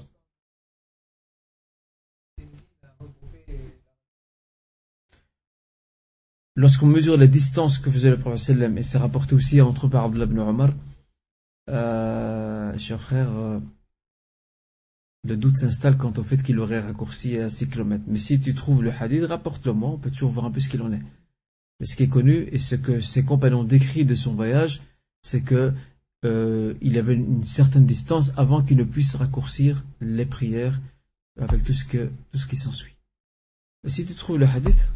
[6.55, 10.23] Lorsqu'on mesure la distance que faisait le prophète et c'est rapporté aussi entre par Abdullah
[10.23, 10.69] ibn Omar,
[11.67, 13.59] euh, cher frère, euh,
[15.25, 18.05] le doute s'installe quant au fait qu'il aurait raccourci à 6 km.
[18.07, 20.69] Mais si tu trouves le hadith, rapporte-le moi, on peut toujours voir un peu ce
[20.69, 21.03] qu'il en est.
[21.79, 24.81] Mais ce qui est connu et ce que ses compagnons décrivent de son voyage,
[25.21, 25.73] c'est que
[26.23, 30.79] euh, il avait une certaine distance avant qu'il ne puisse raccourcir les prières
[31.39, 31.85] avec tout ce
[32.47, 32.95] qui s'ensuit.
[33.87, 34.91] Si tu trouves le hadith,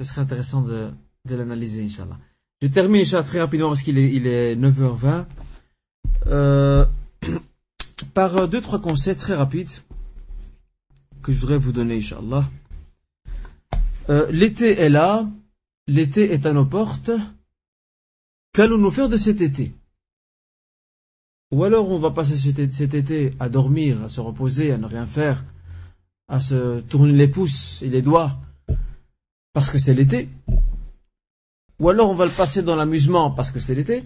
[0.00, 0.90] ce serait intéressant de,
[1.24, 2.18] l'analyser, Inch'Allah.
[2.60, 5.24] Je termine, Inch'Allah, très rapidement parce qu'il est, il est 9h20.
[6.26, 6.84] Euh,
[8.14, 9.70] par deux, trois conseils très rapides
[11.22, 12.50] que je voudrais vous donner, Inch'Allah.
[14.10, 15.26] Euh, L'été est là,
[15.86, 17.10] L'été est à nos portes.
[18.52, 19.72] Qu'allons-nous faire de cet été?
[21.50, 25.06] Ou alors on va passer cet été à dormir, à se reposer, à ne rien
[25.06, 25.44] faire,
[26.28, 28.38] à se tourner les pouces et les doigts,
[29.52, 30.28] parce que c'est l'été?
[31.78, 34.04] Ou alors on va le passer dans l'amusement parce que c'est l'été?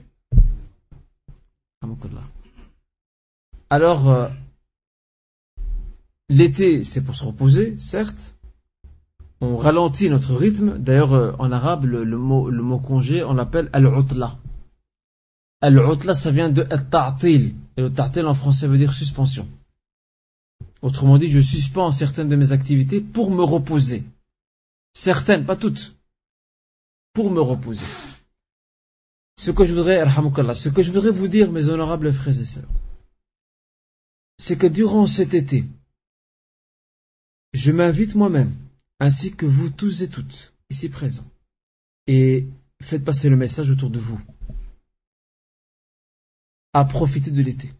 [3.70, 4.28] Alors, euh,
[6.28, 8.34] l'été, c'est pour se reposer, certes,
[9.40, 10.78] on ralentit notre rythme.
[10.78, 14.38] D'ailleurs, euh, en arabe, le, mot, congé, on l'appelle al-utla.
[15.60, 17.54] Al-utla, ça vient de al-ta'til.
[17.76, 19.48] Et le ta'til en français veut dire suspension.
[20.82, 24.04] Autrement dit, je suspends certaines de mes activités pour me reposer.
[24.92, 25.96] Certaines, pas toutes.
[27.12, 27.86] Pour me reposer.
[29.36, 30.04] Ce que je voudrais,
[30.54, 32.68] ce que je voudrais vous dire, mes honorables frères et sœurs,
[34.36, 35.64] c'est que durant cet été,
[37.52, 38.52] je m'invite moi-même
[39.00, 41.30] ainsi que vous tous et toutes, ici présents.
[42.06, 42.46] Et
[42.80, 44.20] faites passer le message autour de vous.
[46.72, 47.72] À profiter de l'été.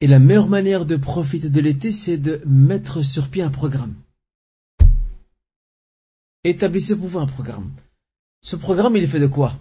[0.00, 3.94] Et la meilleure manière de profiter de l'été, c'est de mettre sur pied un programme.
[6.42, 7.70] Établissez pour vous un programme.
[8.40, 9.60] Ce programme, il est fait de quoi?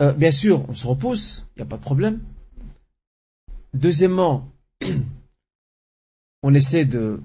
[0.00, 2.22] Euh, Bien sûr, on se repose, il n'y a pas de problème.
[3.74, 4.50] Deuxièmement,
[6.42, 7.20] on essaie de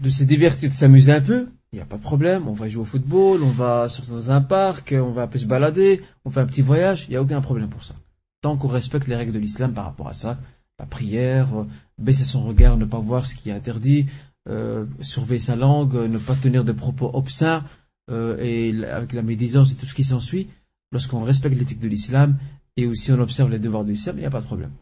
[0.00, 2.48] de se divertir, de s'amuser un peu, il n'y a pas de problème.
[2.48, 5.38] On va jouer au football, on va sortir dans un parc, on va un peu
[5.38, 7.94] se balader, on fait un petit voyage, il n'y a aucun problème pour ça.
[8.40, 10.38] Tant qu'on respecte les règles de l'islam par rapport à ça,
[10.78, 11.66] la prière, euh,
[11.98, 14.06] baisser son regard, ne pas voir ce qui est interdit,
[14.48, 17.64] euh, surveiller sa langue, ne pas tenir de propos obscins,
[18.10, 20.48] euh, et avec la médisance et tout ce qui s'ensuit,
[20.90, 22.38] lorsqu'on respecte l'éthique de l'islam,
[22.76, 24.72] et aussi on observe les devoirs de l'islam, il n'y a pas de problème.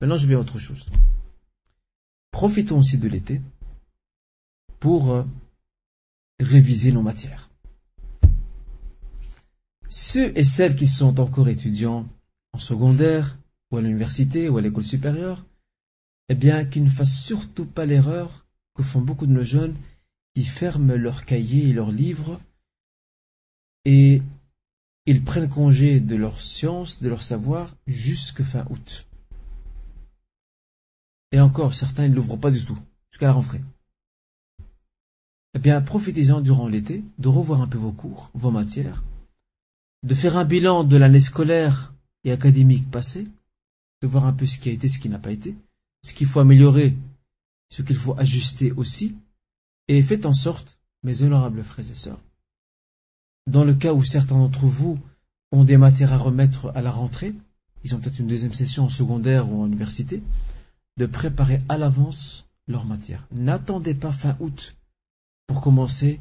[0.00, 0.86] Maintenant, je vais à autre chose.
[2.30, 3.40] Profitons aussi de l'été
[4.86, 5.24] pour euh,
[6.38, 7.50] réviser nos matières.
[9.88, 12.06] ceux et celles qui sont encore étudiants
[12.52, 13.36] en secondaire,
[13.72, 15.44] ou à l'université, ou à l'école supérieure,
[16.28, 18.46] eh bien, qu'ils ne fassent surtout pas l'erreur
[18.76, 19.74] que font beaucoup de nos jeunes
[20.36, 22.40] qui ferment leurs cahiers et leurs livres
[23.84, 24.22] et
[25.06, 29.08] ils prennent congé de leur science, de leur savoir, jusque fin août.
[31.32, 32.78] Et encore, certains ne l'ouvrent pas du tout,
[33.10, 33.62] jusqu'à la rentrée.
[35.56, 39.02] Eh bien, profitez-en durant l'été de revoir un peu vos cours, vos matières,
[40.02, 43.26] de faire un bilan de l'année scolaire et académique passée,
[44.02, 45.56] de voir un peu ce qui a été, ce qui n'a pas été,
[46.02, 46.94] ce qu'il faut améliorer,
[47.70, 49.16] ce qu'il faut ajuster aussi,
[49.88, 52.20] et faites en sorte, mes honorables frères et sœurs,
[53.46, 54.98] dans le cas où certains d'entre vous
[55.52, 57.32] ont des matières à remettre à la rentrée,
[57.82, 60.22] ils ont peut-être une deuxième session en secondaire ou en université,
[60.98, 63.26] de préparer à l'avance leurs matières.
[63.32, 64.76] N'attendez pas fin août
[65.46, 66.20] pour commencer,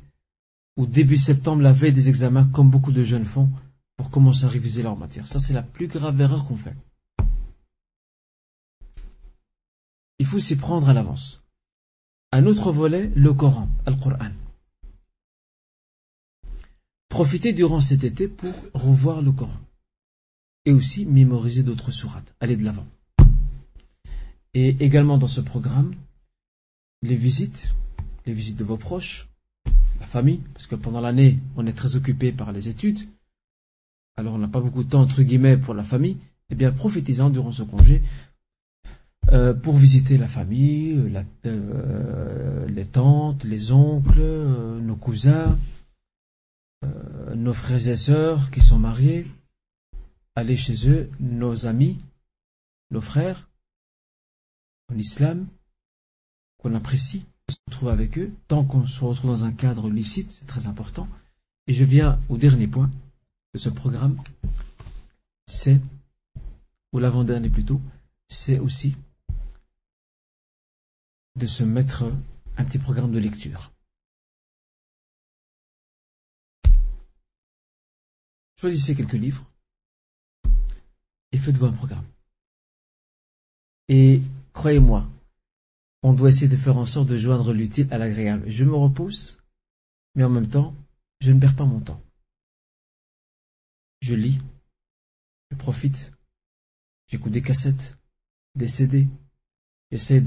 [0.78, 3.50] ou début septembre, la veille des examens, comme beaucoup de jeunes font,
[3.98, 5.28] pour commencer à réviser leurs matières.
[5.28, 6.76] Ça, c'est la plus grave erreur qu'on fait.
[10.20, 11.44] Il faut s'y prendre à l'avance.
[12.32, 14.32] Un autre volet, le Coran, Al-Qur'an.
[17.10, 19.60] Profitez durant cet été pour revoir le Coran.
[20.66, 22.34] Et aussi mémoriser d'autres sourates.
[22.40, 22.88] Allez de l'avant.
[24.54, 25.96] Et également dans ce programme,
[27.02, 27.74] les visites,
[28.26, 29.28] les visites de vos proches,
[30.00, 33.00] la famille, parce que pendant l'année, on est très occupé par les études.
[34.18, 36.18] Alors on n'a pas beaucoup de temps, entre guillemets, pour la famille.
[36.50, 38.02] Eh bien, profitez-en durant ce congé
[39.32, 40.96] euh, pour visiter la famille,
[41.46, 45.58] euh, les tantes, les oncles, euh, nos cousins,
[47.36, 49.26] nos frères et sœurs qui sont mariés,
[50.36, 52.00] aller chez eux, nos amis,
[52.92, 53.50] nos frères,
[54.94, 55.48] en islam,
[56.60, 60.48] qu'on apprécie, se retrouve avec eux, tant qu'on se retrouve dans un cadre licite, c'est
[60.48, 61.08] très important.
[61.68, 62.90] Et je viens au dernier point
[63.54, 64.22] de ce programme,
[65.46, 65.80] c'est,
[66.94, 67.82] ou l'avant-dernier plutôt,
[68.28, 68.96] c'est aussi
[71.36, 72.06] de se mettre
[72.58, 73.72] un petit programme de lecture.
[78.60, 79.46] Choisissez quelques livres
[81.32, 82.06] et faites-vous un programme.
[83.90, 84.22] Et
[84.54, 85.08] croyez-moi,
[86.06, 88.44] on doit essayer de faire en sorte de joindre l'utile à l'agréable.
[88.48, 89.40] Je me repousse,
[90.16, 90.76] mais en même temps,
[91.22, 92.02] je ne perds pas mon temps.
[94.02, 94.40] Je lis,
[95.52, 96.12] je profite,
[97.08, 97.98] j'écoute des cassettes,
[98.54, 99.08] des CD,
[99.92, 100.22] j'essaie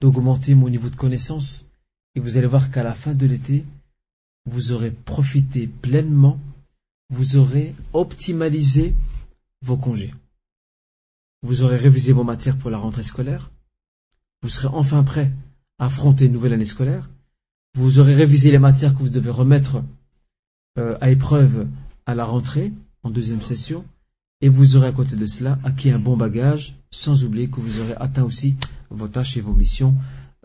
[0.00, 1.70] d'augmenter mon niveau de connaissance
[2.14, 3.64] et vous allez voir qu'à la fin de l'été,
[4.46, 6.38] vous aurez profité pleinement
[7.10, 8.94] vous aurez optimalisé
[9.62, 10.14] vos congés.
[11.42, 13.50] Vous aurez révisé vos matières pour la rentrée scolaire.
[14.42, 15.30] Vous serez enfin prêt
[15.78, 17.10] à affronter une nouvelle année scolaire.
[17.74, 19.82] Vous aurez révisé les matières que vous devez remettre
[20.78, 21.68] euh, à épreuve
[22.06, 22.72] à la rentrée,
[23.02, 23.84] en deuxième session.
[24.40, 27.80] Et vous aurez à côté de cela acquis un bon bagage, sans oublier que vous
[27.80, 28.56] aurez atteint aussi
[28.88, 29.94] vos tâches et vos missions.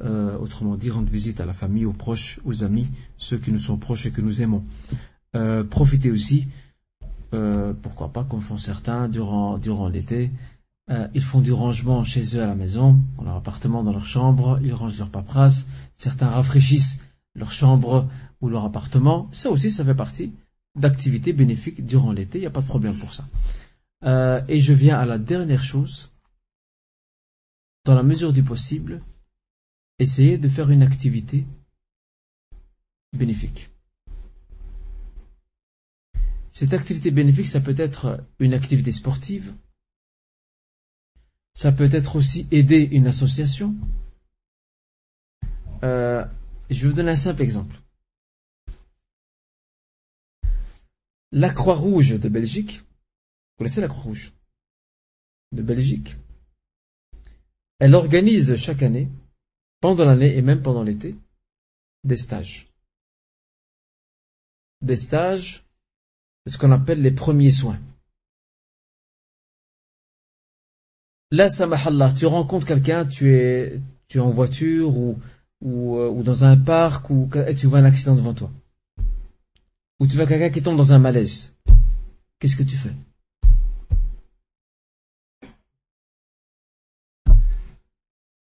[0.01, 3.59] Euh, autrement dit, rendre visite à la famille, aux proches, aux amis, ceux qui nous
[3.59, 4.65] sont proches et que nous aimons.
[5.37, 6.47] Euh, profitez aussi,
[7.81, 10.31] pourquoi pas, comme font certains durant l'été,
[10.89, 14.05] euh, ils font du rangement chez eux à la maison, dans leur appartement, dans leur
[14.05, 17.03] chambre, ils rangent leur paperasse, certains rafraîchissent
[17.33, 18.07] leur chambre
[18.41, 20.31] ou leur appartement, ça aussi ça fait partie
[20.75, 23.25] d'activités bénéfiques durant l'été, il n'y a pas de problème pour ça.
[24.47, 26.11] et je viens à la dernière chose,
[27.85, 29.01] dans la mesure du possible,
[29.99, 31.45] essayer de faire une activité
[33.13, 33.69] bénéfique.
[36.49, 39.53] Cette activité bénéfique, ça peut être une activité sportive,
[41.55, 43.73] ça peut être aussi aider une association.
[45.83, 46.23] Euh,
[46.69, 47.75] je vais vous donner un simple exemple.
[51.31, 54.31] La Croix-Rouge de Belgique, vous connaissez la Croix-Rouge
[55.51, 56.15] de Belgique?
[57.79, 59.09] Elle organise chaque année,
[59.81, 61.15] pendant l'année et même pendant l'été,
[62.03, 62.67] des stages.
[64.81, 65.65] Des stages
[66.47, 67.79] ce qu'on appelle les premiers soins.
[71.31, 75.19] Là, samahallah, tu rencontres quelqu'un, tu es, tu es en voiture ou,
[75.61, 78.51] ou, euh, ou dans un parc ou, et tu vois un accident devant toi.
[79.99, 81.55] Ou tu vois quelqu'un qui tombe dans un malaise.
[82.39, 82.93] Qu'est-ce que tu fais?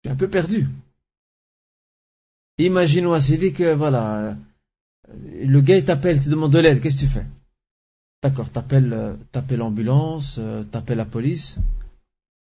[0.02, 0.68] Tu es un peu perdu.
[2.58, 4.36] Imaginons, c'est dit que voilà,
[5.14, 7.26] le gars t'appelle, te demande de l'aide, qu'est-ce que tu fais?
[8.24, 11.60] D'accord, t'appelles euh, l'ambulance, euh, t'appelles la police.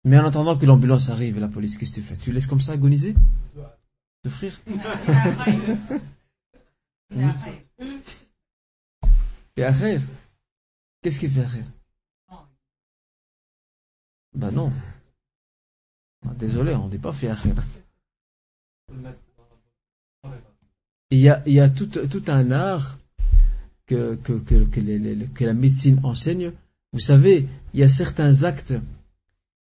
[0.06, 2.18] Mais en attendant que l'ambulance arrive et la police, qu'est-ce que tu fais?
[2.18, 3.16] Tu laisses comme ça agoniser?
[4.24, 4.60] De frire?
[9.56, 9.64] Et
[11.02, 11.66] Qu'est-ce qui fait rire
[14.36, 14.72] Ben non.
[16.26, 17.64] Ah, Désolé, on ne dit pas faire rire.
[21.12, 22.98] Il y a, il y a tout, tout un art
[23.86, 26.52] que, que, que, que, les- les- que la médecine enseigne.
[26.94, 28.74] Vous savez, il y a certains actes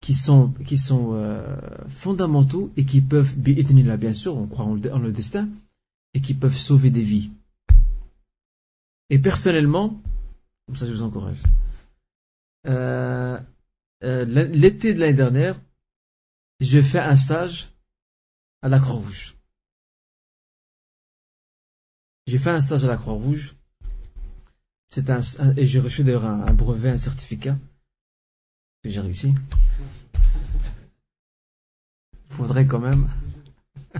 [0.04, 1.56] qui sont, qui sont euh,
[1.88, 5.48] fondamentaux et qui peuvent, bi'idhnillah, bien sûr, on croit en le, destin,
[6.12, 7.30] et qui peuvent sauver des vies.
[9.08, 9.98] Et personnellement,
[10.66, 11.42] comme ça je vous encourage,
[12.66, 13.40] euh,
[14.02, 15.58] euh, l'été de l'année dernière,
[16.60, 17.70] j'ai fait un stage
[18.60, 19.36] à la Croix-Rouge.
[22.26, 23.54] J'ai fait un stage à la Croix-Rouge.
[24.90, 25.20] C'est un,
[25.56, 27.56] et j'ai reçu d'ailleurs un brevet, un certificat
[28.90, 29.34] j'ai réussi.
[32.30, 33.08] Faudrait quand même.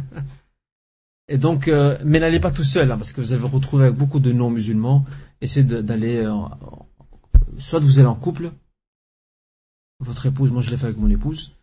[1.28, 3.86] Et donc, euh, mais n'allez pas tout seul, hein, parce que vous allez vous retrouver
[3.86, 5.04] avec beaucoup de non-musulmans.
[5.40, 6.32] Essayez d'aller, euh,
[7.58, 8.52] soit vous allez en couple,
[10.00, 11.56] votre épouse, moi je l'ai fait avec mon épouse,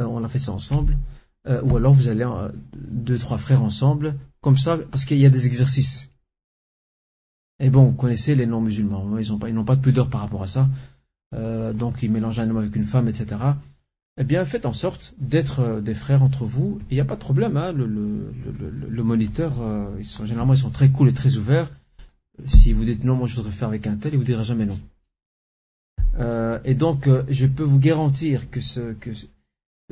[0.00, 0.96] euh, on a fait ça ensemble,
[1.62, 2.28] ou alors vous allez
[2.74, 6.10] deux, trois frères ensemble, comme ça, parce qu'il y a des exercices.
[7.58, 10.20] Et bon, vous connaissez les non-musulmans, ils n'ont pas, ils n'ont pas de pudeur par
[10.20, 10.68] rapport à ça,
[11.34, 13.36] Euh, donc ils mélangent un homme avec une femme, etc.
[14.20, 16.80] Eh bien, faites en sorte d'être euh, des frères entre vous.
[16.90, 17.56] Il n'y a pas de problème.
[17.56, 19.88] Hein, le, moniteur, euh,
[20.24, 21.70] généralement, ils sont très cool et très ouverts.
[22.46, 24.66] Si vous dites non, moi je voudrais faire avec un tel, il vous dira jamais
[24.66, 24.78] non.
[26.64, 29.10] Et donc, je peux vous garantir que, ce, que,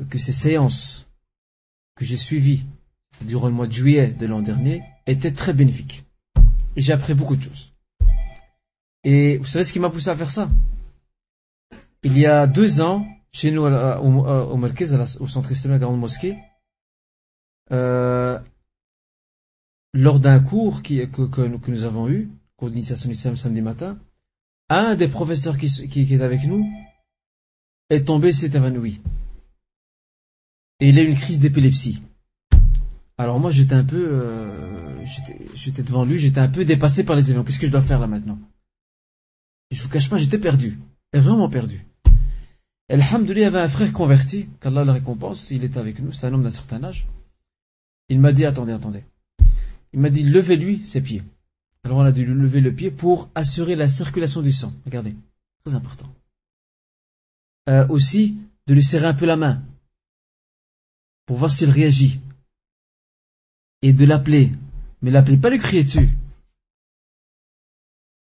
[0.09, 1.09] que ces séances
[1.95, 2.65] que j'ai suivies
[3.21, 6.05] durant le mois de juillet de l'an dernier étaient très bénéfiques.
[6.75, 7.73] J'ai appris beaucoup de choses.
[9.03, 10.49] Et vous savez ce qui m'a poussé à faire ça?
[12.07, 15.99] Il y a deux ans, chez nous, à- au, Marquez, au centre islamique à Grande
[15.99, 16.37] Mosquée,
[17.73, 18.39] euh,
[19.93, 23.99] lors d'un cours que, nous- avons eu, cours d'initiation islam samedi matin,
[24.69, 25.65] un des professeurs qui,
[26.13, 26.65] est avec nous
[27.89, 29.01] est tombé, s'est évanoui.
[30.79, 32.03] Et il a eu une crise d'épilepsie.
[33.17, 35.05] Alors moi, j'étais un peu, euh,
[35.55, 37.43] j'étais- devant lui, j'étais un peu dépassé par les événements.
[37.43, 38.39] Qu'est-ce que je dois faire là maintenant?
[39.71, 40.79] Je vous cache pas, j'étais perdu,
[41.13, 41.85] vraiment perdu.
[42.89, 46.43] Alhamdoulilah, avait un frère converti, qu'Allah le récompense, il était avec nous, c'est un homme
[46.43, 47.05] d'un certain âge.
[48.09, 49.03] Il m'a dit, attendez, attendez.
[49.91, 51.23] Il m'a dit, levez-lui ses pieds.
[51.83, 54.73] Alors on a dû lui lever le pied pour assurer la circulation du sang.
[54.85, 55.15] Regardez,
[55.63, 56.07] très important.
[57.69, 58.37] Euh, aussi,
[58.67, 59.61] de lui serrer un peu la main,
[61.25, 62.21] pour voir s'il réagit.
[63.81, 64.51] Et de l'appeler.
[65.01, 66.09] Mais l'appeler, pas lui crier dessus.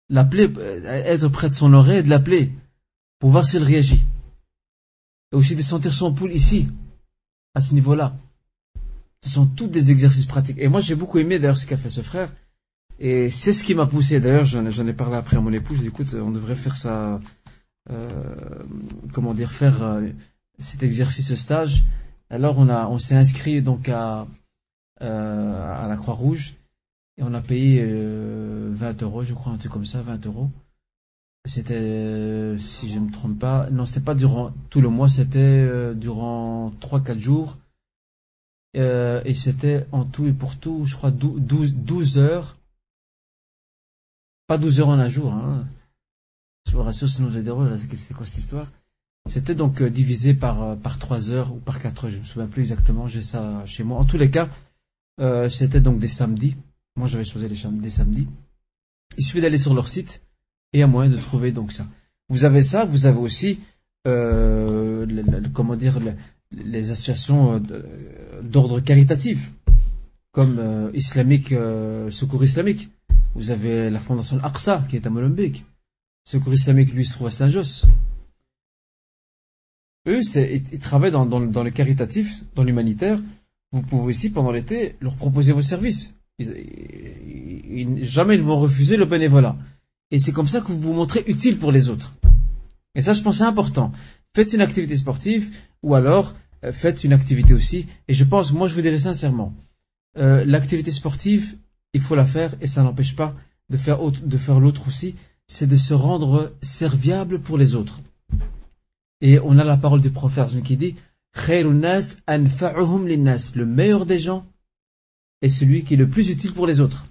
[0.09, 2.51] L'appeler, euh, être près de son oreille de l'appeler,
[3.19, 4.03] pour voir s'il réagit.
[5.31, 6.67] Et aussi de sentir son pouls ici,
[7.53, 8.15] à ce niveau-là.
[9.23, 10.57] Ce sont tous des exercices pratiques.
[10.59, 12.31] Et moi, j'ai beaucoup aimé d'ailleurs ce qu'a fait ce frère.
[12.99, 14.19] Et c'est ce qui m'a poussé.
[14.19, 15.85] D'ailleurs, j'en ai, parlé après à mon épouse.
[15.85, 17.19] Écoute, on devrait faire ça,
[17.89, 18.35] euh,
[19.11, 20.07] comment dire, faire euh,
[20.59, 21.83] cet exercice stage.
[22.29, 24.27] Alors, on on s'est inscrit donc à,
[25.01, 26.55] euh, à la Croix-Rouge
[27.17, 30.49] et on a payé euh, 20 euros, je crois, un truc comme ça, 20 euros.
[31.47, 35.07] C'était, euh, si je ne me trompe pas, non, c'était pas durant tout le mois,
[35.07, 37.57] c'était euh, durant 3-4 jours.
[38.75, 42.57] Euh, et c'était en tout et pour tout, je crois, 12, 12 heures.
[44.47, 45.65] Pas 12 heures en un jour, hein.
[46.67, 48.67] Je vous rassure, sinon j'ai des rôles, c'est quoi cette histoire?
[49.25, 52.61] C'était donc divisé par, par 3 heures ou par 4 heures, je me souviens plus
[52.61, 53.99] exactement, j'ai ça chez moi.
[53.99, 54.49] En tous les cas,
[55.49, 56.55] c'était donc des samedis.
[56.97, 58.27] Moi, j'avais choisi les des samedis.
[59.17, 60.26] Il suffit d'aller sur leur site
[60.73, 61.85] et il y a moyen de trouver donc ça.
[62.29, 63.59] Vous avez ça, vous avez aussi,
[64.07, 65.05] euh,
[65.53, 66.13] comment dire, le-
[66.51, 67.85] les associations euh, de-
[68.47, 69.51] d'ordre caritatif,
[70.31, 72.89] comme euh, islamique, euh, Secours islamique.
[73.35, 75.63] Vous avez la fondation Al-Aqsa qui est à Molenbeek.
[76.25, 77.85] Secours islamique, lui, se trouve à Saint-Josse.
[80.07, 83.19] Eux, ils, travaillent dans, le- caritatif, dans l'humanitaire.
[83.71, 86.13] Vous pouvez aussi, pendant l'été, leur proposer vos services.
[86.39, 86.53] Ils-
[87.69, 89.55] ils- jamais ils vont refuser le bénévolat.
[90.11, 92.13] Et c'est comme ça que vous vous montrez utile pour les autres.
[92.95, 93.91] Et ça, je pense, c'est important.
[94.35, 95.53] Faites une activité sportive,
[95.83, 97.85] ou alors euh, faites une activité aussi.
[98.07, 99.53] Et je pense, moi, je vous dirais sincèrement,
[100.17, 101.55] euh, l'activité sportive,
[101.93, 103.35] il faut la faire, et ça n'empêche pas
[103.69, 105.15] de faire, autre- de faire l'autre aussi.
[105.47, 108.01] C'est de se rendre serviable pour les autres.
[109.21, 110.95] Et on a la parole du prophète qui dit.
[111.49, 114.45] Le meilleur des gens
[115.41, 117.05] est celui qui est le plus utile pour les autres.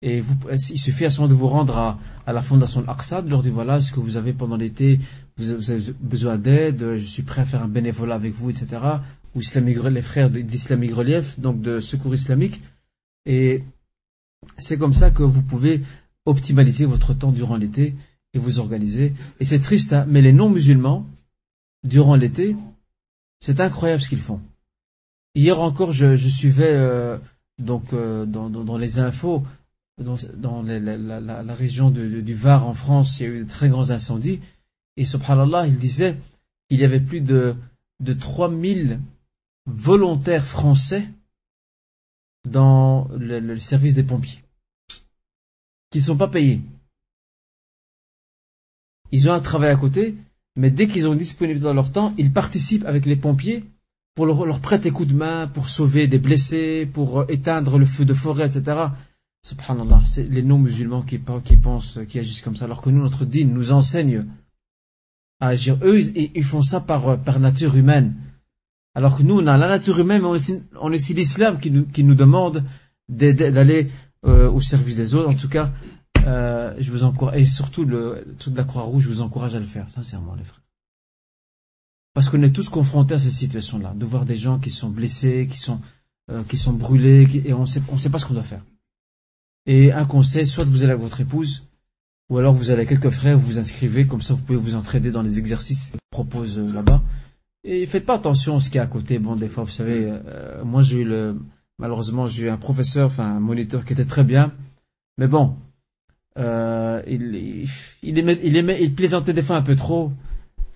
[0.00, 3.22] Et vous, il suffit à ce moment de vous rendre à, à la fondation Al-Aqsa,
[3.22, 5.00] de leur dire voilà ce que vous avez pendant l'été,
[5.36, 8.80] vous, avez besoin d'aide, je suis prêt à faire un bénévolat avec vous, etc.
[9.34, 12.62] Ou les frères d'Islamique Relief, donc de secours islamique.
[13.26, 13.62] Et
[14.58, 15.82] c'est comme ça que vous pouvez
[16.26, 17.94] optimaliser votre temps durant l'été
[18.34, 19.14] et vous organiser.
[19.40, 21.06] Et c'est triste, hein, mais les non-musulmans,
[21.84, 22.56] durant l'été,
[23.38, 24.40] c'est incroyable ce qu'ils font.
[25.34, 27.18] Hier encore, je, suivais euh,
[27.58, 29.44] donc euh, dans, dans, les infos,
[29.98, 34.40] dans, la, région du Var en France, il y a eu de très grands incendies.
[34.96, 36.16] Et subhanallah, il disait
[36.68, 37.54] qu'il y avait plus de,
[38.00, 39.00] de 3000
[39.66, 41.08] volontaires français
[42.48, 44.42] dans le, le service des pompiers
[45.90, 46.60] qui ne sont pas payés.
[49.10, 50.16] Ils ont un travail à côté,
[50.56, 53.64] mais dès qu'ils ont disponible dans leur temps, ils participent avec les pompiers
[54.14, 57.86] pour leur, leur prêter coup de main, pour sauver des blessés, pour euh, éteindre le
[57.86, 58.88] feu de forêt, etc.
[59.48, 63.24] Subhanallah, c'est les non-musulmans qui, qui pensent, qui agissent comme ça, alors que nous, notre
[63.24, 64.26] dîne nous enseigne
[65.40, 65.78] à agir.
[65.82, 68.14] Eux, ils, font ça par, par nature humaine.
[68.94, 71.86] Alors que nous, on a la nature humaine, mais on est aussi, l'islam qui nous,
[71.86, 72.62] qui nous demande
[73.08, 73.90] d'aller
[74.26, 75.30] euh, au service des autres.
[75.30, 75.72] En tout cas,
[76.26, 78.22] euh, je vous encourage, et surtout de
[78.54, 80.60] la Croix-Rouge, je vous encourage à le faire, sincèrement, les frères.
[82.12, 85.48] Parce qu'on est tous confrontés à ces situations-là, de voir des gens qui sont blessés,
[85.50, 85.80] qui sont,
[86.30, 88.62] euh, qui sont brûlés, et on on sait pas ce qu'on doit faire.
[89.68, 91.68] Et un conseil, soit vous allez avec votre épouse,
[92.30, 94.74] ou alors vous allez avec quelques frères, vous vous inscrivez, comme ça vous pouvez vous
[94.74, 97.02] entraider dans les exercices qu'ils proposent euh, là-bas.
[97.64, 99.18] Et faites pas attention à ce qui est à côté.
[99.20, 101.36] Bon, des fois, vous savez, euh, moi j'ai eu le,
[101.78, 104.52] malheureusement, j'ai eu un professeur, enfin un moniteur qui était très bien,
[105.18, 105.56] mais bon,
[106.38, 108.38] euh, il, aimait,
[108.80, 110.12] il, plaisantait des fois un peu trop,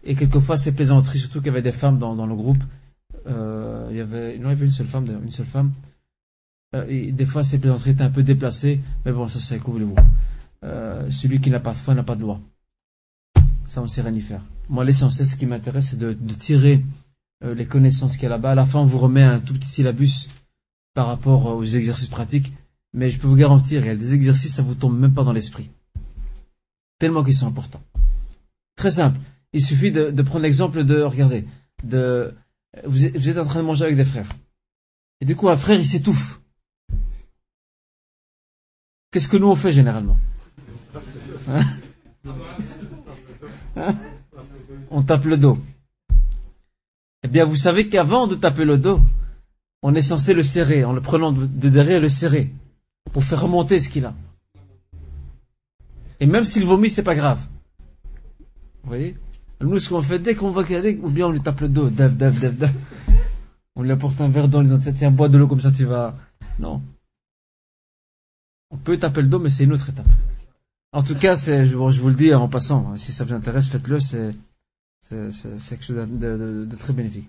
[0.04, 2.62] et quelquefois ces plaisanteries, surtout qu'il y avait des femmes dans, le groupe,
[3.26, 5.72] euh, il y avait, il y avait une seule femme, une seule femme.
[6.74, 9.96] Euh, des fois, ces plaisanteries étaient un peu déplacées, mais bon, ça, c'est couvre-vous.
[10.64, 12.40] Euh, celui qui n'a pas de foi n'a pas de loi.
[13.64, 14.42] Ça, on sait rien y faire.
[14.68, 16.84] Moi, l'essentiel, ce qui m'intéresse, c'est de, de, tirer
[17.44, 18.52] euh, les connaissances qu'il y a là-bas.
[18.52, 20.28] À la fin, on vous remet un tout petit syllabus
[20.94, 22.52] par rapport aux exercices pratiques.
[22.94, 25.24] Mais je peux vous garantir, il y a des exercices, ça vous tombe même pas
[25.24, 25.70] dans l'esprit.
[26.98, 27.82] Tellement qu'ils sont importants.
[28.76, 29.18] Très simple.
[29.54, 31.46] Il suffit de, de prendre l'exemple de, regardez,
[31.84, 32.34] de,
[32.84, 34.28] vous êtes en train de manger avec des frères.
[35.20, 36.41] Et du coup, un frère, il s'étouffe.
[39.12, 40.16] Qu'est-ce que nous on fait généralement
[41.48, 41.60] hein
[43.76, 43.94] hein
[44.90, 45.58] On tape le dos.
[47.22, 49.00] Eh bien, vous savez qu'avant de taper le dos,
[49.82, 52.50] on est censé le serrer, en le prenant de derrière le serrer,
[53.12, 54.14] pour faire remonter ce qu'il a.
[56.18, 57.40] Et même s'il vomit, c'est pas grave.
[58.82, 59.16] Vous voyez?
[59.60, 61.60] Nous, ce qu'on fait, dès qu'on voit qu'il y a ou bien on lui tape
[61.60, 62.70] le dos, dev, dev, dev, dev.
[63.76, 65.70] On lui apporte un verre d'eau, on lui dit, tiens, bois de l'eau, comme ça
[65.70, 66.14] tu vas...
[66.58, 66.82] Non?
[68.72, 70.06] On peut taper le dos, mais c'est une autre étape.
[70.92, 73.68] En tout cas, c'est, je, vous le dis en passant, hein, si ça vous intéresse,
[73.68, 74.32] faites-le, c'est,
[75.00, 75.30] c'est,
[75.68, 77.28] quelque chose de, de très bénéfique.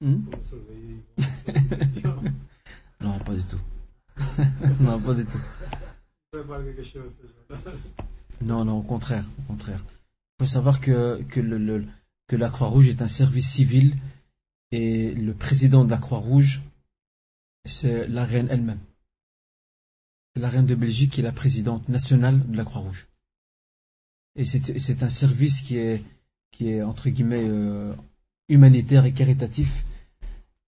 [0.00, 0.20] Hmm?
[3.00, 3.58] non, pas du tout.
[4.80, 5.38] non, pas du tout.
[8.40, 9.84] Non, non, au contraire, au contraire.
[10.38, 11.84] Il faut savoir que, que, le,
[12.28, 13.96] que la Croix-Rouge est un service civil
[14.70, 16.62] et le président de la Croix-Rouge,
[17.64, 18.78] c'est la reine elle-même.
[20.34, 23.08] C'est la reine de Belgique qui est la présidente nationale de la Croix-Rouge.
[24.36, 26.04] Et c'est un service qui est,
[26.52, 27.92] qui est entre guillemets, euh,
[28.48, 29.84] humanitaire et caritatif.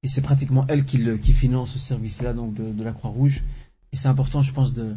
[0.03, 3.43] Et c'est pratiquement elle qui, le, qui finance ce service-là, donc de, de la Croix-Rouge.
[3.93, 4.95] Et c'est important, je pense, de,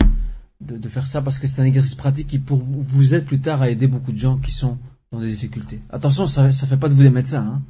[0.65, 3.39] de, faire ça parce que c'est un exercice pratique qui pour vous, vous aide plus
[3.39, 4.77] tard à aider beaucoup de gens qui sont
[5.11, 5.79] dans des difficultés.
[5.89, 7.45] Attention, ça ne fait pas de vous des médecins.
[7.45, 7.61] Hein.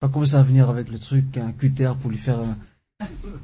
[0.00, 2.40] Pas commencer à venir avec le truc, un cutter pour lui faire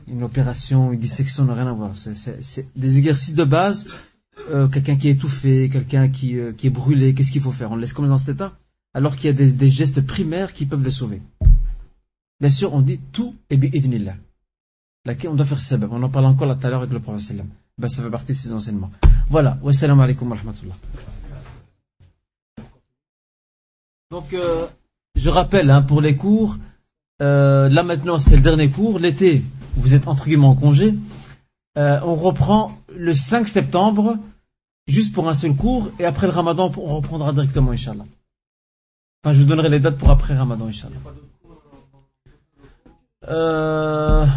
[0.09, 1.93] une opération, une dissection, n'a rien à voir.
[1.97, 3.89] C'est des exercices de base.
[4.51, 7.73] Euh, quelqu'un qui est étouffé, quelqu'un qui, euh, qui est brûlé, qu'est-ce qu'il faut faire?
[7.73, 8.57] On le laisse comme dans cet état
[8.95, 11.23] alors qu'il y a des, gestes primaires qui peuvent le sauver.
[12.41, 14.17] Bien sûr, on dit tout et bi'idnillah.
[15.05, 15.93] Laquelle on doit faire sabab.
[15.93, 17.47] On en parle encore là tout à l'heure avec le prophète sallam.
[17.79, 18.91] Ben, ça fait partie de enseignements.
[19.31, 19.57] Voilà.
[19.63, 20.75] Wassalamu alaikum wa rahmatullah.
[24.11, 24.67] Donc, euh,
[25.15, 26.57] je rappelle, hein, pour les cours,
[27.23, 28.99] euh, là maintenant c'est le dernier cours.
[28.99, 29.43] L'été,
[29.77, 30.95] vous êtes entre guillemets en congé.
[31.77, 34.17] Euh, on reprend le 5 septembre,
[34.89, 38.07] juste pour un seul cours, et après le ramadan, on reprendra directement, Inch'Allah.
[39.23, 40.97] Enfin, je vous donnerai les dates pour après ramadan, Inch'Allah.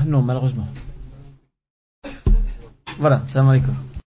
[0.06, 0.68] Non, malheureusement.
[3.00, 3.91] Voilà, salam alaikum.